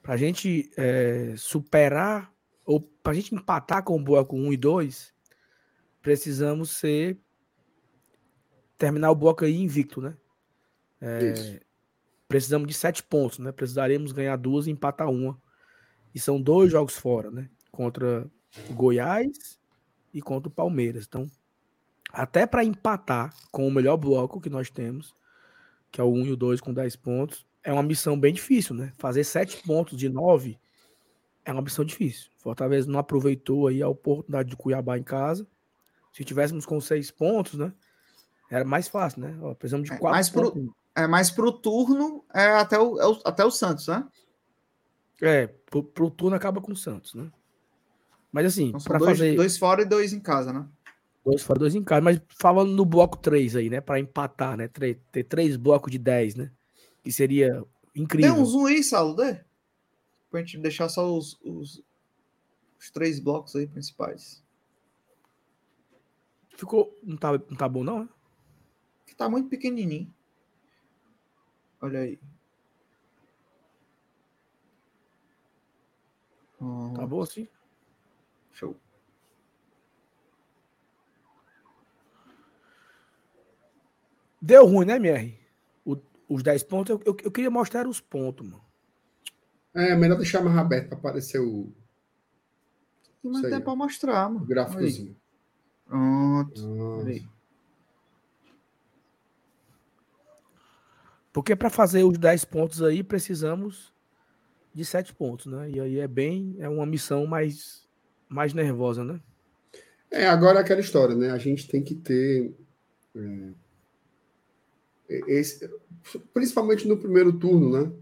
[0.00, 2.32] pra gente é, superar
[2.64, 5.12] ou pra gente empatar com o bloco 1 e 2,
[6.00, 7.18] precisamos ser
[8.78, 10.16] terminar o bloco aí invicto, né?
[11.00, 11.60] É,
[12.28, 13.52] precisamos de sete pontos, né?
[13.52, 15.40] Precisaremos ganhar duas e empatar uma.
[16.14, 17.48] E são dois jogos fora, né?
[17.70, 18.26] Contra
[18.70, 19.58] Goiás
[20.12, 21.04] e contra o Palmeiras.
[21.06, 21.30] Então,
[22.12, 25.14] até para empatar com o melhor bloco que nós temos,
[25.90, 28.74] que é o 1 e o 2 com 10 pontos, é uma missão bem difícil,
[28.74, 28.92] né?
[28.96, 30.58] Fazer 7 pontos de 9
[31.44, 32.30] é uma missão difícil.
[32.38, 35.46] Fortaleza não aproveitou aí a oportunidade de Cuiabá em casa.
[36.12, 37.72] Se tivéssemos com 6 pontos, né?
[38.50, 39.38] Era mais fácil, né?
[39.42, 40.50] Ó, precisamos de 4 é, pontos.
[40.52, 44.08] Pro, é, mas pro turno é até o, é o, até o Santos, né?
[45.20, 47.30] É, pro, pro turno acaba com o Santos, né?
[48.32, 49.36] Mas assim, então, para fazer.
[49.36, 50.66] Dois fora e dois em casa, né?
[51.22, 52.00] Dois fora, dois em casa.
[52.00, 53.80] Mas falando no bloco 3 aí, né?
[53.80, 54.68] Para empatar, né?
[54.68, 56.50] Ter, ter três blocos de 10, né?
[57.04, 57.62] Que seria
[57.94, 58.32] incrível.
[58.32, 59.44] Tem um zoom aí, Saulo, né?
[60.30, 61.82] Pra gente deixar só os, os,
[62.78, 64.42] os três blocos aí principais.
[66.56, 66.96] Ficou.
[67.02, 68.08] Não tá, não tá bom, não, né?
[69.16, 70.14] Tá muito pequenininho.
[71.80, 72.18] Olha aí.
[76.94, 77.46] Tá bom assim?
[78.52, 78.76] Show.
[84.40, 85.38] Deu ruim, né, MR?
[85.84, 85.96] O,
[86.28, 88.64] os 10 pontos, eu, eu, eu, queria mostrar os pontos, mano.
[89.74, 91.72] É, melhor deixar mais aberto para aparecer o.
[93.22, 94.44] Mas tem para mostrar, mano.
[94.44, 95.16] O gráficozinho.
[95.86, 96.52] Pronto.
[96.54, 97.35] Pronto.
[101.36, 103.92] Porque para fazer os 10 pontos aí, precisamos
[104.72, 105.70] de 7 pontos, né?
[105.70, 106.56] E aí é bem.
[106.58, 107.86] É uma missão mais,
[108.26, 109.20] mais nervosa, né?
[110.10, 111.30] É, agora é aquela história, né?
[111.32, 112.54] A gente tem que ter.
[115.10, 115.70] É esse,
[116.32, 117.92] principalmente no primeiro turno, né?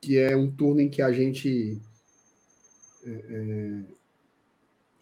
[0.00, 1.78] Que é um turno em que a gente
[3.04, 3.10] é,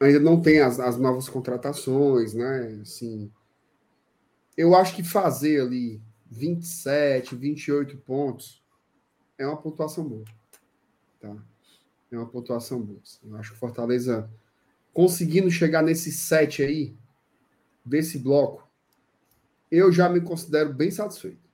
[0.01, 2.81] é, ainda não tem as, as novas contratações, né?
[2.83, 3.31] Assim,
[4.57, 8.63] eu acho que fazer ali 27, 28 pontos
[9.37, 10.25] é uma pontuação boa.
[11.21, 11.37] Tá?
[12.11, 13.01] É uma pontuação boa.
[13.25, 14.31] Eu acho que o Fortaleza
[14.93, 16.97] conseguindo chegar nesse 7 aí,
[17.85, 18.69] desse bloco,
[19.71, 21.49] eu já me considero bem satisfeito.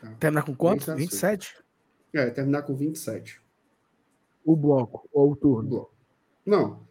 [0.00, 0.14] Tá?
[0.18, 0.94] Terminar com quanto?
[0.94, 1.62] 27?
[2.12, 3.40] É, terminar com 27.
[4.44, 5.66] O bloco ou o turno?
[5.66, 5.94] O bloco.
[6.46, 6.86] Não.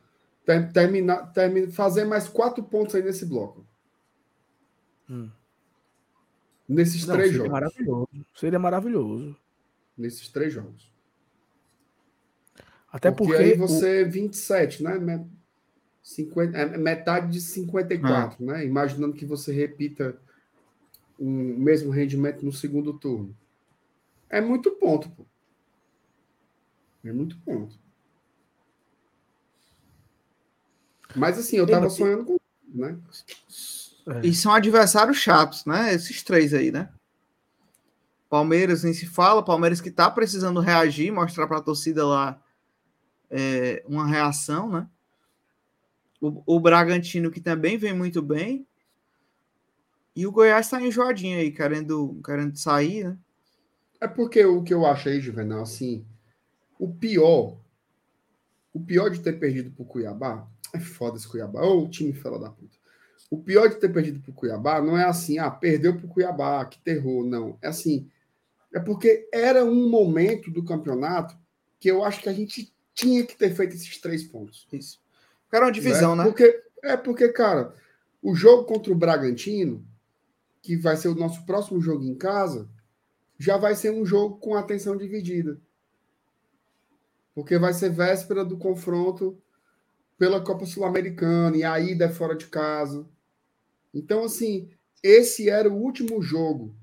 [0.45, 3.65] Ter, terminar, terminar, fazer mais quatro pontos aí nesse bloco.
[5.09, 5.29] Hum.
[6.69, 7.51] Nesses Não, três seria jogos.
[7.51, 8.09] Maravilhoso.
[8.35, 9.35] Seria maravilhoso.
[9.97, 10.93] Nesses três jogos.
[12.91, 14.11] Até porque, porque aí você o...
[14.11, 15.25] 27, né?
[16.03, 18.53] 50, é metade de 54, ah.
[18.53, 18.65] né?
[18.65, 20.15] Imaginando que você repita
[21.17, 23.35] o mesmo rendimento no segundo turno.
[24.29, 25.25] É muito ponto, pô.
[27.03, 27.77] É muito ponto.
[31.15, 32.37] Mas assim, eu tava sonhando com,
[32.67, 32.97] né?
[34.09, 34.27] É.
[34.27, 35.93] E são adversários chatos, né?
[35.93, 36.89] Esses três aí, né?
[38.29, 42.41] Palmeiras nem se fala, Palmeiras que tá precisando reagir, mostrar para a torcida lá
[43.29, 44.87] é, uma reação, né?
[46.19, 48.67] O, o Bragantino, que também vem muito bem.
[50.15, 53.17] E o Goiás está enjoadinho aí, querendo, querendo sair, né?
[54.01, 56.05] É porque o que eu achei, Juvenal, assim,
[56.79, 57.57] o pior,
[58.73, 62.39] o pior de ter perdido pro Cuiabá, é foda esse Cuiabá, ou o time fala
[62.39, 62.78] da puta.
[63.29, 66.79] O pior de ter perdido pro Cuiabá não é assim, ah, perdeu pro Cuiabá, que
[66.79, 67.57] terror, não.
[67.61, 68.09] É assim,
[68.73, 71.37] é porque era um momento do campeonato
[71.79, 74.67] que eu acho que a gente tinha que ter feito esses três pontos.
[74.71, 74.99] Isso.
[75.49, 76.23] Cara, uma divisão, né?
[76.23, 77.73] Porque, é porque, cara,
[78.21, 79.85] o jogo contra o Bragantino,
[80.61, 82.69] que vai ser o nosso próximo jogo em casa,
[83.37, 85.59] já vai ser um jogo com atenção dividida.
[87.33, 89.41] Porque vai ser véspera do confronto
[90.17, 93.07] pela Copa Sul-Americana e a ida é fora de casa.
[93.93, 94.69] Então, assim,
[95.03, 96.75] esse era o último jogo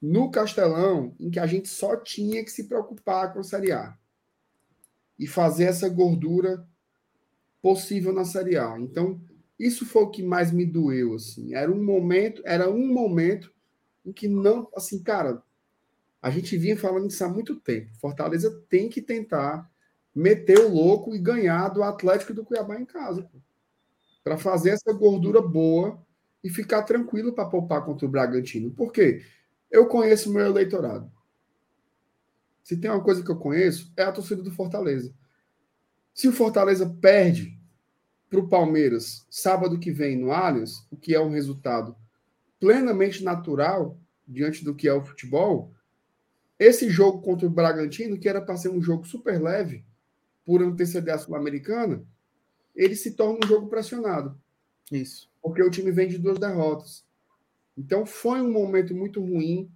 [0.00, 3.96] no Castelão em que a gente só tinha que se preocupar com a Série A.
[5.18, 6.66] e fazer essa gordura
[7.62, 8.78] possível na Série A.
[8.78, 9.20] Então,
[9.58, 11.54] isso foi o que mais me doeu, assim.
[11.54, 13.52] Era um momento, era um momento
[14.04, 15.42] em que não, assim, cara,
[16.20, 17.90] a gente vinha falando isso há muito tempo.
[18.00, 19.70] Fortaleza tem que tentar
[20.14, 23.28] meter o louco e ganhar do Atlético do Cuiabá em casa,
[24.22, 26.05] para fazer essa gordura boa
[26.46, 28.70] e ficar tranquilo para poupar contra o Bragantino.
[28.70, 29.20] Por quê?
[29.68, 31.10] Eu conheço o meu eleitorado.
[32.62, 35.12] Se tem uma coisa que eu conheço, é a torcida do Fortaleza.
[36.14, 37.60] Se o Fortaleza perde
[38.30, 41.96] para o Palmeiras sábado que vem no Allianz, o que é um resultado
[42.60, 45.74] plenamente natural diante do que é o futebol,
[46.60, 49.84] esse jogo contra o Bragantino, que era para ser um jogo super leve,
[50.44, 52.06] por anteceder a Sul-Americana,
[52.72, 54.40] ele se torna um jogo pressionado.
[54.90, 57.04] Isso porque o time vem de duas derrotas.
[57.78, 59.70] Então foi um momento muito ruim.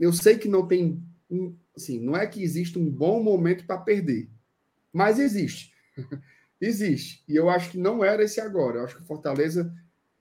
[0.00, 3.76] Eu sei que não tem, um, assim, não é que existe um bom momento para
[3.76, 4.30] perder,
[4.90, 5.74] mas existe.
[6.58, 7.22] existe.
[7.28, 8.78] E eu acho que não era esse agora.
[8.78, 9.70] Eu acho que o Fortaleza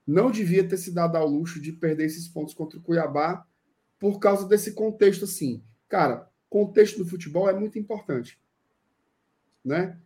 [0.06, 3.48] não devia ter se dado ao luxo de perder esses pontos contra o Cuiabá
[3.98, 5.64] por causa desse contexto assim.
[5.88, 8.38] Cara, contexto do futebol é muito importante.
[9.64, 9.98] Né?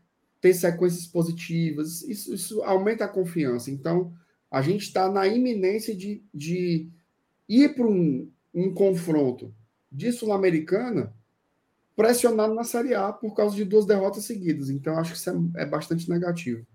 [0.41, 3.71] Ter sequências positivas, isso, isso aumenta a confiança.
[3.71, 4.13] Então,
[4.51, 6.89] a gente está na iminência de, de
[7.47, 9.53] ir para um, um confronto
[9.91, 11.13] de Sul-Americana
[11.95, 14.69] pressionado na Série A por causa de duas derrotas seguidas.
[14.69, 16.65] Então, acho que isso é, é bastante negativo.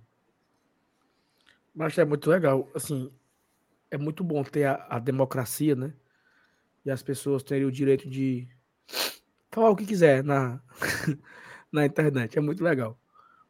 [1.74, 2.68] Mas é muito legal.
[2.74, 3.10] Assim,
[3.90, 5.92] é muito bom ter a, a, democracia, né?
[6.84, 8.48] E as pessoas terem o direito de
[9.50, 10.60] falar o que quiser na,
[11.70, 12.38] na internet.
[12.38, 12.98] É muito legal.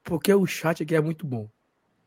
[0.02, 1.48] Porque o chat aqui é muito bom.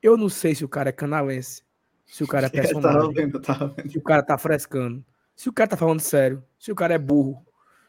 [0.01, 1.63] Eu não sei se o cara é canalense,
[2.05, 3.13] se o cara é personagem.
[3.13, 3.41] vendo.
[3.89, 5.03] Se o cara tá frescando.
[5.35, 6.43] Se o cara tá falando sério.
[6.59, 7.45] Se o cara é burro.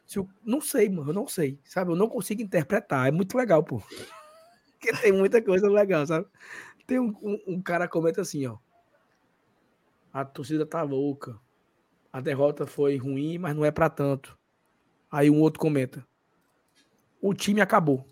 [0.06, 0.28] Se o...
[0.44, 1.10] Não sei, mano.
[1.10, 1.58] Eu não sei.
[1.64, 1.90] Sabe?
[1.90, 3.08] Eu não consigo interpretar.
[3.08, 3.82] É muito legal, pô.
[4.78, 6.26] Porque tem muita coisa legal, sabe?
[6.86, 8.58] Tem um, um, um cara comenta assim, ó.
[10.12, 11.38] A torcida tá louca.
[12.12, 14.38] A derrota foi ruim, mas não é para tanto.
[15.10, 16.06] Aí um outro comenta.
[17.20, 18.06] O time acabou.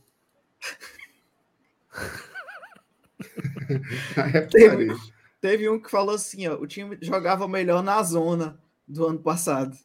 [4.17, 4.95] É teve,
[5.43, 9.77] Teve um que falou assim, ó, o time jogava melhor na zona do ano passado.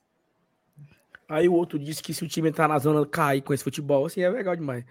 [1.28, 4.06] Aí o outro disse que se o time entrar na zona cair com esse futebol,
[4.06, 4.86] assim, é legal demais.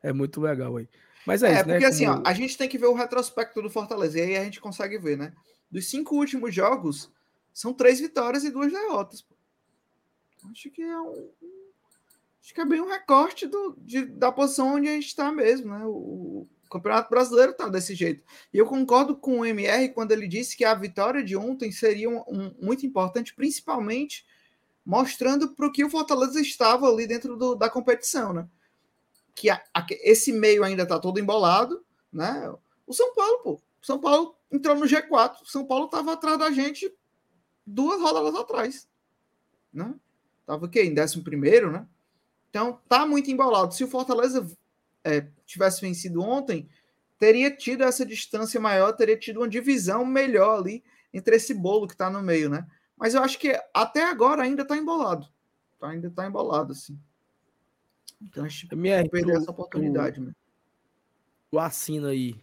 [0.00, 0.88] É muito legal aí.
[1.26, 1.74] Mas é, é isso, né?
[1.74, 4.44] porque assim, ó, a gente tem que ver o retrospecto do Fortaleza, e aí a
[4.44, 5.32] gente consegue ver, né?
[5.68, 7.10] Dos cinco últimos jogos,
[7.52, 9.26] são três vitórias e duas derrotas.
[10.48, 11.28] Acho que é um.
[12.40, 15.76] Acho que é bem um recorte do, de, da posição onde a gente está mesmo,
[15.76, 15.84] né?
[15.86, 18.24] O, Campeonato Brasileiro tá desse jeito.
[18.52, 22.10] E eu concordo com o MR quando ele disse que a vitória de ontem seria
[22.10, 24.26] um, um, muito importante, principalmente
[24.84, 28.48] mostrando para o que o Fortaleza estava ali dentro do, da competição, né?
[29.34, 32.52] Que a, a, esse meio ainda está todo embolado, né?
[32.86, 33.52] O São Paulo, pô.
[33.52, 35.42] O São Paulo entrou no G4.
[35.42, 36.92] O São Paulo estava atrás da gente
[37.64, 38.88] duas rodadas atrás,
[39.72, 39.94] né?
[40.44, 40.82] Tava o quê?
[40.82, 41.86] Em décimo primeiro, né?
[42.50, 43.74] Então tá muito embolado.
[43.74, 44.46] Se o Fortaleza
[45.04, 46.68] é, tivesse vencido ontem,
[47.18, 50.82] teria tido essa distância maior, teria tido uma divisão melhor ali
[51.12, 52.66] entre esse bolo que está no meio, né?
[52.96, 55.28] Mas eu acho que até agora ainda está embolado.
[55.78, 56.98] Tá, ainda está embolado, assim.
[58.20, 60.34] Então acho que MR, perder essa oportunidade, tu, né?
[61.50, 62.34] Tu assina aí.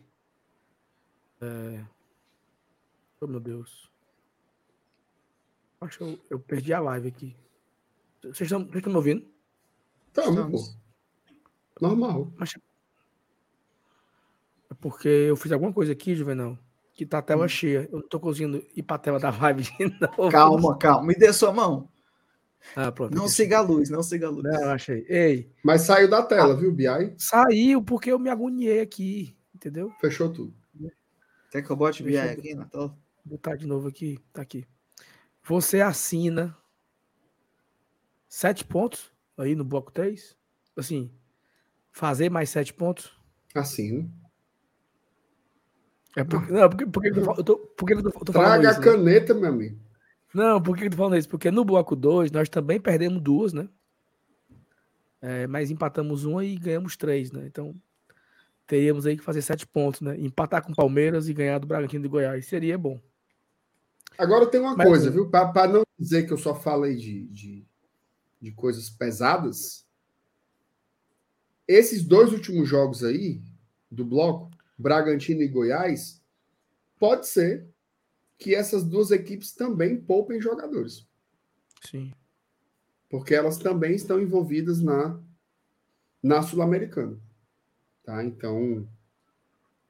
[1.41, 1.83] É...
[3.19, 3.91] Oh, meu Deus.
[5.81, 7.35] Acho que eu, eu perdi a live aqui.
[8.21, 9.27] Vocês estão, me ouvindo?
[10.07, 10.80] Estamos, pô.
[11.81, 12.31] Normal.
[12.37, 12.53] Mas...
[14.69, 16.57] É porque eu fiz alguma coisa aqui, Juvenal,
[16.93, 17.49] que tá a tela hum.
[17.49, 17.89] cheia.
[17.91, 20.31] Eu não tô conseguindo ir pra tela da live de novo.
[20.31, 21.07] Calma, calma.
[21.07, 21.89] Me dê sua mão.
[22.75, 23.15] Ah, pronto.
[23.15, 24.43] Não siga a luz, não siga a luz.
[24.43, 25.03] Não, achei.
[25.09, 25.51] Ei.
[25.63, 26.85] Mas saiu da tela, ah, viu, BI?
[27.17, 29.91] Saiu porque eu me agoniei aqui, entendeu?
[29.99, 30.53] Fechou tudo.
[31.49, 32.87] Quer que eu bote BI aqui na tela?
[33.25, 34.19] Vou botar de novo aqui.
[34.31, 34.65] Tá aqui.
[35.43, 36.55] Você assina
[38.29, 40.37] sete pontos aí no bloco 3.
[40.77, 41.11] Assim,
[41.91, 43.11] fazer mais sete pontos?
[43.53, 44.11] Assim.
[46.15, 48.91] É porque, não, porque, porque, eu tô, porque eu tô, tô Traga isso, a né?
[48.91, 49.39] caneta, né?
[49.39, 49.79] meu amigo.
[50.33, 51.29] Não, por que eu tô falando isso?
[51.29, 53.67] Porque no bloco 2 nós também perdemos duas, né?
[55.21, 57.45] É, mas empatamos uma e ganhamos três, né?
[57.45, 57.75] Então
[58.65, 60.17] teríamos aí que fazer sete pontos, né?
[60.19, 62.99] Empatar com o Palmeiras e ganhar do Bragantino de Goiás seria bom.
[64.17, 65.29] Agora tem uma mas, coisa, viu?
[65.29, 67.65] Para não dizer que eu só falei de, de,
[68.41, 69.85] de coisas pesadas,
[71.67, 73.41] esses dois últimos jogos aí
[73.89, 76.21] do bloco, Bragantino e Goiás,
[76.99, 77.67] pode ser
[78.37, 81.07] que essas duas equipes também poupem jogadores.
[81.89, 82.11] Sim.
[83.09, 85.19] Porque elas também estão envolvidas na,
[86.23, 87.19] na Sul-Americana.
[88.03, 88.23] Tá?
[88.23, 88.87] Então,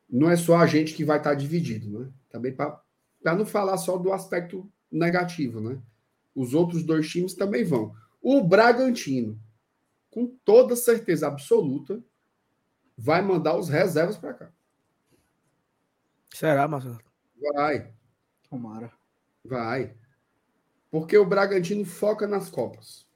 [0.09, 2.11] não é só a gente que vai estar dividido, né?
[2.29, 2.83] Também para
[3.23, 5.81] não falar só do aspecto negativo, né?
[6.35, 7.95] Os outros dois times também vão.
[8.21, 9.39] O Bragantino,
[10.11, 12.03] com toda certeza absoluta,
[12.95, 14.51] vai mandar os reservas para cá.
[16.33, 16.99] Será, Marcelo?
[17.55, 17.91] Vai.
[18.49, 18.91] Tomara.
[19.43, 19.95] Vai.
[20.91, 23.07] Porque o Bragantino foca nas Copas.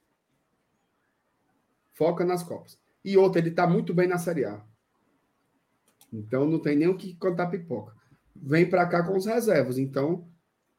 [1.93, 2.79] Foca nas Copas.
[3.03, 4.65] E outra, ele está muito bem na Série A.
[6.11, 7.95] Então não tem nem o que contar pipoca.
[8.35, 9.77] Vem para cá com os reservas.
[9.77, 10.27] Então,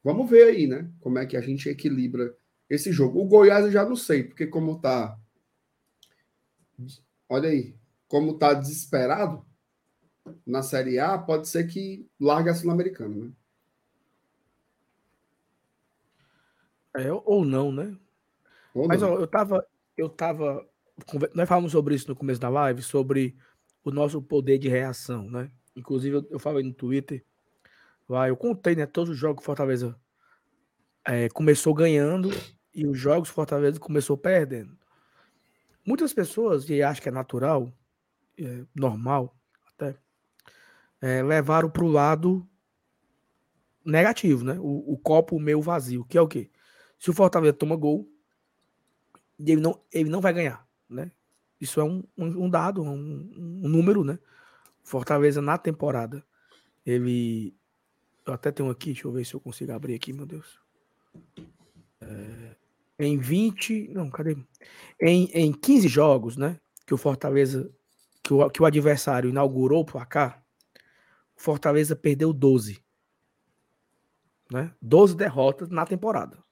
[0.03, 0.91] vamos ver aí, né?
[1.01, 2.37] Como é que a gente equilibra
[2.69, 3.21] esse jogo.
[3.21, 5.19] O Goiás eu já não sei, porque como tá.
[7.29, 7.75] Olha aí,
[8.09, 9.45] como tá desesperado
[10.45, 13.33] na Série A, pode ser que largue a Sul-Americana, né?
[16.97, 17.97] É, ou não, né?
[18.75, 19.13] Ou Mas não.
[19.13, 19.67] ó, eu tava,
[19.97, 20.67] eu tava.
[21.35, 23.37] Nós falamos sobre isso no começo da live, sobre
[23.85, 25.51] o nosso poder de reação, né?
[25.75, 27.23] Inclusive, eu, eu falei no Twitter,
[28.09, 28.87] lá, eu contei, né?
[28.87, 29.95] Todos os jogos Fortaleza
[31.07, 32.31] é, começou ganhando
[32.75, 34.77] e os jogos Fortaleza começou perdendo.
[35.87, 37.73] Muitas pessoas, e acho que é natural,
[38.37, 39.35] é normal
[39.69, 39.97] até,
[41.01, 42.47] é, levaram para o lado
[43.85, 44.59] negativo, né?
[44.59, 46.51] O, o copo meio vazio, que é o quê?
[46.99, 48.11] Se o Fortaleza toma gol,
[49.39, 51.13] ele não, ele não vai ganhar, né?
[51.61, 54.19] Isso é um, um, dado, um, um número, né?
[54.83, 56.25] Fortaleza na temporada,
[56.85, 57.55] ele.
[58.27, 60.61] Eu até tenho aqui, deixa eu ver se eu consigo abrir aqui, meu Deus.
[62.01, 62.57] É,
[62.99, 63.89] em 20.
[63.89, 64.37] Não, cadê?
[65.01, 66.59] Em, em 15 jogos, né?
[66.87, 67.71] Que o Fortaleza.
[68.23, 70.43] Que o, que o adversário inaugurou o placar,
[71.37, 72.85] o Fortaleza perdeu 12.
[74.51, 74.73] Né?
[74.83, 76.43] 12 derrotas na temporada.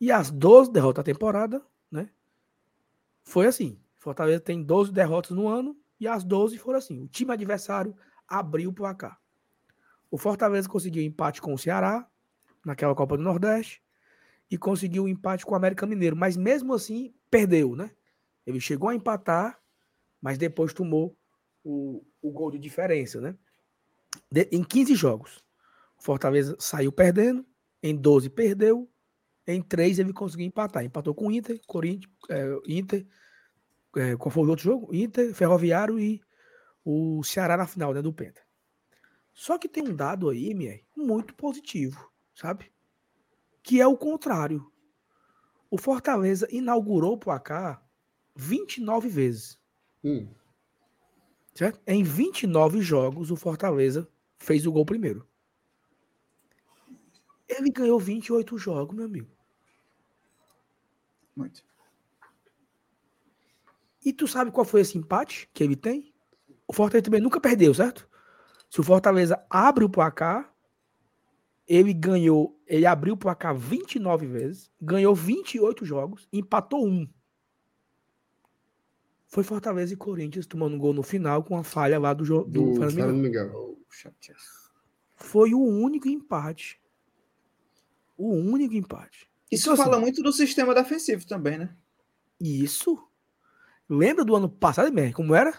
[0.00, 2.08] E as 12 derrotas da temporada, né?
[3.22, 3.78] Foi assim.
[3.98, 7.02] Fortaleza tem 12 derrotas no ano e as 12 foram assim.
[7.02, 7.94] O time adversário
[8.26, 9.20] abriu o placar.
[10.10, 12.08] O Fortaleza conseguiu empate com o Ceará
[12.64, 13.81] naquela Copa do Nordeste
[14.52, 17.90] e conseguiu um empate com o América Mineiro, mas mesmo assim perdeu, né?
[18.46, 19.58] Ele chegou a empatar,
[20.20, 21.16] mas depois tomou
[21.64, 23.34] o, o gol de diferença, né?
[24.30, 25.42] De- em 15 jogos,
[25.96, 27.46] o Fortaleza saiu perdendo,
[27.82, 28.90] em 12 perdeu,
[29.46, 30.84] em 3 ele conseguiu empatar.
[30.84, 33.06] Empatou com o Inter, Corinthians, é, Inter,
[33.96, 34.94] é, qual foi o outro jogo?
[34.94, 36.20] Inter, Ferroviário e
[36.84, 38.42] o Ceará na final, né, do Penta.
[39.32, 42.71] Só que tem um dado aí, Mier, muito positivo, sabe?
[43.62, 44.70] Que é o contrário.
[45.70, 47.82] O Fortaleza inaugurou o placar
[48.34, 49.58] 29 vezes.
[50.04, 50.28] Hum.
[51.54, 51.80] Certo?
[51.86, 54.08] Em 29 jogos, o Fortaleza
[54.38, 55.26] fez o gol primeiro.
[57.48, 59.30] Ele ganhou 28 jogos, meu amigo.
[61.36, 61.64] Muito.
[64.04, 66.12] E tu sabe qual foi esse empate que ele tem?
[66.66, 68.08] O Fortaleza também nunca perdeu, certo?
[68.68, 70.51] Se o Fortaleza abre o placar,
[71.66, 77.08] ele ganhou, ele abriu o placar 29 vezes, ganhou 28 jogos, empatou um.
[79.26, 82.44] Foi Fortaleza e Corinthians tomando um gol no final com a falha lá do, do
[82.44, 83.46] Do Fernando Fernando Miguel.
[83.46, 83.76] Miguel.
[85.16, 86.80] Foi o único empate.
[88.16, 89.30] O único empate.
[89.50, 91.74] Isso Então, assim, fala muito do sistema defensivo também, né?
[92.40, 92.98] Isso.
[93.88, 95.12] Lembra do ano passado, Mer?
[95.12, 95.54] Como era?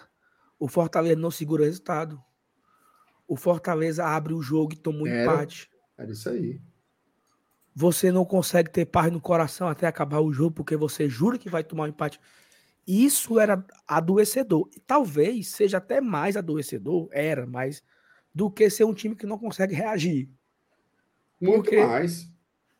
[0.58, 2.22] O Fortaleza não segura resultado.
[3.26, 5.22] O Fortaleza abre o jogo e toma um Era.
[5.22, 5.70] empate.
[5.96, 6.60] Era isso aí.
[7.74, 11.48] Você não consegue ter paz no coração até acabar o jogo porque você jura que
[11.48, 12.20] vai tomar um empate.
[12.86, 14.68] Isso era adoecedor.
[14.76, 17.82] E talvez seja até mais adoecedor, era mais,
[18.34, 20.28] do que ser um time que não consegue reagir.
[21.40, 22.30] Muito Porque- mais.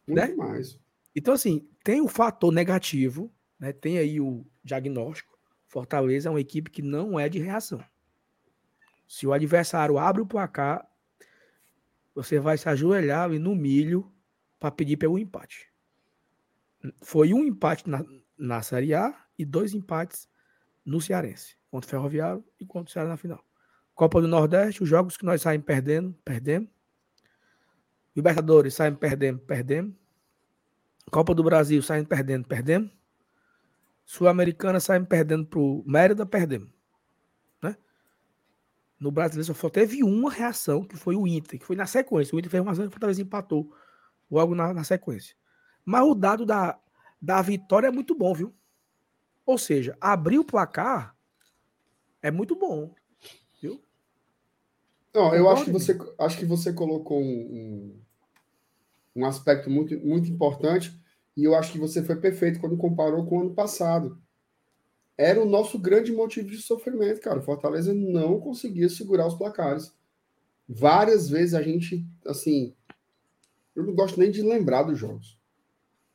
[0.07, 0.35] Muito né?
[0.35, 0.78] mais.
[1.16, 3.73] Então, assim, tem o fator negativo, né?
[3.73, 5.39] Tem aí o diagnóstico.
[5.66, 7.82] Fortaleza é uma equipe que não é de reação.
[9.09, 10.89] Se o adversário abre o placar,
[12.15, 14.11] você vai se ajoelhar ali no milho
[14.59, 15.69] para pedir pelo empate.
[17.03, 18.05] Foi um empate na,
[18.39, 20.28] na Série A e dois empates
[20.85, 23.45] no Cearense, contra o Ferroviário e contra o Ceará na final.
[23.95, 26.69] Copa do Nordeste, os jogos que nós saímos perdendo, perdemos.
[28.15, 29.95] Libertadores, saímos perdendo, perdemos.
[31.11, 32.91] Copa do Brasil, saímos perdendo, perdemos.
[34.05, 36.69] Sul-Americana, saímos perdendo pro Mérida, perdemos.
[39.05, 42.35] No Brasileiro só teve uma reação, que foi o Inter, que foi na sequência.
[42.35, 43.70] O Inter fez uma ação e o Fortaleza empatou
[44.31, 45.36] logo na, na sequência.
[45.85, 46.81] Mas o dado da,
[47.20, 48.55] da vitória é muito bom, viu?
[49.44, 51.14] Ou seja, abrir o placar
[52.22, 52.94] é muito bom.
[53.60, 53.78] Viu?
[55.12, 58.02] Não, eu acho que você, acho que você colocou um, um,
[59.16, 60.98] um aspecto muito, muito importante
[61.36, 64.18] e eu acho que você foi perfeito quando comparou com o ano passado.
[65.16, 67.39] Era o nosso grande motivo de sofrimento, cara.
[67.39, 69.93] O Fortaleza não conseguia segurar os placares.
[70.69, 72.74] Várias vezes a gente, assim,
[73.77, 75.39] eu não gosto nem de lembrar dos jogos.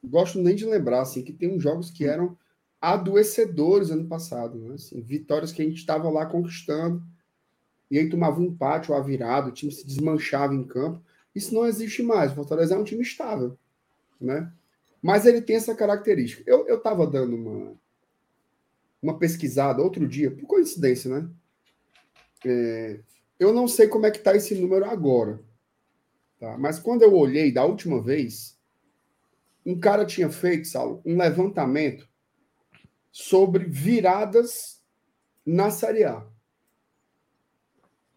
[0.04, 2.38] Gosto nem de lembrar, assim, que tem uns jogos que eram
[2.82, 4.76] adoecedores ano passado, né?
[4.76, 7.04] Assim, vitórias que a gente estava lá conquistando
[7.92, 11.02] e aí tomava um empate ou a virada, o time se desmanchava em campo.
[11.34, 12.32] Isso não existe mais.
[12.32, 13.58] O Fortaleza é um time estável,
[14.20, 14.52] né?
[15.02, 16.44] Mas ele tem essa característica.
[16.46, 17.74] Eu estava dando uma,
[19.02, 21.30] uma pesquisada outro dia, por coincidência, né?
[22.46, 23.00] É,
[23.40, 25.42] eu não sei como é que está esse número agora,
[26.40, 26.58] tá?
[26.58, 28.58] Mas quando eu olhei da última vez,
[29.66, 32.08] um cara tinha feito, Saulo, um levantamento
[33.12, 34.82] sobre viradas
[35.46, 36.26] na Série A.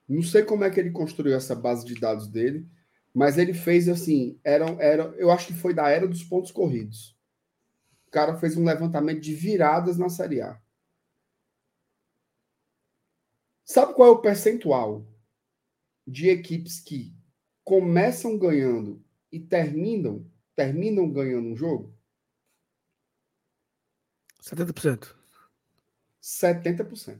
[0.08, 2.68] Não sei como é que ele construiu essa base de dados dele,
[3.14, 7.16] mas ele fez assim, era, era, eu acho que foi da era dos pontos corridos.
[8.06, 10.61] O cara fez um levantamento de viradas na Série A.
[13.72, 15.02] Sabe qual é o percentual
[16.06, 17.16] de equipes que
[17.64, 21.96] começam ganhando e terminam terminam ganhando um jogo?
[24.42, 25.16] 70%.
[26.22, 27.18] 70%.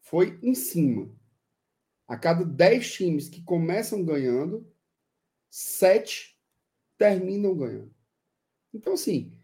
[0.00, 1.14] Foi em cima.
[2.08, 4.66] A cada 10 times que começam ganhando,
[5.50, 6.40] 7
[6.96, 7.94] terminam ganhando.
[8.72, 9.38] Então, assim,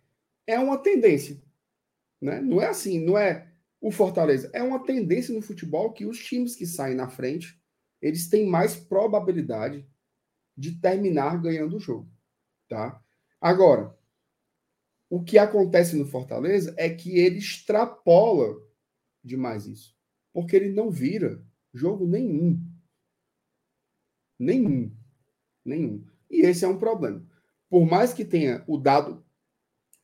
[0.46, 1.38] é uma tendência.
[2.18, 2.40] Né?
[2.40, 3.49] Não é assim, não é
[3.80, 4.50] o Fortaleza.
[4.52, 7.60] É uma tendência no futebol que os times que saem na frente,
[8.00, 9.86] eles têm mais probabilidade
[10.56, 12.10] de terminar ganhando o jogo.
[12.68, 13.02] Tá?
[13.40, 13.96] Agora,
[15.08, 18.56] o que acontece no Fortaleza é que ele extrapola
[19.24, 19.96] demais isso.
[20.32, 21.42] Porque ele não vira
[21.72, 22.62] jogo nenhum.
[24.38, 24.94] Nenhum.
[25.64, 26.06] Nenhum.
[26.30, 27.26] E esse é um problema.
[27.68, 29.24] Por mais que tenha o dado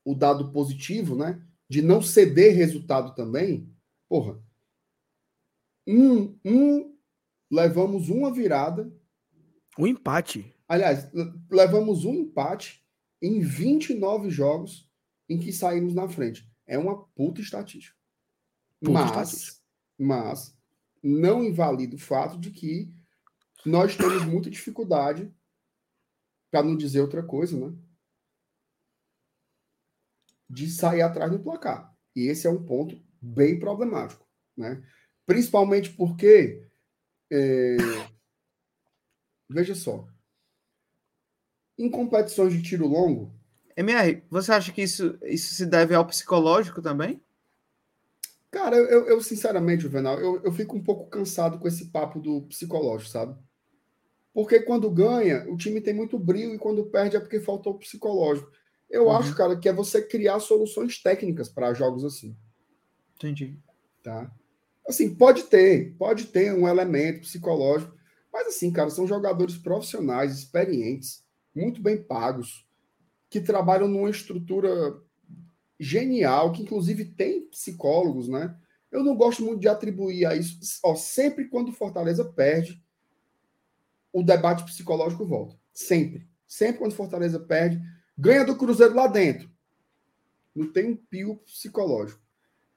[0.05, 3.73] o dado positivo, né, de não ceder resultado também,
[4.09, 4.43] porra.
[5.87, 6.97] Um, um
[7.51, 8.93] levamos uma virada,
[9.79, 10.55] um empate.
[10.69, 11.09] Aliás,
[11.51, 12.85] levamos um empate
[13.23, 14.91] em 29 jogos
[15.29, 16.49] em que saímos na frente.
[16.67, 17.97] É uma puta estatística.
[18.81, 19.63] Puta mas, estatística.
[19.99, 20.59] mas
[21.03, 22.93] não invalida o fato de que
[23.65, 25.33] nós temos muita dificuldade,
[26.51, 27.77] para não dizer outra coisa, né?
[30.49, 31.93] De sair atrás do placar.
[32.15, 34.83] E esse é um ponto bem problemático, né?
[35.27, 36.67] Principalmente porque
[37.31, 37.77] é...
[39.51, 40.09] veja só,
[41.79, 43.37] em competições de tiro longo,
[43.77, 47.21] MR, você acha que isso, isso se deve ao psicológico também?
[48.51, 52.41] Cara, eu, eu sinceramente, Juvenal, eu, eu fico um pouco cansado com esse papo do
[52.43, 53.39] psicológico, sabe?
[54.33, 57.79] Porque quando ganha, o time tem muito brilho e quando perde é porque faltou o
[57.79, 58.51] psicológico.
[58.91, 59.13] Eu uhum.
[59.13, 62.37] acho, cara, que é você criar soluções técnicas para jogos assim.
[63.17, 63.59] Entendi.
[64.03, 64.31] Tá?
[64.89, 67.97] Assim, pode ter, pode ter um elemento psicológico,
[68.33, 72.67] mas assim, cara, são jogadores profissionais, experientes, muito bem pagos,
[73.29, 75.01] que trabalham numa estrutura
[75.79, 78.57] genial, que inclusive tem psicólogos, né?
[78.91, 80.59] Eu não gosto muito de atribuir a isso.
[80.85, 82.83] Ó, sempre quando Fortaleza perde,
[84.13, 85.57] o debate psicológico volta.
[85.73, 86.27] Sempre.
[86.47, 87.83] Sempre quando Fortaleza perde,
[88.17, 89.51] ganha do Cruzeiro lá dentro.
[90.55, 92.21] Não tem um pio psicológico.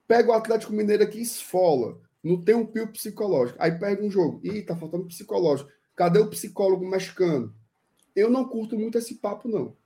[0.06, 1.98] Pega o Atlético Mineiro aqui esfola.
[2.22, 3.58] Não tem um pio psicológico.
[3.60, 4.40] Aí perde um jogo.
[4.44, 5.70] Ih, tá faltando psicológico.
[5.96, 7.54] Cadê o psicólogo mexicano?
[8.14, 9.76] Eu não curto muito esse papo, não.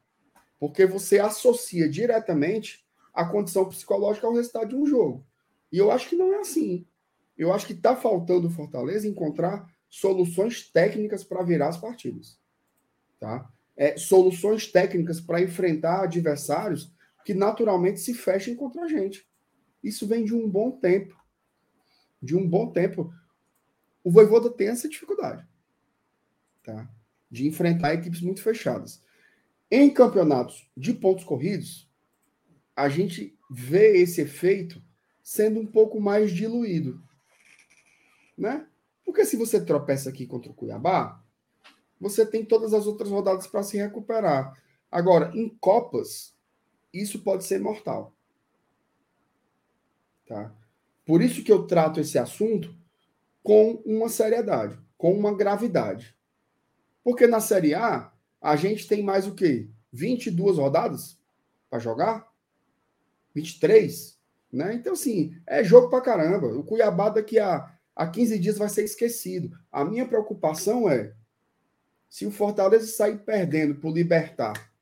[0.58, 5.24] Porque você associa diretamente a condição psicológica ao resultado de um jogo.
[5.70, 6.86] E eu acho que não é assim.
[7.36, 12.38] Eu acho que está faltando o Fortaleza encontrar soluções técnicas para virar as partidas.
[13.20, 13.48] Tá?
[13.76, 16.92] É, soluções técnicas para enfrentar adversários
[17.24, 19.26] que naturalmente se fechem contra a gente.
[19.82, 21.16] Isso vem de um bom tempo.
[22.22, 23.12] De um bom tempo.
[24.02, 25.46] O Voivoda tem essa dificuldade.
[26.62, 26.88] Tá?
[27.30, 29.02] De enfrentar equipes muito fechadas.
[29.70, 31.90] Em campeonatos de pontos corridos,
[32.76, 34.82] a gente vê esse efeito
[35.22, 37.02] sendo um pouco mais diluído.
[38.36, 38.66] Né?
[39.04, 41.23] Porque se você tropeça aqui contra o Cuiabá,
[42.00, 44.52] você tem todas as outras rodadas para se recuperar.
[44.90, 46.34] Agora, em Copas,
[46.92, 48.14] isso pode ser mortal.
[50.26, 50.54] Tá?
[51.04, 52.74] Por isso que eu trato esse assunto
[53.42, 56.16] com uma seriedade, com uma gravidade.
[57.02, 58.10] Porque na Série A,
[58.40, 59.68] a gente tem mais o quê?
[59.92, 61.18] 22 rodadas
[61.68, 62.32] para jogar?
[63.34, 64.18] 23,
[64.52, 64.74] né?
[64.74, 66.46] Então, assim, é jogo pra caramba.
[66.46, 69.50] O Cuiabá daqui a, a 15 dias vai ser esquecido.
[69.70, 71.14] A minha preocupação é
[72.14, 74.72] se o Fortaleza sair perdendo por libertar.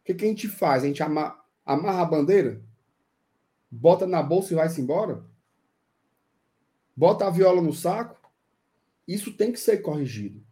[0.00, 0.82] O que, que a gente faz?
[0.82, 2.60] A gente ama, Amarra a bandeira?
[3.70, 5.24] Bota na bolsa e vai-se embora?
[6.96, 8.20] Bota a viola no saco?
[9.06, 10.44] Isso tem que ser corrigido.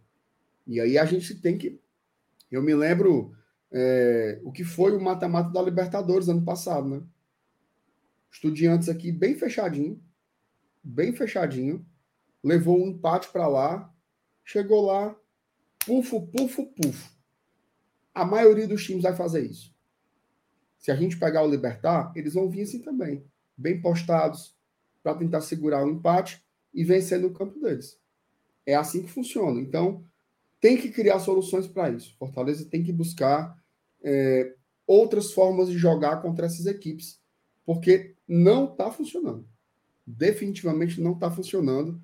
[0.68, 1.82] E aí a gente tem que.
[2.48, 3.36] Eu me lembro
[3.72, 7.02] é, o que foi o mata-mata da Libertadores ano passado, né?
[8.30, 10.00] Estudiantes aqui bem fechadinho,
[10.80, 11.84] bem fechadinho,
[12.40, 13.92] levou um empate para lá,
[14.44, 15.16] chegou lá,
[15.84, 17.12] pufo, pufo, pufo.
[18.14, 19.74] A maioria dos times vai fazer isso.
[20.78, 23.24] Se a gente pegar o Libertar, eles vão vir assim também,
[23.56, 24.54] bem postados,
[25.02, 27.98] para tentar segurar o empate e vencer no campo deles.
[28.66, 29.60] É assim que funciona.
[29.60, 30.04] Então,
[30.60, 32.14] tem que criar soluções para isso.
[32.18, 33.54] Fortaleza tem que buscar
[34.02, 34.54] é,
[34.86, 37.20] outras formas de jogar contra essas equipes,
[37.64, 39.46] porque não está funcionando.
[40.06, 42.00] Definitivamente não está funcionando,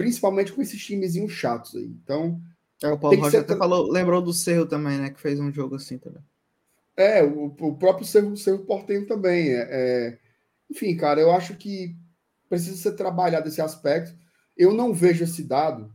[0.00, 1.84] principalmente com esses timezinhos chatos aí.
[1.84, 2.40] Então.
[2.82, 5.10] É, o Paulo Rocha até falou, lembrou do Cerro também, né?
[5.10, 6.22] Que fez um jogo assim também.
[6.96, 9.50] É, o, o próprio Cerro, Cerro Portenho também.
[9.50, 10.18] É, é,
[10.70, 11.94] enfim, cara, eu acho que
[12.48, 14.18] precisa ser trabalhado esse aspecto.
[14.56, 15.92] Eu não vejo esse dado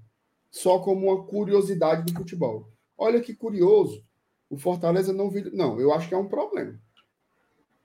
[0.51, 2.71] só como uma curiosidade do futebol.
[2.95, 4.05] Olha que curioso,
[4.49, 5.49] o Fortaleza não vira.
[5.51, 6.79] Não, eu acho que é um problema.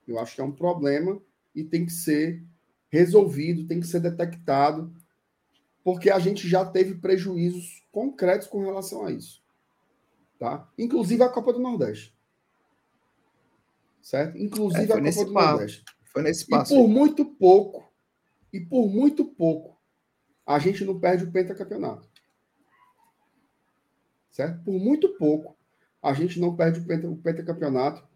[0.06, 1.18] Eu acho que é um problema
[1.54, 2.44] e tem que ser
[2.90, 4.92] resolvido, tem que ser detectado,
[5.82, 9.42] porque a gente já teve prejuízos concretos com relação a isso.
[10.38, 10.68] Tá?
[10.78, 12.14] Inclusive a Copa do Nordeste.
[14.00, 14.38] Certo?
[14.38, 15.50] Inclusive é, a Copa do papo.
[15.50, 15.84] Nordeste.
[16.04, 16.74] Foi nesse passo.
[16.74, 17.92] E por muito pouco,
[18.52, 19.78] e por muito pouco,
[20.46, 22.08] a gente não perde o pentacampeonato.
[24.30, 24.62] Certo?
[24.64, 25.56] Por muito pouco,
[26.02, 28.08] a gente não perde o, penta, o pentacampeonato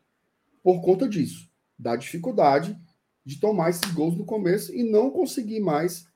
[0.62, 2.78] por conta disso, da dificuldade
[3.24, 6.06] de tomar esses gols no começo e não conseguir mais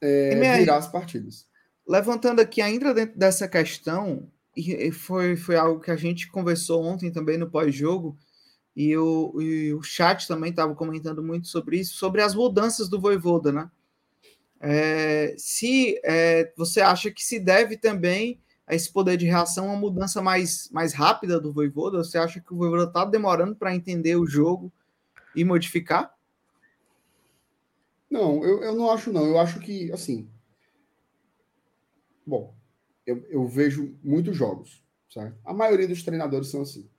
[0.00, 1.46] é, virar as partidas.
[1.86, 7.10] Levantando aqui ainda dentro dessa questão, e foi, foi algo que a gente conversou ontem
[7.10, 8.16] também no pós-jogo,
[8.76, 13.00] e o, e o chat também estava comentando muito sobre isso, sobre as mudanças do
[13.00, 13.70] Voivoda, né?
[14.60, 19.76] É, se é, você acha que se deve também a esse poder de reação uma
[19.76, 24.16] mudança mais, mais rápida do Voivoda, você acha que o Voivoda está demorando para entender
[24.16, 24.72] o jogo
[25.34, 26.12] e modificar?
[28.10, 29.26] Não, eu, eu não acho não.
[29.26, 30.30] Eu acho que, assim...
[32.26, 32.54] Bom,
[33.06, 35.38] eu, eu vejo muitos jogos, certo?
[35.44, 36.90] A maioria dos treinadores são assim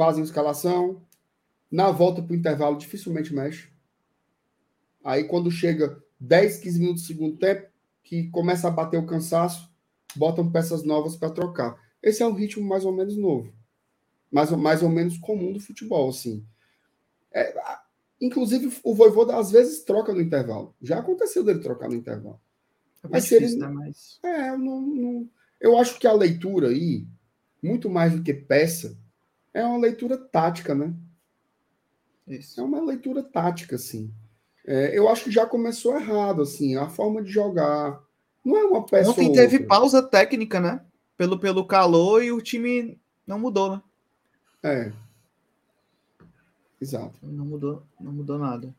[0.00, 1.06] fazem escalação,
[1.70, 3.70] na volta para o intervalo dificilmente mexe.
[5.04, 7.68] Aí quando chega 10, 15 minutos do segundo tempo,
[8.02, 9.70] que começa a bater o cansaço,
[10.16, 11.78] botam peças novas para trocar.
[12.02, 13.52] Esse é um ritmo mais ou menos novo.
[14.32, 16.46] Mais, mais ou menos comum do futebol, assim.
[17.30, 17.54] É,
[18.20, 20.74] inclusive, o Voivoda às vezes troca no intervalo.
[20.80, 22.40] Já aconteceu dele trocar no intervalo.
[23.04, 23.56] É mas ele...
[23.56, 23.68] né?
[23.68, 24.18] Mas...
[24.22, 25.28] É, não, não...
[25.60, 27.06] eu acho que a leitura aí,
[27.62, 28.96] muito mais do que peça,
[29.54, 30.94] é uma leitura tática, né?
[32.26, 32.60] Isso.
[32.60, 34.12] É uma leitura tática, assim.
[34.66, 38.00] É, eu acho que já começou errado, assim, a forma de jogar.
[38.44, 39.10] Não é uma peça.
[39.10, 39.68] Ontem teve outra.
[39.68, 40.80] pausa técnica, né?
[41.16, 43.82] Pelo, pelo calor e o time não mudou, né?
[44.62, 44.92] É.
[46.80, 47.14] Exato.
[47.22, 48.74] Não mudou, não mudou nada.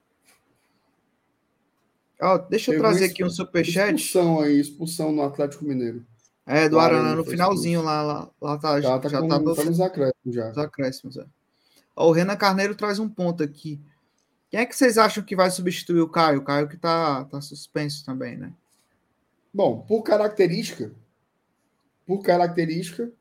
[2.20, 3.96] Ó, deixa eu teve trazer aqui um superchat.
[3.96, 6.06] Expulsão aí, expulsão no Atlético Mineiro.
[6.46, 9.64] É, do Arana, no finalzinho lá, lá, lá tá, já, tá, já com, tá, tá
[9.64, 10.48] nos acréscimos já.
[10.50, 11.26] Nos acréscimos, é.
[11.96, 13.80] Ó, o Renan Carneiro traz um ponto aqui.
[14.50, 16.40] Quem é que vocês acham que vai substituir o Caio?
[16.40, 18.52] O Caio que tá, tá suspenso também, né?
[19.54, 20.92] Bom, por característica,
[22.06, 23.12] por característica,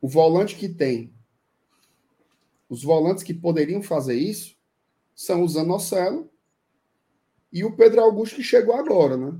[0.00, 1.12] o volante que tem,
[2.70, 4.56] os volantes que poderiam fazer isso
[5.12, 6.30] são o Zanocelo
[7.52, 9.36] e o Pedro Augusto que chegou agora, né?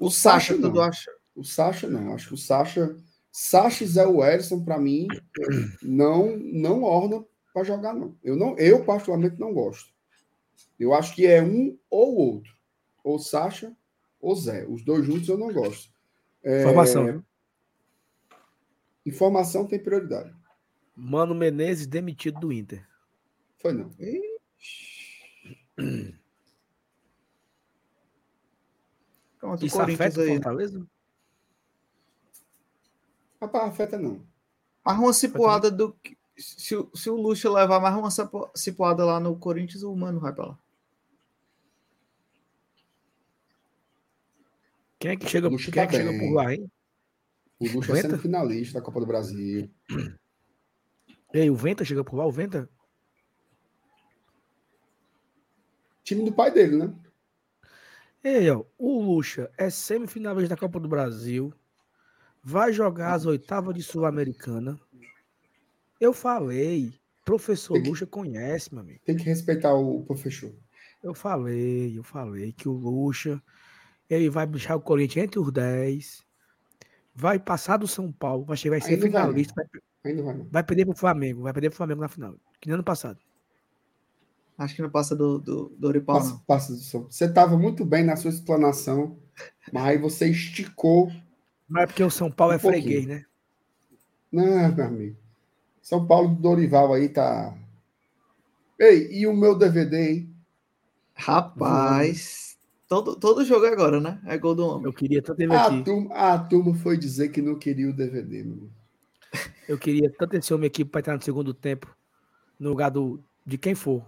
[0.00, 1.10] O, o Sacha, Sacha tudo acha.
[1.36, 2.14] O Sacha, não.
[2.14, 2.96] Acho que o Sacha.
[3.30, 5.06] Sacha e Zé Wellison, para mim,
[5.82, 8.16] não não orna para jogar, não.
[8.24, 8.56] Eu, não.
[8.56, 9.92] eu, particularmente, não gosto.
[10.80, 12.56] Eu acho que é um ou outro.
[13.04, 13.76] Ou Sacha
[14.18, 14.66] ou Zé.
[14.66, 15.92] Os dois juntos eu não gosto.
[16.42, 16.62] É...
[16.62, 17.24] Informação.
[19.04, 20.37] Informação tem prioridade.
[21.00, 22.84] Mano Menezes demitido do Inter.
[23.58, 23.94] Foi não.
[29.62, 30.84] Isso afeta o Fortaleza?
[33.40, 34.26] Rapaz, afeta não.
[34.84, 35.96] Mais uma cipuada do.
[36.36, 38.10] Se, se o Luxo levar mais uma
[38.56, 40.58] cipuada lá no Corinthians, o Mano vai pra lá.
[44.98, 46.68] Quem é que chega, quem tá é que chega por lá, hein?
[47.60, 49.70] O Luxo é sendo finalista da Copa do Brasil.
[51.32, 52.68] Ei, o Venta chega por lá, o Venta?
[56.04, 56.94] Time do pai dele, né?
[58.24, 61.52] Ei, ó, o Luxa é semifinalista da Copa do Brasil
[62.42, 64.78] vai jogar as oitavas de Sul-Americana.
[66.00, 66.92] Eu falei
[67.24, 69.00] Professor que- Lucha conhece, meu amigo.
[69.04, 70.52] Tem que respeitar o professor.
[71.02, 73.40] Eu falei, eu falei que o Lucha
[74.08, 76.24] ele vai deixar o Corinthians entre os 10,
[77.14, 79.12] vai passar do São Paulo, vai chegar ser não vai, não.
[79.26, 80.46] finalista, vai, Ainda vai, não.
[80.50, 83.18] vai perder pro Flamengo, vai perder pro Flamengo na final, que nem ano passado.
[84.56, 86.38] Acho que não passa do, do, do Oripau, Passa, não.
[86.40, 87.06] passa do som.
[87.08, 89.16] Você estava muito bem na sua explanação,
[89.72, 91.12] mas aí você esticou.
[91.68, 93.24] Mas é porque o São Paulo Um é freguês, né?
[94.32, 95.16] Não, meu amigo.
[95.80, 97.56] São Paulo do Dorival aí tá.
[98.78, 100.34] Ei, e o meu DVD, hein?
[101.14, 102.56] Rapaz,
[102.88, 104.20] todo, todo jogo é agora, né?
[104.24, 104.86] É gol do homem.
[104.86, 105.82] Eu queria tanto ele A aqui.
[105.84, 108.77] turma, a turma foi dizer que não queria o DVD, meu amigo.
[109.68, 111.94] Eu queria tanto esse homem aqui para entrar no segundo tempo,
[112.58, 114.04] no lugar do, de quem for.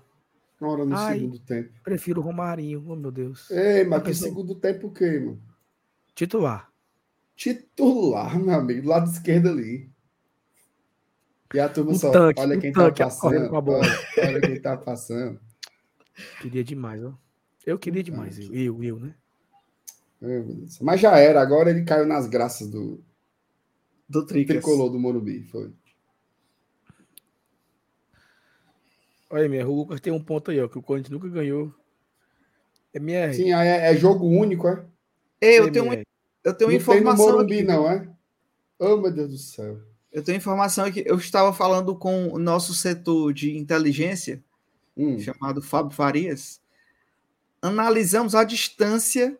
[0.58, 1.18] Na hora no Ai.
[1.18, 1.70] segundo tempo.
[1.84, 3.50] Prefiro o Romarinho, oh meu Deus.
[3.50, 5.40] Ei, mas que segundo tempo o quê, mano?
[6.14, 6.70] Titular.
[7.36, 9.90] Titular, meu amigo, do lado esquerdo ali.
[11.52, 13.48] E a turma Um só, tanque, olha quem tá passando.
[13.48, 13.84] com a bola.
[14.18, 15.40] Olha, olha quem tá passando.
[16.40, 17.12] Queria demais, ó.
[17.66, 19.14] Eu queria demais, eu, eu, eu, né?
[20.80, 23.02] Mas já era, agora ele caiu nas graças do
[24.10, 24.56] Do Tricas.
[24.56, 25.44] tricolor do Morumbi.
[25.44, 25.72] Foi.
[29.30, 31.72] Olha aí, minha, o Lucas tem um ponto aí, ó, que o Corinthians nunca ganhou.
[32.92, 33.32] MR.
[33.34, 34.84] Sim, é, é jogo único, é?
[35.40, 36.06] Ei, eu tenho, um- MR.
[36.42, 37.62] eu tenho não tem no informação Morumbi, aqui.
[37.62, 38.08] não, é?
[38.78, 39.80] Oh, meu Deus do céu.
[40.10, 41.04] Eu tenho informação aqui.
[41.06, 44.42] Eu estava falando com o nosso setor de inteligência,
[44.96, 46.60] Hum, chamado Fábio Farias.
[47.62, 49.38] Analisamos a distância,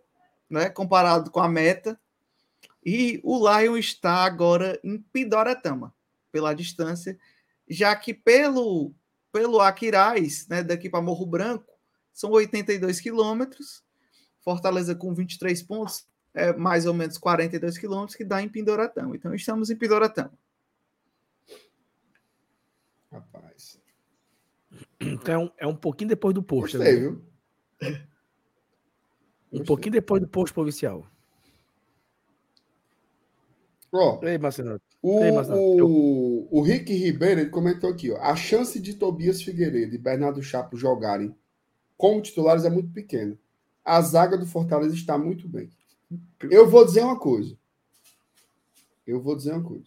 [0.48, 1.98] né, comparado com a meta.
[2.84, 5.94] E o Lion está agora em Pidoretama,
[6.32, 7.18] pela distância,
[7.68, 8.92] já que pelo,
[9.32, 11.72] pelo Aquiraz, né, daqui para Morro Branco,
[12.12, 13.82] são 82 quilômetros.
[14.40, 19.14] Fortaleza com 23 pontos, é mais ou menos 42 quilômetros, que dá em Pindoretama.
[19.14, 20.32] Então, estamos em Pindoretama.
[23.12, 23.78] rapaz.
[25.00, 26.78] Então é um, é um pouquinho depois do posto.
[26.78, 27.00] Gostei, né?
[27.00, 27.24] viu?
[29.52, 29.66] Um Gostei.
[29.66, 31.10] pouquinho depois do posto policial.
[33.92, 34.80] Ó, Ei, Marcelo.
[35.02, 38.18] o, Ei, Marcelo, o, o Rick Ribeiro ele comentou aqui, ó.
[38.20, 41.34] A chance de Tobias Figueiredo e Bernardo Chapo jogarem
[41.96, 43.36] como titulares é muito pequena.
[43.84, 45.68] A zaga do Fortaleza está muito bem.
[46.42, 47.56] Eu vou dizer uma coisa.
[49.06, 49.84] Eu vou dizer uma coisa.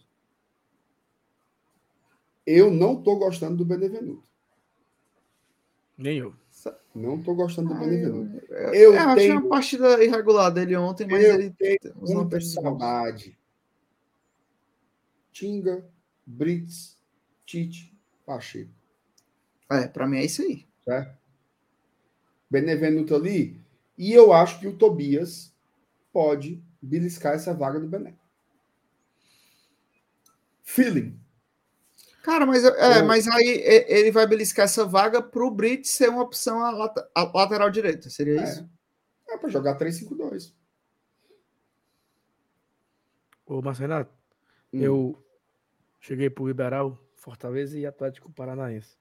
[2.46, 4.28] Eu não tô gostando do Benevenuto.
[5.96, 6.34] Nem eu.
[6.94, 8.44] Não tô gostando do Ah, Benevenuto.
[8.50, 11.92] Eu, Eu eu achei tenho- uma partida irregular dele ontem, mas Eu ele tenho tem
[11.96, 12.52] Muita bons.
[12.52, 13.38] saudade.
[15.44, 15.84] Tinga,
[16.24, 16.96] Brits,
[17.44, 17.92] Tite,
[18.24, 18.70] Pacheco.
[19.70, 20.66] É, pra mim é isso aí.
[20.84, 21.18] certo?
[22.48, 23.60] Benevenuto ali.
[23.98, 25.52] E eu acho que o Tobias
[26.12, 28.14] pode beliscar essa vaga do Bené.
[30.62, 31.18] Feeling.
[32.22, 33.48] Cara, mas, é, Eu- mas aí
[33.88, 38.08] ele vai beliscar essa vaga pro Brit ser uma opção a, lata- a lateral direita,
[38.08, 38.68] seria isso?
[39.28, 40.54] É, é para jogar 3-5-2.
[43.46, 44.06] Ô, Marcelo,
[44.72, 44.80] Hum.
[44.80, 45.23] eu
[46.04, 48.98] cheguei pro Liberal, Fortaleza e Atlético Paranaense.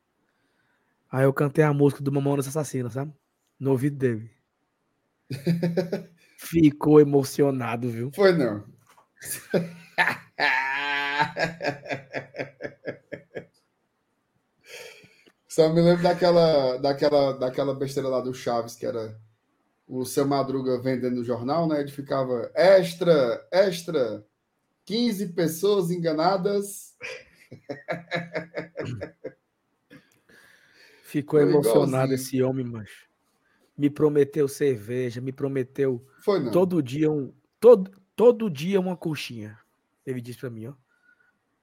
[1.12, 3.14] Aí eu cantei a música do Mamonas Assassina, sabe?
[3.60, 4.32] No ouvido dele.
[6.38, 8.10] Ficou emocionado, viu?
[8.14, 8.64] Foi não.
[15.48, 19.20] Só me lembro daquela, daquela, daquela besteira lá do Chaves, que era
[19.88, 21.82] o seu Madruga vendendo jornal, né?
[21.82, 24.26] Ele ficava extra, extra,
[24.86, 26.96] 15 pessoas enganadas.
[31.04, 32.16] Ficou Foi emocionado igualzinho.
[32.16, 33.08] esse homem, macho.
[33.78, 39.60] Me prometeu cerveja, me prometeu Foi todo dia um todo, todo dia uma coxinha.
[40.06, 40.74] Ele disse pra mim, ó.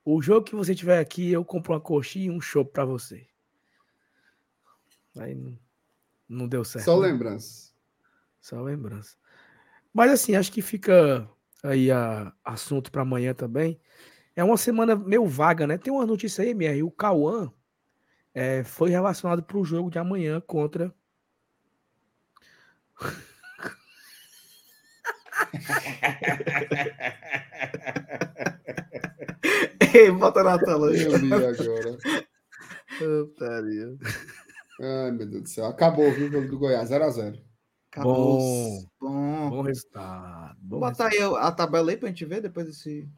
[0.05, 3.27] O jogo que você tiver aqui, eu compro uma coxinha e um chopp pra você.
[5.17, 5.59] Aí não,
[6.29, 6.85] não deu certo.
[6.85, 7.09] Só né?
[7.09, 7.73] lembrança.
[8.41, 9.17] Só lembrança.
[9.93, 11.29] Mas assim, acho que fica
[11.63, 13.79] aí a assunto para amanhã também.
[14.35, 15.77] É uma semana meio vaga, né?
[15.79, 16.83] Tem uma notícia aí, MR.
[16.83, 17.53] O Cauã
[18.35, 20.95] é, foi relacionado para o jogo de amanhã contra.
[29.93, 31.03] Ei, bota na tela aí.
[31.03, 31.99] Eu li agora.
[32.99, 33.97] Putaria.
[34.81, 35.67] Ai, meu Deus do céu.
[35.67, 37.50] Acabou, viu, o jogo do Goiás, 0x0.
[37.97, 38.87] Bom.
[39.01, 39.51] Bom.
[39.51, 40.59] Bom resultado.
[40.61, 41.37] Bom Vou botar resultado.
[41.37, 43.09] aí a tabela aí pra gente ver depois desse.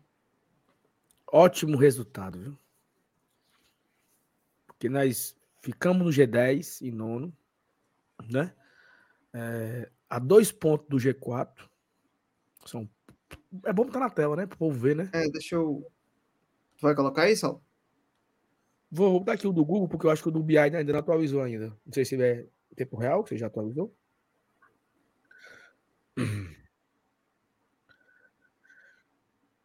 [1.30, 2.58] Ótimo resultado, viu?
[4.66, 7.34] Porque nós ficamos no G10 e nono,
[8.30, 8.54] né?
[9.32, 11.68] É, a dois pontos do G4.
[12.66, 12.88] São...
[13.64, 14.46] É bom botar na tela, né?
[14.46, 15.10] Para o povo ver, né?
[15.12, 15.86] É, deixa eu.
[16.78, 17.62] Tu vai colocar aí, Sal?
[18.90, 20.98] Vou botar aqui o do Google, porque eu acho que o do BI ainda não
[20.98, 21.68] atualizou ainda.
[21.84, 22.46] Não sei se é
[22.76, 23.94] tempo real, você já atualizou.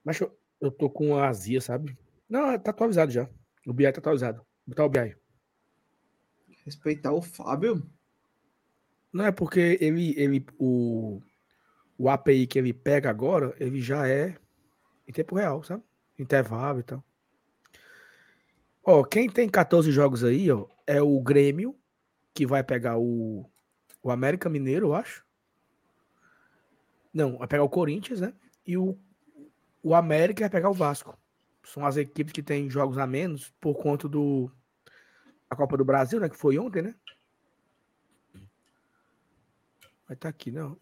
[0.08, 1.98] Mas eu, eu tô com azia, sabe?
[2.30, 3.30] Não, tá atualizado já.
[3.66, 4.38] O BI tá atualizado.
[4.66, 5.18] Vou botar o BI.
[6.64, 7.86] Respeitar o Fábio?
[9.12, 11.22] Não é porque ele, ele o,
[11.98, 14.38] o API que ele pega agora, ele já é
[15.06, 15.84] em tempo real, sabe?
[16.18, 17.04] Intervalo e tal.
[18.86, 21.78] Ó, quem tem 14 jogos aí, ó, é o Grêmio,
[22.34, 23.46] que vai pegar o,
[24.02, 25.26] o América Mineiro, eu acho.
[27.14, 28.34] Não, vai pegar o Corinthians, né?
[28.66, 28.98] E o,
[29.88, 31.18] o América vai pegar o Vasco.
[31.64, 34.52] São as equipes que têm jogos a menos por conta do
[35.50, 36.28] a Copa do Brasil, né?
[36.28, 36.96] Que foi ontem, né?
[40.06, 40.78] Vai estar tá aqui, não.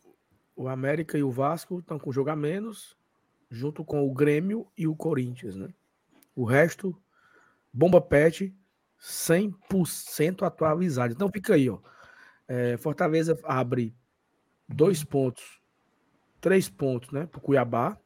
[0.56, 2.98] O América e o Vasco estão com jogo a menos,
[3.48, 5.70] junto com o Grêmio e o Corinthians, né?
[6.36, 7.00] O resto,
[7.72, 8.56] bomba pet,
[9.00, 11.14] 100% atualizado.
[11.14, 11.78] Então fica aí, ó.
[12.48, 13.96] É, Fortaleza abre
[14.68, 15.62] dois pontos,
[16.42, 17.28] três pontos, né?
[17.28, 18.00] Pro Cuiabá.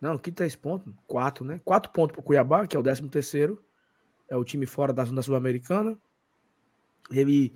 [0.00, 0.92] Não, que três pontos?
[1.06, 1.60] Quatro, né?
[1.64, 3.62] Quatro pontos pro Cuiabá, que é o décimo terceiro.
[4.28, 5.98] É o time fora da zona sul-americana.
[7.10, 7.52] Ele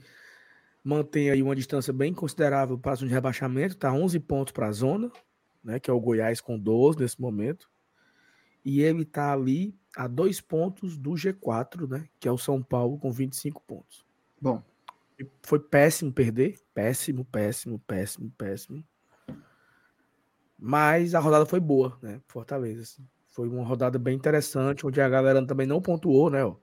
[0.85, 4.69] mantém aí uma distância bem considerável para a zona de rebaixamento, tá 11 pontos para
[4.69, 5.11] a zona,
[5.62, 7.71] né, que é o Goiás com 12 nesse momento.
[8.62, 12.99] E ele tá ali a dois pontos do G4, né, que é o São Paulo
[12.99, 14.05] com 25 pontos.
[14.39, 14.62] Bom,
[15.43, 18.85] foi péssimo perder, péssimo, péssimo, péssimo, péssimo.
[20.59, 22.82] Mas a rodada foi boa, né, Fortaleza.
[22.82, 23.06] Assim.
[23.28, 26.56] Foi uma rodada bem interessante, onde a galera também não pontuou, né, ó.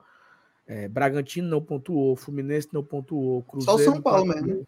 [0.68, 3.78] É, Bragantino não pontuou, Fluminense não pontuou, Cruzeiro.
[3.78, 4.68] Só o São Paulo empatou, mesmo.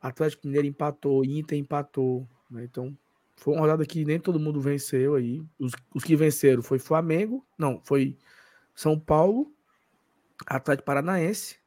[0.00, 2.28] Atlético Mineiro empatou, Inter empatou.
[2.50, 2.64] Né?
[2.64, 2.96] Então,
[3.36, 5.42] foi uma rodada que nem todo mundo venceu aí.
[5.58, 8.16] Os, os que venceram foi Flamengo, não, foi
[8.74, 9.52] São Paulo,
[10.46, 11.58] Atlético Paranaense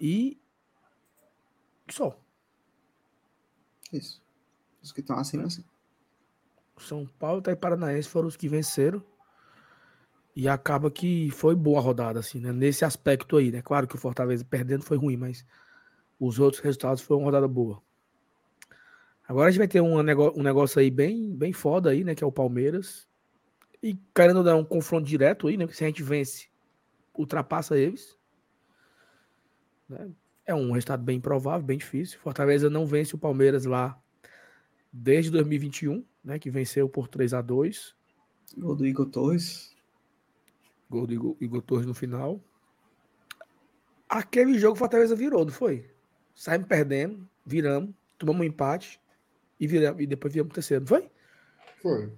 [0.00, 0.40] e
[1.90, 2.18] só.
[3.92, 4.21] Isso.
[4.82, 5.64] Os que estão acima, assim.
[6.78, 9.02] São Paulo e Paranaense foram os que venceram.
[10.34, 12.52] E acaba que foi boa a rodada, assim, né?
[12.52, 13.60] Nesse aspecto aí, né?
[13.60, 15.44] Claro que o Fortaleza perdendo foi ruim, mas
[16.18, 17.82] os outros resultados foram uma rodada boa.
[19.28, 22.14] Agora a gente vai ter um negócio, um negócio aí bem, bem foda aí, né?
[22.14, 23.06] Que é o Palmeiras.
[23.82, 25.66] E querendo dar um confronto direto aí, né?
[25.66, 26.48] Que se a gente vence,
[27.14, 28.18] ultrapassa eles.
[29.88, 30.10] Né?
[30.46, 32.18] É um resultado bem provável, bem difícil.
[32.20, 34.01] Fortaleza não vence o Palmeiras lá
[34.92, 36.38] desde 2021, né?
[36.38, 37.94] Que venceu por 3 a 2
[38.56, 39.74] Gol do Igor Torres.
[40.90, 42.40] Gol do Igor, Igor Torres no final.
[44.08, 45.90] Aquele jogo o Fortaleza virou, não foi?
[46.34, 49.00] Saímos perdendo, viramos, tomamos um empate
[49.58, 51.10] e, viramos, e depois viramos o terceiro, não foi?
[51.80, 52.12] Foi.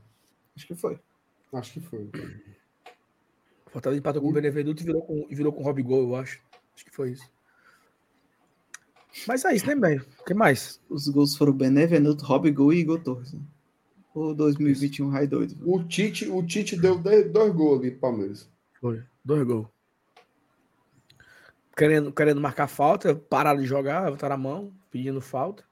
[0.57, 1.01] Acho que foi.
[1.53, 2.11] Acho que foi.
[3.67, 6.17] Fortaleza empatou com o Benevenuto e virou com, e virou com o Rob Gol, eu
[6.17, 6.43] acho.
[6.75, 7.31] Acho que foi isso.
[9.27, 10.05] Mas é isso, né, velho?
[10.21, 10.81] O que mais?
[10.89, 13.33] Os gols foram Benevenuto, Rob Gol e Igor Torres.
[13.33, 13.41] Né?
[14.15, 15.57] O 2021 Rai doido.
[15.65, 18.49] O Tite, o Tite deu dois gols ali pro Palmeiras.
[18.81, 19.03] Foi.
[19.25, 19.67] Dois gols.
[21.77, 25.65] Querendo, querendo marcar falta, pararam de jogar, botaram a mão, pedindo falta.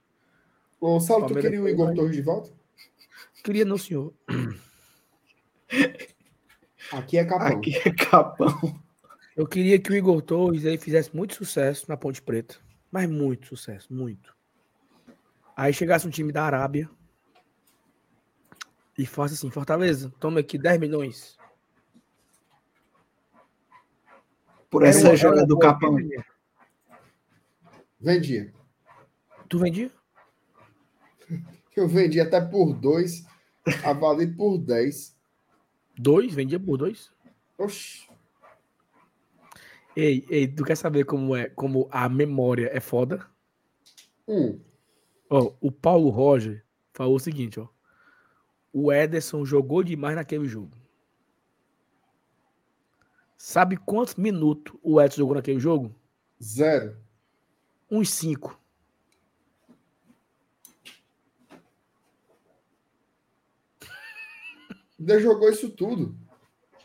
[0.81, 2.51] Ô, Saulo, tu queria o Igor Torres de volta?
[3.45, 4.13] Queria não, senhor.
[6.91, 7.47] Aqui é capão.
[7.47, 8.81] Aqui é capão.
[9.37, 12.57] Eu queria que o Igor Torres aí fizesse muito sucesso na Ponte Preta.
[12.93, 14.37] Mas muito sucesso, muito.
[15.57, 16.89] Aí chegasse um time da Arábia
[18.97, 21.39] e fosse assim, Fortaleza, toma aqui 10 milhões.
[24.73, 25.99] por essa jogada do Capão.
[28.01, 28.51] Vendia.
[29.47, 29.93] Tu vendia?
[31.77, 33.25] Eu vendi até por dois,
[33.85, 35.15] avali por 10.
[35.97, 36.35] Dois?
[36.35, 37.13] Vendia por dois?
[37.59, 38.09] Oxi.
[39.95, 43.27] Ei, ei, tu quer saber como é, como a memória é foda?
[44.27, 44.59] Hum.
[45.29, 47.69] Ó, o Paulo Roger falou o seguinte, ó.
[48.73, 50.77] O Ederson jogou demais naquele jogo.
[53.37, 55.95] Sabe quantos minutos o Edson jogou naquele jogo?
[56.41, 56.97] Zero.
[57.91, 58.59] Uns cinco.
[64.99, 66.17] Ainda jogou isso tudo.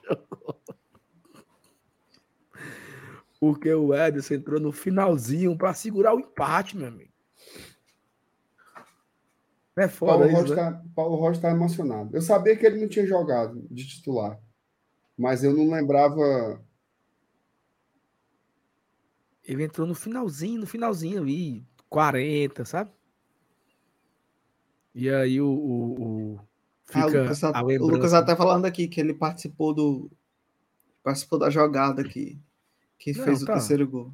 [0.10, 0.77] Jogou.
[3.40, 7.12] Porque o Ederson entrou no finalzinho para segurar o empate, meu amigo.
[9.76, 10.62] É foda Paulo isso, Rocha né?
[10.72, 12.10] tá, Paulo Rocha tá emocionado.
[12.16, 14.40] Eu sabia que ele não tinha jogado de titular
[15.18, 16.62] mas eu não lembrava.
[19.44, 22.92] Ele entrou no finalzinho, no finalzinho ali, 40, sabe?
[24.94, 25.48] E aí o.
[25.48, 26.40] o, o
[26.84, 27.00] fica
[27.54, 30.12] ah, o, Lucas, o Lucas até falando aqui que ele participou do.
[31.02, 32.38] Participou da jogada que,
[32.98, 33.54] que Não, fez o tá.
[33.54, 34.14] terceiro gol.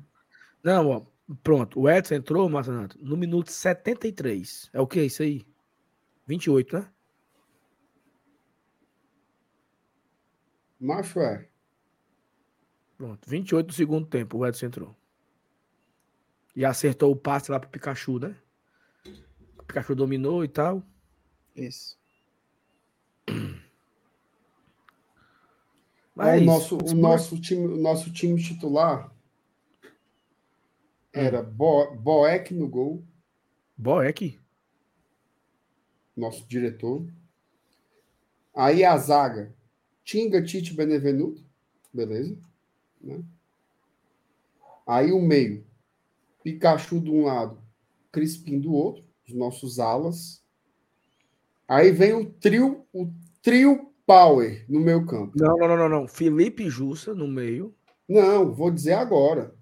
[0.63, 1.05] Não, ó,
[1.41, 1.79] pronto.
[1.79, 4.69] O Edson entrou, Marcenato, no minuto 73.
[4.73, 5.45] É o que isso aí?
[6.27, 6.89] 28, né?
[10.79, 11.47] Macho é.
[12.97, 13.29] Pronto.
[13.29, 14.95] 28 do segundo tempo, o Edson entrou.
[16.55, 18.35] E acertou o passe lá pro Pikachu, né?
[19.57, 20.83] O Pikachu dominou e tal.
[21.55, 21.97] Isso.
[26.15, 29.11] Mas Ó, é o, nosso, o, nosso time, o nosso time titular
[31.11, 33.03] era Bo, Boeck no gol,
[33.77, 34.39] Boeck.
[36.15, 37.07] nosso diretor.
[38.55, 39.53] Aí a zaga,
[40.03, 41.43] Tinga, Tite, Benevenuto,
[41.91, 42.37] beleza.
[43.01, 43.23] Né?
[44.85, 45.65] Aí o meio,
[46.43, 47.57] Pikachu de um lado,
[48.11, 50.43] Crispim do outro, os nossos alas.
[51.67, 53.11] Aí vem o trio, o
[53.41, 55.33] trio Power no meu campo.
[55.35, 56.07] Não, não, não, não, não.
[56.07, 57.73] Felipe Jussa no meio.
[58.07, 59.55] Não, vou dizer agora.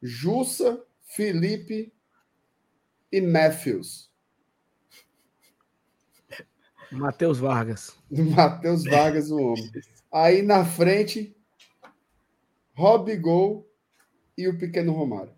[0.00, 1.92] Jussa, Felipe
[3.10, 4.10] e Matthews.
[6.90, 7.96] Matheus Vargas.
[8.10, 9.70] Matheus Vargas, o homem.
[10.10, 11.36] Aí na frente,
[12.74, 13.70] Rob Gol
[14.36, 15.34] e o pequeno Romário.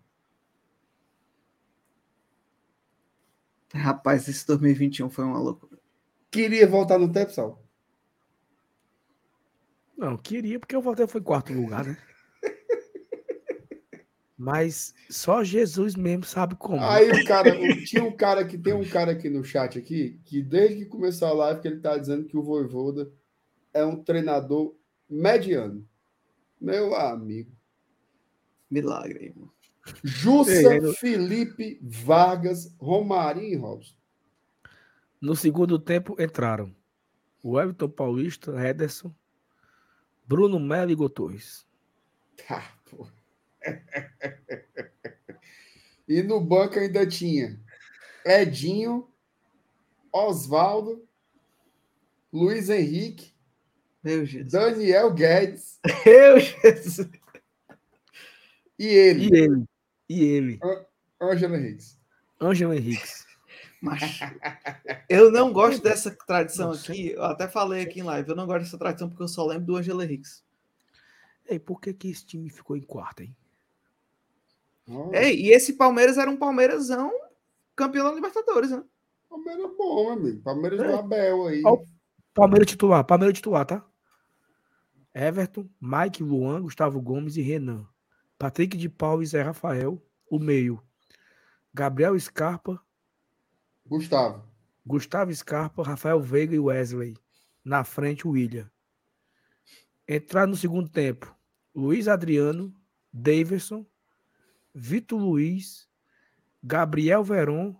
[3.73, 5.79] Rapaz, esse 2021 foi uma loucura.
[6.35, 7.63] Queria voltar no tempo, Sal?
[9.97, 11.97] Não, queria, porque o Walter foi quarto lugar, né?
[14.37, 16.83] Mas só Jesus mesmo sabe como.
[16.83, 17.55] Aí o cara,
[17.85, 21.29] tinha um cara que tem um cara aqui no chat aqui, que desde que começou
[21.29, 23.09] a live que ele tá dizendo que o Voivoda
[23.73, 24.75] é um treinador
[25.09, 25.87] mediano.
[26.59, 27.49] Meu amigo.
[28.69, 29.49] Milagre, irmão.
[30.03, 33.95] Jussa, Ei, no- Felipe, Vargas, Romarinho e Robson.
[35.25, 36.71] No segundo tempo entraram
[37.41, 39.11] o Everton Paulista, Ederson,
[40.27, 41.65] Bruno Melo e Igor Torres.
[42.47, 43.07] Tá, pô.
[46.07, 47.59] e no banco ainda tinha
[48.23, 49.09] Edinho,
[50.13, 51.03] Oswaldo,
[52.31, 53.33] Luiz Henrique,
[54.03, 54.51] Meu Jesus.
[54.51, 57.09] Daniel Guedes Meu Jesus.
[58.77, 59.65] e ele, E ele,
[60.07, 60.59] e ele,
[61.19, 61.99] Ângelo Henriques.
[62.39, 63.24] Ângelo Henriques.
[63.85, 64.25] Macho.
[65.09, 67.09] Eu não gosto dessa tradição Não, aqui.
[67.11, 68.29] Eu até falei aqui em live.
[68.29, 70.43] Eu não gosto dessa tradição porque eu só lembro do Angelo Henriques.
[71.47, 73.35] Ei, por que, que esse time ficou em quarto, hein?
[74.89, 77.11] Ó, Ei, e esse Palmeiras era um Palmeirasão
[77.75, 78.83] campeão da Libertadores, né?
[79.29, 80.41] Palmeiras é bom, amigo.
[80.41, 80.87] Palmeiras É.
[80.87, 81.61] do Abel aí.
[81.65, 81.83] Ó,
[82.33, 83.85] Palmeiras titular, Palmeiras titular, tá?
[85.13, 87.87] Everton, Mike, Luan, Gustavo Gomes e Renan.
[88.37, 90.81] Patrick de Paulo e Zé Rafael, o meio.
[91.73, 92.81] Gabriel Scarpa,
[93.85, 94.43] Gustavo.
[94.85, 97.17] Gustavo Scarpa, Rafael Veiga e Wesley.
[97.63, 98.69] Na frente, o William.
[100.07, 101.35] Entrar no segundo tempo,
[101.73, 102.73] Luiz Adriano,
[103.11, 103.85] Daverson,
[104.73, 105.89] Vitor Luiz,
[106.61, 107.75] Gabriel Veron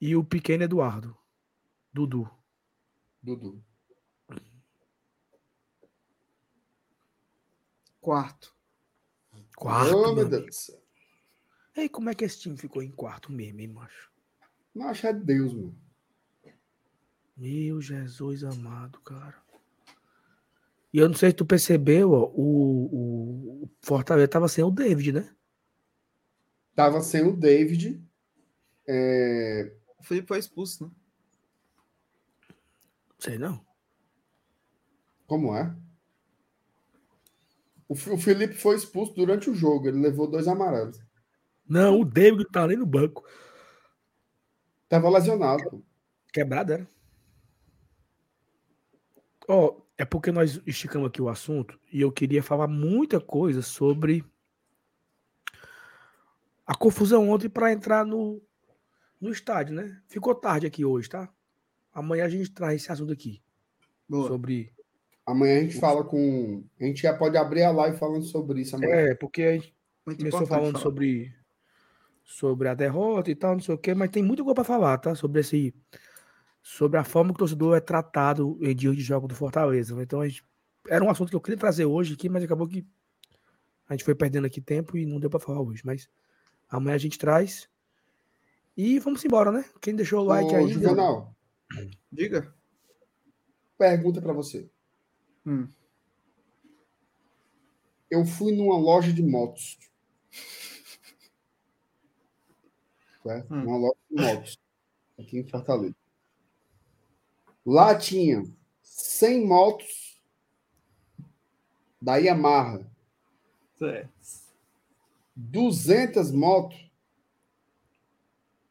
[0.00, 1.16] e o pequeno Eduardo.
[1.92, 2.28] Dudu.
[3.22, 3.64] Dudu.
[8.00, 8.52] Quarto.
[9.56, 9.96] Quarto.
[9.96, 10.28] Ô, meu.
[10.28, 10.72] Deus.
[11.76, 14.11] Ei, como é que esse time ficou em quarto mesmo, hein, macho?
[14.74, 15.76] Macho é Deus, mano.
[17.36, 19.42] Meu Jesus amado, cara.
[20.92, 25.12] E eu não sei se tu percebeu, ó, o, o Fortaleza tava sem o David,
[25.12, 25.34] né?
[26.74, 28.02] Tava sem o David.
[28.86, 30.90] É, O Felipe foi expulso, né?
[33.18, 33.64] Sei não.
[35.26, 35.74] Como é?
[37.88, 39.88] O, o Felipe foi expulso durante o jogo.
[39.88, 40.98] Ele levou dois amarelos.
[41.66, 43.24] Não, o David tá ali no banco.
[44.92, 45.82] Tava lesionado.
[46.30, 46.86] Quebrado era.
[49.48, 54.22] Ó, é porque nós esticamos aqui o assunto e eu queria falar muita coisa sobre
[56.66, 58.42] a confusão ontem para entrar no,
[59.18, 59.98] no estádio, né?
[60.08, 61.32] Ficou tarde aqui hoje, tá?
[61.90, 63.42] Amanhã a gente traz esse assunto aqui.
[64.06, 64.28] Boa.
[64.28, 64.74] Sobre.
[65.24, 66.64] Amanhã a gente fala com.
[66.78, 68.92] A gente já pode abrir a live falando sobre isso amanhã.
[68.94, 69.74] É, porque a gente
[70.04, 70.82] Muito começou falando falar.
[70.82, 71.34] sobre
[72.32, 74.98] sobre a derrota e tal, não sei o quê, mas tem muita coisa para falar,
[74.98, 75.14] tá?
[75.14, 75.74] Sobre esse
[76.62, 80.00] sobre a forma que o torcedor é tratado em dias de jogo do Fortaleza.
[80.00, 80.44] Então a gente,
[80.88, 82.86] era um assunto que eu queria trazer hoje aqui, mas acabou que
[83.88, 86.08] a gente foi perdendo aqui tempo e não deu para falar hoje, mas
[86.70, 87.68] amanhã a gente traz.
[88.76, 89.64] E vamos embora, né?
[89.80, 91.36] Quem deixou o like Ô, aí, Juvenal,
[92.10, 92.54] Diga.
[93.76, 94.70] pergunta para você.
[95.44, 95.68] Hum.
[98.10, 99.78] Eu fui numa loja de motos.
[103.22, 103.52] Certo?
[103.52, 103.66] Hum.
[103.66, 104.58] Uma loja de motos.
[105.18, 105.94] Aqui em Fortaleza.
[107.64, 108.42] Lá tinha
[108.82, 110.20] 100 motos
[112.00, 112.84] da Yamaha.
[113.78, 114.10] Certo.
[115.36, 116.90] 200 motos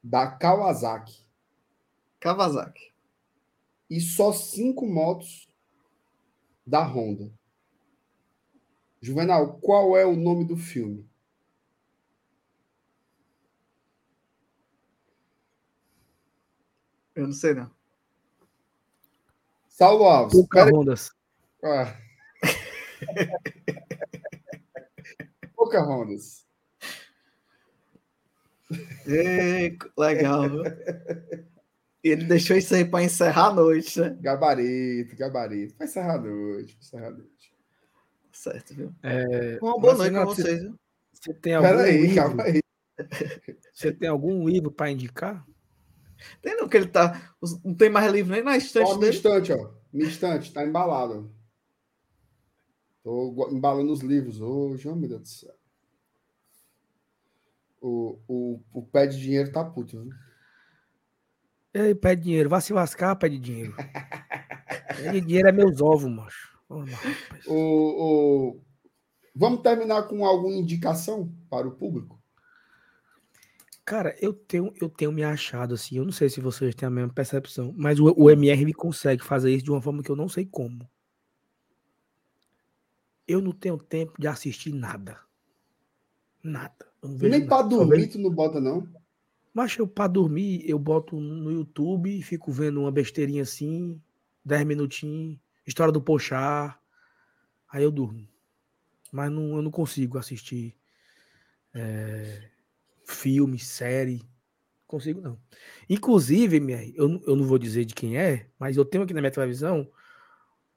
[0.03, 1.26] da Kawasaki.
[2.19, 2.91] Kawasaki.
[3.90, 5.48] E só 5 motos
[6.65, 7.32] da Honda.
[9.02, 11.10] Juvenal, qual é o nome do filme?
[17.15, 17.69] Eu não sei, não.
[19.67, 20.39] Saulo Alves.
[20.39, 21.11] Pocahontas.
[21.63, 21.95] Ah.
[25.55, 26.45] Pocahontas.
[29.05, 30.49] Ei, legal.
[30.49, 30.63] viu?
[32.03, 34.17] Ele deixou isso aí para encerrar a noite, né?
[34.21, 35.75] Gabarito, gabarito.
[35.77, 37.53] Vai encerrar a noite, vai encerrar a noite.
[38.31, 38.93] Certo, viu?
[39.03, 40.79] É, Uma boa mas, noite para vocês, viu?
[41.13, 42.15] Você tem algum Peraí, livro?
[42.15, 42.61] calma aí.
[43.73, 45.45] Você tem algum livro para indicar?
[46.41, 47.34] Tem não que ele tá.
[47.64, 49.15] Não tem mais livro nem na estante Ó, dele.
[49.15, 49.72] estante, ó.
[49.91, 51.34] Minha estante, tá embalado.
[53.03, 55.56] Tô embalando os livros hoje, oh meu Deus do céu.
[57.81, 60.14] O, o, o pé de dinheiro tá puto, viu?
[61.73, 62.49] Ei, pede dinheiro.
[62.49, 63.73] Vá se lascar, pede dinheiro.
[64.95, 66.52] pede dinheiro é meus ovos, macho.
[66.69, 67.45] Rapaz.
[67.48, 68.61] O, o...
[69.35, 72.20] Vamos terminar com alguma indicação para o público?
[73.85, 75.97] Cara, eu tenho, eu tenho me achado assim.
[75.97, 79.23] Eu não sei se vocês têm a mesma percepção, mas o, o MR me consegue
[79.23, 80.87] fazer isso de uma forma que eu não sei como.
[83.27, 85.19] Eu não tenho tempo de assistir nada.
[86.43, 86.87] Nada.
[87.03, 88.87] Nem para dormir tu não bota, não.
[89.53, 94.01] Mas eu, pra dormir, eu boto no YouTube e fico vendo uma besteirinha assim,
[94.45, 95.37] 10 minutinhos,
[95.67, 96.79] história do Pochá,
[97.69, 98.27] aí eu durmo.
[99.11, 100.75] Mas não, eu não consigo assistir
[101.73, 102.51] é,
[103.11, 104.21] filme, série.
[104.88, 105.38] Consigo não.
[105.89, 109.13] Inclusive, MR, eu, não- eu não vou dizer de quem é, mas eu tenho aqui
[109.13, 109.89] na minha televisão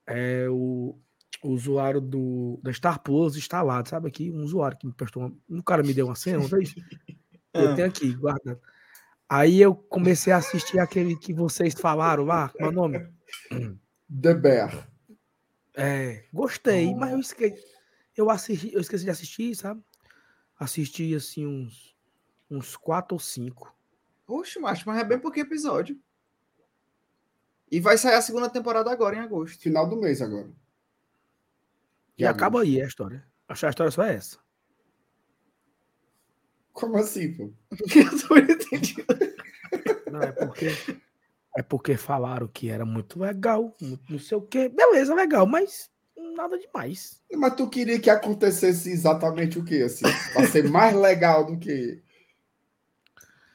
[0.07, 0.99] é, o,
[1.43, 4.31] o usuário do, da Star Plus instalado, sabe aqui?
[4.31, 5.37] Um usuário que me prestou uma.
[5.49, 6.75] Um cara me deu uma cena, uma vez.
[7.55, 7.75] Eu Ah.
[7.75, 8.61] tenho aqui, guardado.
[9.29, 12.99] Aí eu comecei a assistir aquele que vocês falaram lá, qual é o nome?
[14.23, 14.91] The Bear.
[15.77, 17.65] É, gostei, mas eu esqueci,
[18.17, 19.81] eu assisti, eu esqueci de assistir, sabe?
[20.59, 21.94] Assisti assim uns
[22.51, 23.75] uns quatro ou cinco.
[24.27, 25.99] Oxe, macho, mas é bem pouquinho episódio.
[27.71, 29.61] E vai sair a segunda temporada agora, em agosto.
[29.61, 30.49] Final do mês agora.
[32.17, 32.73] E De acaba agosto.
[32.73, 33.27] aí a história.
[33.49, 34.39] Acho que a história só é essa.
[36.73, 37.53] Como assim, pô?
[37.95, 39.35] Eu tô entendendo.
[40.11, 40.67] Não, é porque
[41.57, 44.69] é porque falaram que era muito legal, muito não sei o quê.
[44.69, 45.91] Beleza, legal, mas
[46.37, 47.23] nada demais.
[47.33, 50.05] Mas tu queria que acontecesse exatamente o quê, assim?
[50.33, 52.03] Pra ser mais legal do que.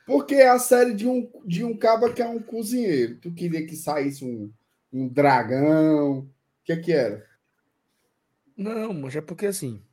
[0.09, 3.17] Porque é a série de um, de um caba que é um cozinheiro.
[3.17, 4.51] Tu queria que saísse um,
[4.91, 6.21] um dragão.
[6.21, 6.29] O
[6.63, 7.23] que que era?
[8.57, 9.83] Não, mas é porque assim,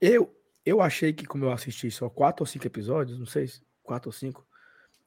[0.00, 0.32] eu
[0.64, 4.10] eu achei que como eu assisti só quatro ou cinco episódios, não sei, se quatro
[4.10, 4.46] ou cinco,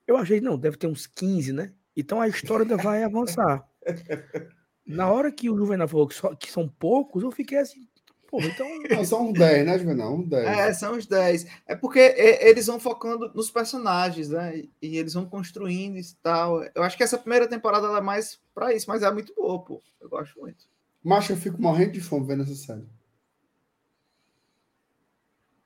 [0.06, 1.73] eu achei, não, deve ter uns 15, né?
[1.95, 3.65] Então a história ainda vai avançar.
[4.86, 7.88] Na hora que o Juvenal falou que, só- que são poucos, eu fiquei assim,
[8.32, 8.66] porra, então...
[8.90, 10.16] Não, são uns 10, né, Juvenal?
[10.16, 10.48] Uns 10.
[10.48, 11.45] É, são os 10.
[11.68, 14.64] É porque eles vão focando nos personagens, né?
[14.82, 16.64] E, eles vão construindo e tal.
[16.74, 19.62] Eu acho que essa primeira temporada ela é mais pra isso, mas é muito boa,
[19.64, 19.84] pô.
[19.99, 20.66] Eu gosto muito.
[21.03, 22.88] Macho, eu fico morrendo de fome vendo essa série.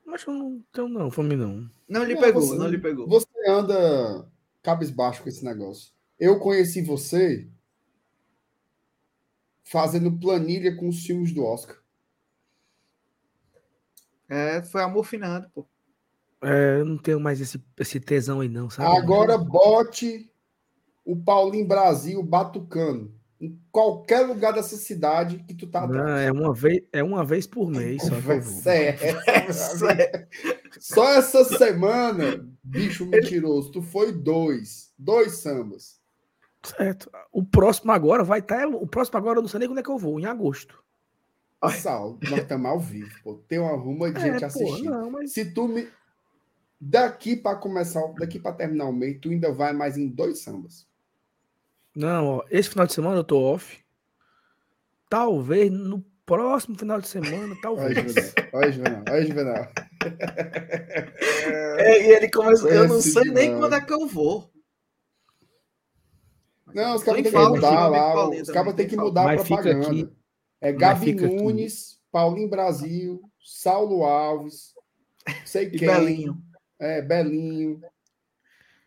[0.05, 1.69] Mas eu não tenho não, fome não.
[1.87, 3.07] Não lhe Não, pegou, você- não lhe pegou.
[3.07, 4.27] Você anda
[4.63, 5.91] cabisbaixo com esse negócio.
[6.19, 7.47] Eu conheci você
[9.63, 11.77] fazendo planilha com os filmes do Oscar.
[14.29, 15.65] É, foi amor finado, pô.
[16.41, 18.95] É, eu não tenho mais esse, esse tesão aí não, sabe?
[18.97, 20.29] Agora bote
[21.03, 26.21] o Paulinho Brasil batucando em qualquer lugar dessa cidade que tu tá Não, atrás.
[26.21, 30.27] é uma vez, é uma vez por mês só é?
[30.79, 34.93] Só essa semana, bicho mentiroso, tu foi dois.
[34.97, 35.99] Dois sambas.
[36.63, 37.09] Certo.
[37.31, 38.67] O próximo agora vai estar.
[38.67, 40.83] o próximo agora eu não sei nem quando é que eu vou, em agosto.
[41.71, 43.35] Sal, nós estamos ao vivo, pô.
[43.47, 44.89] Tem uma ruma de gente É, pô, assistindo.
[44.91, 45.87] não, mas Se tu me.
[46.79, 50.85] Daqui para começar, daqui para terminar o mês, tu ainda vai mais em dois sambas.
[51.95, 53.79] Não, ó, esse final de semana eu tô off.
[55.09, 58.33] Talvez no próximo final de semana, talvez.
[58.51, 59.03] Olha, Juvenal.
[59.09, 59.67] Olha, Juvenal.
[61.77, 62.69] É, e ele começou.
[62.69, 64.49] Eu não sei nem quando é que eu vou.
[66.73, 68.29] Não, os em têm que mudar lá.
[68.29, 69.87] Os cabos têm que mudar a Mas fica propaganda.
[69.87, 70.09] aqui-
[70.61, 71.27] É Gabi fica.
[71.27, 74.73] Nunes, Paulinho Brasil, Saulo Alves,
[75.45, 75.87] sei quem.
[75.87, 76.41] Belinho.
[76.79, 77.81] É, Belinho.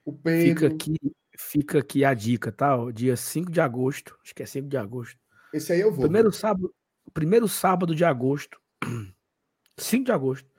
[0.04, 0.74] O Fica Pedro.
[0.74, 0.96] aqui,
[1.36, 2.76] fica aqui a dica, tá?
[2.92, 4.18] Dia 5 de agosto.
[4.22, 5.18] Acho que é 5 de agosto.
[5.52, 6.00] Esse aí eu vou.
[6.00, 6.74] Primeiro sábado,
[7.12, 8.60] primeiro sábado de agosto.
[9.76, 10.50] 5 de agosto.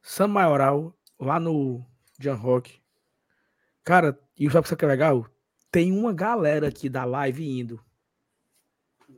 [0.00, 1.84] Samba Maioral, lá no
[2.18, 2.80] Jan Rock.
[3.84, 5.26] Cara, e sabe o que é legal?
[5.70, 7.80] Tem uma galera aqui da live indo.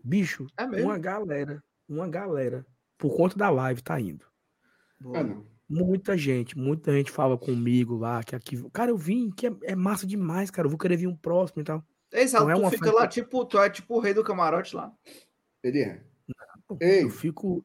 [0.03, 0.89] Bicho, É mesmo?
[0.89, 2.67] uma galera, uma galera,
[2.99, 4.25] por conta da live, tá indo.
[5.01, 5.47] Não.
[5.69, 8.61] Muita gente, muita gente fala comigo lá, que aqui.
[8.71, 10.67] Cara, eu vim, que é, é massa demais, cara.
[10.67, 11.85] Eu vou querer vir um próximo e tal.
[12.13, 14.25] Exato, Não é tu uma fica festa- lá, tipo, tu é tipo o rei do
[14.25, 14.93] camarote lá.
[15.63, 16.03] Ele é.
[16.81, 17.65] Ei, Eu fico.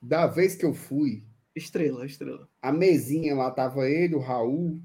[0.00, 1.22] da vez que eu fui,
[1.54, 2.48] Estrela, estrela.
[2.62, 4.80] a mesinha lá tava ele, o Raul.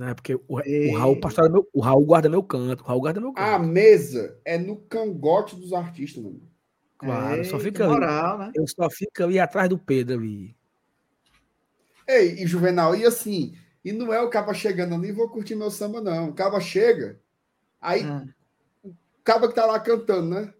[0.00, 0.88] Né, porque o, Ei.
[0.94, 2.82] o Raul pastora meu, o Raul guarda meu canto.
[2.82, 3.68] O Raul guarda meu A canto.
[3.68, 6.40] mesa é no cangote dos artistas, mano.
[6.96, 7.92] claro, só fica que ali.
[7.92, 8.50] moral, né?
[8.54, 10.56] Eu só fico ali atrás do Pedro ali.
[12.08, 13.54] Ei, e Juvenal, e assim,
[13.84, 16.30] e não é o caba chegando ali, vou curtir meu samba, não.
[16.30, 17.20] O caba chega,
[17.78, 18.24] aí Ah,
[18.82, 20.54] o caba que tá lá cantando, né?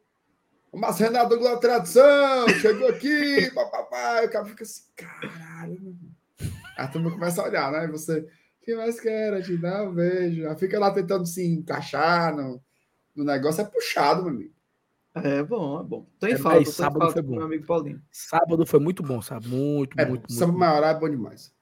[0.70, 5.80] O Márcio Renato da Tradição, chegou aqui, papapá, e o caba fica assim, caralho.
[5.80, 6.10] meu irmão.
[6.76, 7.84] A turma começa a olhar, né?
[7.86, 8.26] E você,
[8.62, 9.42] que mais quer?
[9.42, 10.48] Te dar um beijo.
[10.48, 12.60] Aí fica lá tentando se encaixar no,
[13.14, 14.54] no negócio, é puxado, meu amigo.
[15.14, 16.06] É bom, é bom.
[16.20, 17.34] Tem É, falta, sábado falta foi bom.
[17.36, 18.00] meu amigo Paulinho.
[18.12, 19.48] Sábado foi muito bom, sabe?
[19.48, 20.32] Muito, É, muito, muito.
[20.32, 21.52] samba maioral é bom demais.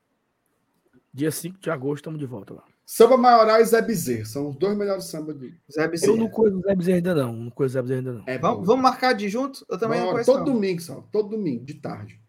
[1.15, 2.65] Dia 5 de agosto, estamos de volta lá.
[2.85, 5.47] Samba maioral e Zé Bezerra são os dois melhores sambas do.
[5.71, 6.17] Zé Eu Bezerra.
[6.17, 7.33] não conheço o Zé Bezerra ainda não.
[7.33, 8.25] Não conheço o Zé Bezerra ainda não.
[8.27, 9.65] É Vamos, vamos marcar de junto?
[9.69, 10.31] Eu também não conheço.
[10.31, 10.53] Todo não.
[10.55, 11.01] domingo, só.
[11.13, 12.21] Todo domingo, de tarde.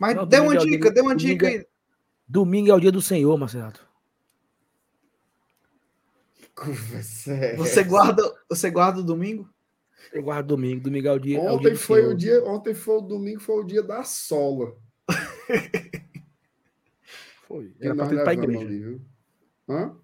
[0.00, 1.66] Mas Não, dê uma é dica, dê uma dica é- aí.
[2.28, 3.72] Domingo é o dia do Senhor, Marcelo.
[6.54, 9.48] Conversa é Você guarda, você guarda o domingo?
[10.12, 10.82] Eu guardo domingo.
[10.82, 12.12] Domingo é o dia, é o dia Ontem do foi Senhor.
[12.12, 14.76] o dia, ontem foi o domingo, foi o dia da sola.
[17.46, 17.74] Foi.
[17.80, 18.86] Era pra nós ter ido pra levamos igreja.
[18.88, 19.00] ali?
[19.70, 19.96] Hã?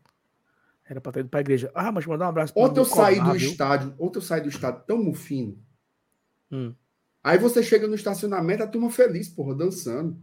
[0.86, 1.70] Era pra ter ido pra igreja.
[1.74, 3.50] Ah, mas mandar um abraço Ontem eu saí do viu?
[3.50, 5.62] estádio, ontem eu saí do estádio tão mufino.
[6.50, 6.74] Hum.
[7.22, 10.18] Aí você chega no estacionamento, a turma feliz, porra, dançando.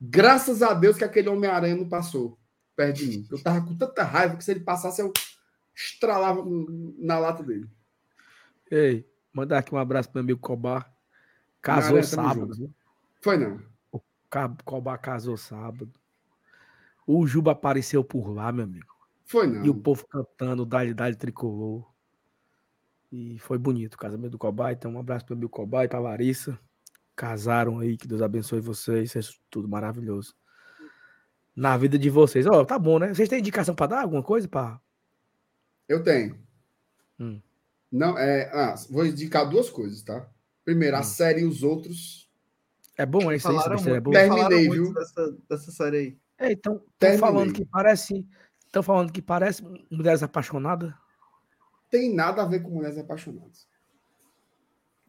[0.00, 2.38] Graças a Deus que aquele Homem-Aranha não passou
[2.76, 3.28] perto de mim.
[3.30, 5.12] Eu tava com tanta raiva que se ele passasse, eu
[5.74, 6.42] estralava
[6.98, 7.68] na lata dele.
[8.70, 10.90] Ei, mandar aqui um abraço pro meu amigo Cobá.
[11.62, 12.74] Casou sábado.
[13.20, 13.60] Foi não.
[14.28, 15.92] Ca- Cobá casou sábado.
[17.06, 18.92] O Juba apareceu por lá, meu amigo.
[19.24, 19.64] Foi não.
[19.64, 21.88] E o povo cantando Dali Dali Tricolor.
[23.12, 24.72] E foi bonito o casamento do Cobá.
[24.72, 25.50] Então, um abraço para o meu
[25.84, 26.58] e para Larissa.
[27.16, 29.14] Casaram aí, que Deus abençoe vocês.
[29.14, 30.34] Isso é tudo maravilhoso.
[31.54, 32.46] Na vida de vocês.
[32.46, 33.14] Ó, tá bom, né?
[33.14, 34.48] Vocês têm indicação para dar alguma coisa?
[34.48, 34.80] Pra...
[35.88, 36.36] Eu tenho.
[37.20, 37.40] Hum.
[37.92, 38.50] Não, é.
[38.52, 40.28] Ah, vou indicar duas coisas, tá?
[40.64, 41.04] Primeiro, a Hum.
[41.04, 42.28] série e os outros.
[42.96, 43.54] É bom, é isso aí?
[43.54, 44.14] Falaram Essa besteira é muito, boa?
[44.48, 44.94] Terminei, falaram viu?
[44.94, 46.18] dessa, dessa série aí.
[46.38, 47.20] É, então, estão Terminei.
[47.20, 48.26] falando que parece.
[48.66, 50.92] Estão falando que parece Mulheres Apaixonadas.
[51.88, 53.68] Tem nada a ver com mulheres apaixonadas.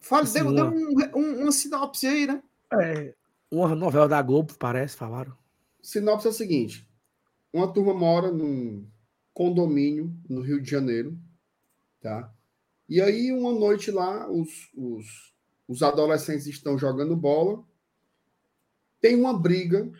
[0.06, 2.40] Fala, Assim, deu, um, um, uma sinopse aí, né?
[2.80, 3.12] É.
[3.50, 5.36] Uma novela da Globo, parece, falaram.
[5.82, 6.88] Sinopse é o seguinte:
[7.52, 8.86] uma turma mora num
[9.34, 11.18] condomínio no Rio de Janeiro,
[12.00, 12.32] tá?
[12.88, 15.34] E aí, uma noite lá, os, os,
[15.66, 17.64] os adolescentes estão jogando bola.
[19.00, 19.90] Tem uma briga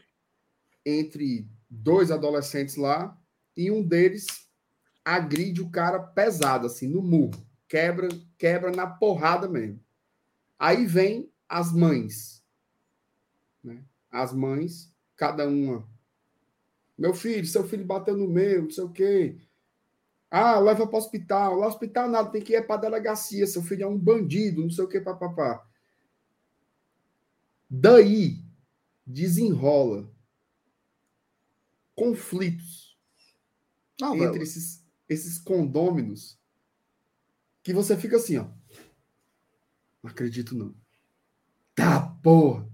[0.85, 3.21] entre dois adolescentes lá,
[3.57, 4.27] e um deles
[5.05, 7.45] agride o cara pesado, assim, no murro.
[7.69, 8.09] Quebra,
[8.39, 9.85] quebra na porrada mesmo.
[10.59, 12.45] Aí vem as mães.
[13.63, 13.85] Né?
[14.11, 15.87] As mães, cada uma.
[16.97, 19.37] Meu filho, seu filho bateu no meu, não sei o quê.
[20.31, 21.57] Ah, leva para o hospital.
[21.57, 23.47] Lá hospital nada, tem que ir para delegacia.
[23.47, 25.67] Seu filho é um bandido, não sei o quê, papapá.
[27.69, 28.45] Daí
[29.07, 30.11] desenrola
[31.95, 32.99] conflitos
[34.01, 34.27] Novela.
[34.27, 36.39] entre esses, esses condôminos
[37.63, 38.49] que você fica assim, ó.
[40.07, 40.73] Não acredito, não.
[41.75, 42.65] Tá, porra.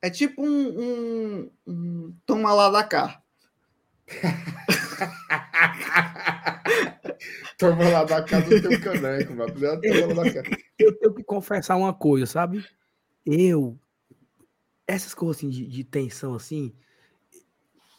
[0.00, 3.20] É tipo um, um, um toma lá da cá.
[7.58, 9.52] Toma lá da casa do teu caneco, mano.
[9.52, 10.48] Toma lá da casa.
[10.78, 12.64] Eu tenho que confessar uma coisa, sabe?
[13.26, 13.76] Eu.
[14.86, 16.72] Essas coisas assim de, de tensão assim.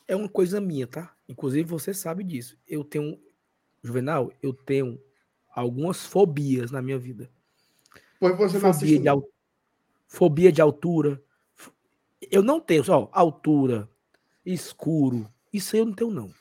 [0.07, 1.14] É uma coisa minha, tá?
[1.27, 2.57] Inclusive você sabe disso.
[2.65, 3.19] Eu tenho.
[3.84, 4.98] Juvenal, eu tenho
[5.53, 7.30] algumas fobias na minha vida.
[8.22, 8.99] Pois você não Fobia assiste.
[8.99, 9.30] de, al-
[10.07, 11.22] fobia de altura.
[12.30, 13.89] Eu não tenho, só altura,
[14.45, 15.27] escuro.
[15.52, 16.31] Isso aí eu não tenho, não.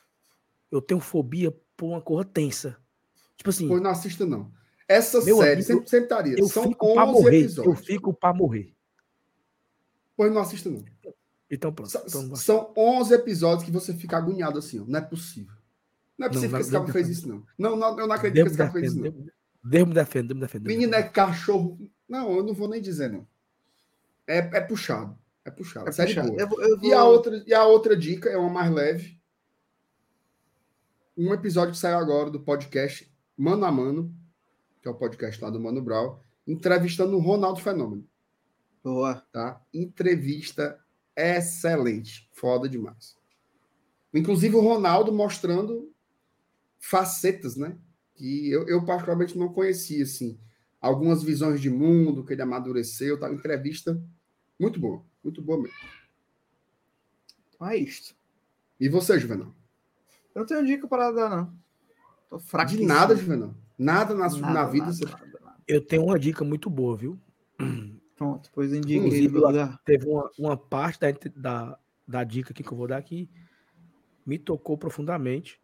[0.71, 2.77] Eu tenho fobia por uma coisa tensa.
[3.37, 4.53] Tipo assim, Pois não assista, não.
[4.87, 6.39] Essa série amigo, sempre, sempre estaria.
[6.39, 7.37] eu São fico pra 11 morrer.
[7.37, 7.81] Eu episódios.
[7.87, 8.75] fico pra morrer.
[10.17, 10.85] Pois não assista, não.
[11.51, 11.91] Então pronto.
[11.91, 14.85] São, Então, são 11 episódios que você fica agoniado assim, ó.
[14.87, 15.55] Não é possível.
[16.19, 17.43] Não é possível não, que esse cara fez isso, não.
[17.59, 19.27] Não, não, eu não acredito Deus que esse cara fez isso, não.
[19.63, 20.65] Deus me defenda, Deus me defenda.
[20.65, 21.79] Deus me Menino é cachorro.
[22.09, 23.27] Não, eu não vou nem dizer, não.
[24.27, 25.19] É, é puxado.
[25.45, 25.89] É puxado.
[25.89, 26.29] É série puxado.
[26.31, 26.41] boa.
[26.41, 29.19] Eu vou- eu E, a outra, e a outra dica é uma mais leve.
[31.17, 34.15] Um episódio que saiu agora do podcast Mano a Mano,
[34.81, 38.07] que é o podcast lá do Mano Brown, entrevistando o Ronaldo Fenômeno,
[38.83, 39.23] Boa.
[39.33, 39.61] tá?
[39.75, 40.79] Entrevista
[41.17, 43.17] excelente, foda demais.
[44.15, 45.93] Inclusive o Ronaldo mostrando
[46.79, 47.77] facetas, né?
[48.21, 50.39] Que eu, eu particularmente não conhecia, assim.
[50.79, 53.33] Algumas visões de mundo que ele amadureceu, tá?
[53.33, 53.99] Entrevista
[54.59, 55.75] muito boa, muito boa mesmo.
[57.49, 58.15] Então é isto.
[58.79, 59.55] E você, Juvenal?
[60.35, 61.59] Eu não tenho dica para dar, não.
[62.29, 62.73] Tô fraco.
[62.73, 63.55] De nada, Juvenal.
[63.79, 64.85] Nada na, Nada, na vida.
[64.85, 65.57] nada, você- nada, nada.
[65.67, 67.19] Eu tenho uma dica muito boa, viu?
[68.17, 69.33] Pronto, pois indica Inclusive.
[69.83, 73.31] Teve uma, uma parte da, da, da dica aqui que eu vou dar aqui
[74.27, 75.59] me tocou profundamente.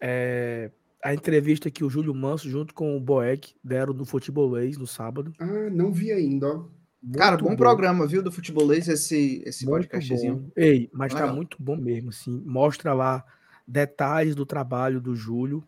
[0.00, 0.70] É,
[1.04, 5.34] a entrevista que o Júlio Manso, junto com o Boeck, deram no Futebolês no sábado.
[5.38, 6.64] Ah, não vi ainda, ó.
[7.12, 10.36] Cara, Muito bom bom, programa, viu, do futebolês, esse, esse muito podcastzinho.
[10.36, 10.50] bom.
[10.56, 11.36] Ei, mas tá Legal.
[11.36, 12.42] muito bom mesmo, assim.
[12.46, 13.22] Mostra lá
[13.68, 15.62] detalhes do trabalho do Júlio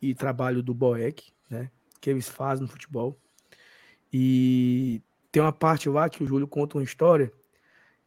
[0.00, 1.72] e trabalho do Boeck, né?
[2.00, 3.18] Que eles fazem no futebol.
[4.12, 7.32] E tem uma parte lá que o Júlio conta uma história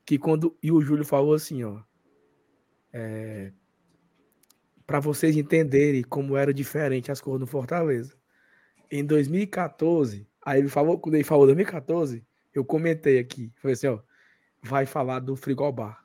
[0.06, 1.82] que quando e o Júlio falou assim, ó,
[4.90, 8.18] para vocês entenderem como era diferente as coisas no Fortaleza.
[8.90, 14.00] Em 2014, aí ele falou, quando ele falou 2014, eu comentei aqui, falei assim, ó,
[14.64, 16.04] vai falar do frigobar.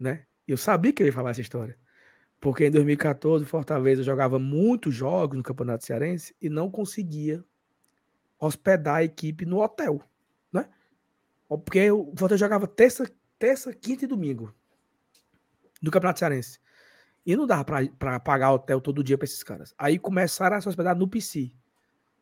[0.00, 0.26] Né?
[0.48, 1.78] Eu sabia que ele ia falar essa história.
[2.40, 7.44] Porque em 2014, o Fortaleza jogava muitos jogos no Campeonato Cearense e não conseguia
[8.36, 10.02] hospedar a equipe no hotel,
[10.52, 10.68] né?
[11.48, 14.52] Porque o Fortaleza jogava terça, terça, quinta e domingo
[15.80, 16.63] no Campeonato Cearense.
[17.26, 17.64] E não dava
[17.98, 19.74] para pagar hotel todo dia para esses caras.
[19.78, 21.52] Aí começaram a se hospedar no PC.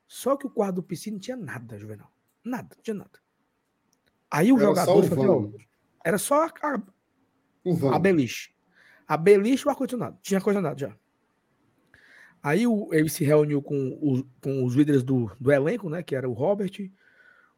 [0.07, 2.13] Só que o quarto do PC não tinha nada, Juvenal.
[2.45, 3.19] Nada, não tinha nada.
[4.31, 5.59] Aí o Era jogador só o falou, ó,
[6.05, 6.83] era só a,
[7.65, 7.93] O vão.
[7.95, 8.55] a beliche.
[9.09, 10.19] A beliche e o ar-condicionado.
[10.23, 10.97] Tinha ar-condicionado já.
[12.43, 16.03] Aí o- ele se reuniu com, os- com os líderes do, do elenco, né?
[16.03, 16.73] Que era o Robert,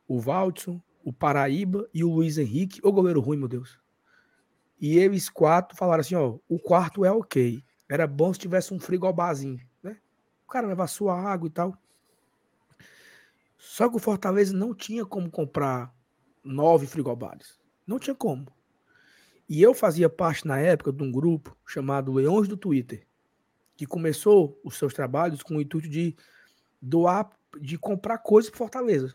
[0.07, 2.81] o Valdson, o Paraíba e o Luiz Henrique.
[2.83, 3.79] O goleiro ruim, meu Deus.
[4.85, 7.65] E eles quatro falaram assim: ó, o quarto é ok.
[7.89, 9.97] Era bom se tivesse um frigobarzinho, né?
[10.47, 11.75] O cara levar sua água e tal.
[13.57, 15.91] Só que o Fortaleza não tinha como comprar
[16.45, 17.59] nove frigobares.
[17.87, 18.47] Não tinha como.
[19.49, 23.07] E eu fazia parte na época de um grupo chamado Leões do Twitter,
[23.79, 26.15] que começou os seus trabalhos com o intuito de
[26.79, 29.15] doar, de comprar coisas para Fortaleza,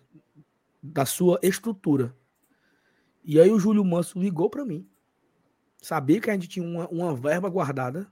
[0.81, 2.17] da sua estrutura.
[3.23, 4.89] E aí o Júlio Manso ligou para mim,
[5.81, 8.11] sabia que a gente tinha uma, uma verba guardada,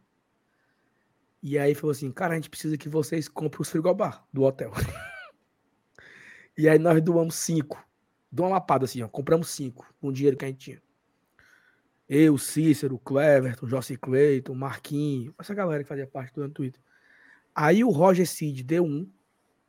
[1.42, 4.72] e aí falou assim, cara, a gente precisa que vocês comprem os frigobar do hotel.
[6.58, 7.84] e aí nós doamos cinco,
[8.32, 10.82] de uma lapada assim, ó, compramos cinco com o dinheiro que a gente tinha.
[12.10, 16.82] Eu, Cícero, Cleverton, Jossi Cleiton, Marquinhos, essa galera que fazia parte do Twitter.
[17.54, 19.12] Aí o Roger Cid deu um,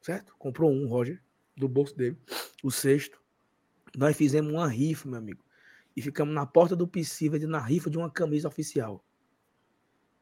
[0.01, 0.35] certo?
[0.39, 1.20] Comprou um, Roger,
[1.57, 2.17] do bolso dele,
[2.62, 3.20] o sexto.
[3.97, 5.43] Nós fizemos uma rifa, meu amigo.
[5.99, 9.05] E ficamos na porta do PC vendendo na rifa de uma camisa oficial.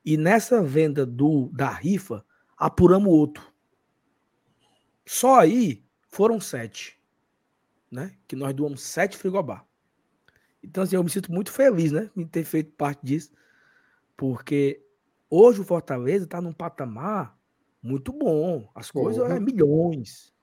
[0.02, 2.24] E nessa venda do da rifa,
[2.56, 3.52] apuramos outro.
[5.04, 6.98] Só aí foram sete.
[7.90, 8.16] Né?
[8.26, 9.66] Que nós doamos sete frigobar.
[10.62, 12.10] Então, assim, eu me sinto muito feliz, né?
[12.16, 13.30] Em ter feito parte disso.
[14.16, 14.82] Porque
[15.28, 17.38] hoje o Fortaleza está num patamar
[17.82, 18.70] muito bom.
[18.74, 19.36] As coisas Porra.
[19.36, 20.34] é milhões.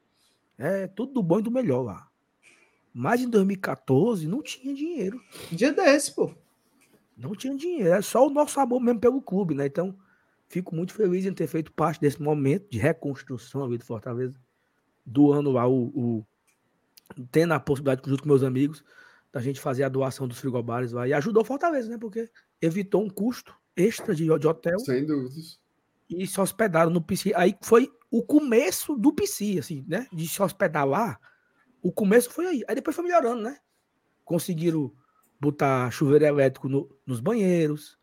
[0.60, 2.08] É tudo do bom e do melhor lá.
[2.93, 5.19] Mas em 2014 não tinha dinheiro.
[5.51, 6.31] Dia desse, pô.
[7.17, 7.93] Não tinha dinheiro.
[7.93, 9.65] É só o nosso amor mesmo pelo clube, né?
[9.65, 9.97] Então,
[10.47, 14.35] fico muito feliz em ter feito parte desse momento de reconstrução ali do Fortaleza.
[15.05, 16.25] Doando lá o, o-
[17.31, 18.83] tendo a possibilidade, junto com meus amigos,
[19.31, 21.07] da gente fazer a doação dos frigobares lá.
[21.07, 21.97] E ajudou o Fortaleza, né?
[21.97, 22.30] Porque
[22.61, 25.59] evitou um custo extra de, de hotel Sem dúvidas.
[26.09, 27.33] e se hospedaram no PC.
[27.35, 30.07] Aí foi o começo do PC, assim, né?
[30.13, 31.19] De se hospedar lá.
[31.84, 32.64] O começo foi aí.
[32.68, 33.60] Aí depois foi melhorando, né?
[34.26, 34.92] Conseguiram
[35.40, 38.00] botar chuveiro elétrico no- nos banheiros.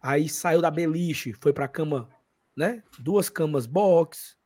[0.00, 2.08] Aí saiu da beliche, foi pra cama,
[2.56, 2.82] né?
[3.00, 4.36] Duas camas box.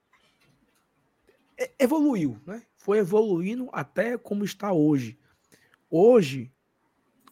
[1.59, 2.63] E- evoluiu, né?
[2.77, 5.19] Foi evoluindo até como está hoje.
[5.91, 6.51] Hoje,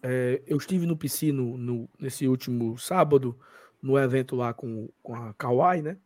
[0.02, 3.39] é, eu estive no PC no, no- nesse último sábado,
[3.81, 5.97] no evento lá com, com a Kawai, né?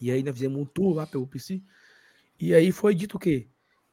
[0.00, 1.60] E aí nós fizemos um tour lá pelo PC.
[2.38, 3.48] E aí foi dito o quê?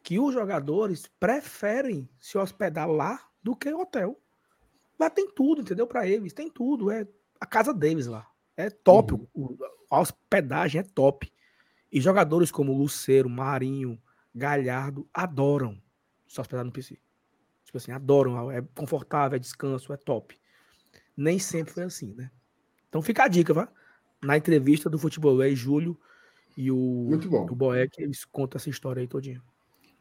[0.10, 4.20] Que os jogadores preferem se hospedar lá do que hotel.
[5.00, 5.86] Lá tem tudo, entendeu?
[5.86, 6.90] Para eles, tem tudo.
[6.90, 7.08] É
[7.40, 8.28] a casa deles lá.
[8.58, 9.14] É top.
[9.14, 9.28] Uhum.
[9.36, 9.58] o-
[9.88, 11.32] a hospedagem é top.
[11.92, 14.02] E jogadores como Luceiro, Marinho,
[14.34, 15.80] Galhardo adoram
[16.28, 16.98] se hospedar no PC.
[17.64, 20.36] Tipo assim, adoram, é confortável, é descanso, é top.
[21.16, 22.32] Nem sempre foi assim, né?
[22.88, 23.72] Então fica a dica, vá.
[24.24, 26.00] Na entrevista do Futebol é Júlio
[26.58, 26.76] e o,
[27.08, 27.46] Muito bom.
[27.46, 29.40] o Boeck, eles contam essa história aí todinha.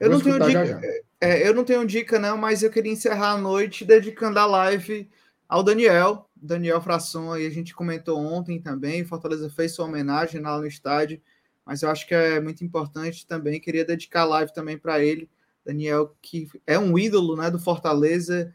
[0.01, 0.81] Eu Vou não, tenho dica, já, já.
[1.21, 5.11] é, eu não tenho dica, não, mas eu queria encerrar a noite dedicando a live
[5.49, 10.59] ao Daniel, Daniel Frasson, aí a gente comentou ontem também, Fortaleza fez sua homenagem lá
[10.59, 11.21] no estádio,
[11.65, 15.29] mas eu acho que é muito importante também, queria dedicar a live também para ele,
[15.65, 18.53] Daniel, que é um ídolo né, do Fortaleza,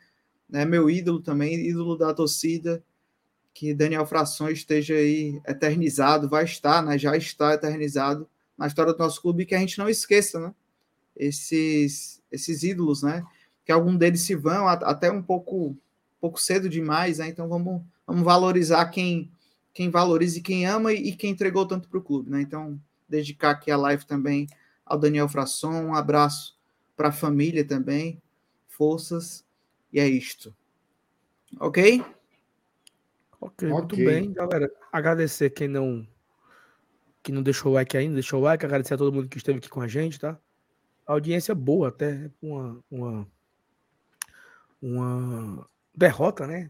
[0.48, 2.84] né, meu ídolo também, ídolo da torcida,
[3.54, 9.00] que Daniel Frasson esteja aí eternizado, vai estar, né, já está eternizado na história do
[9.00, 10.54] nosso clube, e que a gente não esqueça, né,
[11.16, 13.24] esses, esses ídolos, né,
[13.66, 15.78] que algum deles se vão até um pouco
[16.20, 17.28] pouco cedo demais, né?
[17.28, 19.30] Então vamos, vamos valorizar quem
[19.74, 22.42] quem valoriza e quem ama e, e quem entregou tanto para o clube, né?
[22.42, 24.48] Então dedicar aqui a live também
[24.86, 26.58] ao Daniel Frasson, um abraço
[26.96, 28.22] para a família também,
[28.68, 29.44] forças
[29.92, 30.56] e é isto,
[31.60, 32.04] ok?
[33.42, 34.06] Ok, muito Ok.
[34.06, 34.72] bem, galera.
[34.92, 36.08] Agradecer quem não
[37.22, 39.58] que não deixou o like ainda, deixou o like, agradecer a todo mundo que esteve
[39.58, 40.40] aqui com a gente, tá?
[41.06, 43.28] Audiência boa até, uma uma
[44.82, 46.70] uma derrota, né?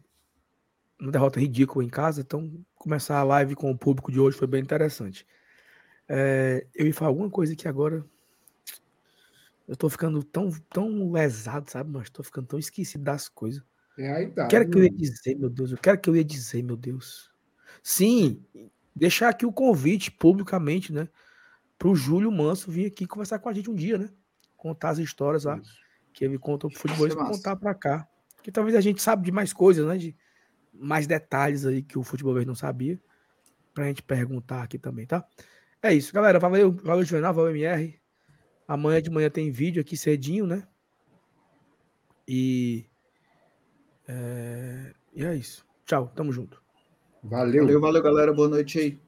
[1.00, 4.48] Uma derrota ridícula em casa, então começar a live com o público de hoje foi
[4.48, 5.26] bem interessante.
[6.08, 8.06] É, eu ia falar alguma coisa que agora
[9.68, 11.90] eu tô ficando tão tão lesado, sabe?
[11.92, 13.64] Mas tô ficando tão esquecido das coisas.
[13.98, 14.50] É a idade.
[14.50, 14.98] Quero que eu ia né?
[14.98, 15.72] dizer, meu Deus.
[15.72, 17.32] Eu quero que eu ia dizer, meu Deus.
[17.82, 18.44] Sim,
[18.96, 21.08] deixar aqui o convite publicamente, né?
[21.78, 24.10] Pro Júlio Manso vir aqui conversar com a gente um dia, né?
[24.64, 25.78] Contar as histórias lá Isso.
[26.14, 27.32] que ele conta pro futebol Isso massa.
[27.32, 28.08] contar pra cá.
[28.42, 29.98] Que talvez a gente sabe de mais coisas, né?
[29.98, 30.16] De
[30.74, 32.98] mais detalhes aí que o futebol não sabia.
[33.74, 35.28] Pra gente perguntar aqui também, tá?
[35.82, 36.40] É isso, galera.
[36.40, 38.00] Valeu, valeu, Juvenal, valeu, MR.
[38.66, 40.66] Amanhã de manhã tem vídeo aqui cedinho, né?
[42.26, 42.86] E.
[44.08, 45.66] É, e é isso.
[45.86, 46.64] Tchau, tamo junto.
[47.22, 47.66] Valeu.
[47.66, 48.34] Valeu, valeu, galera.
[48.34, 49.03] Boa noite aí.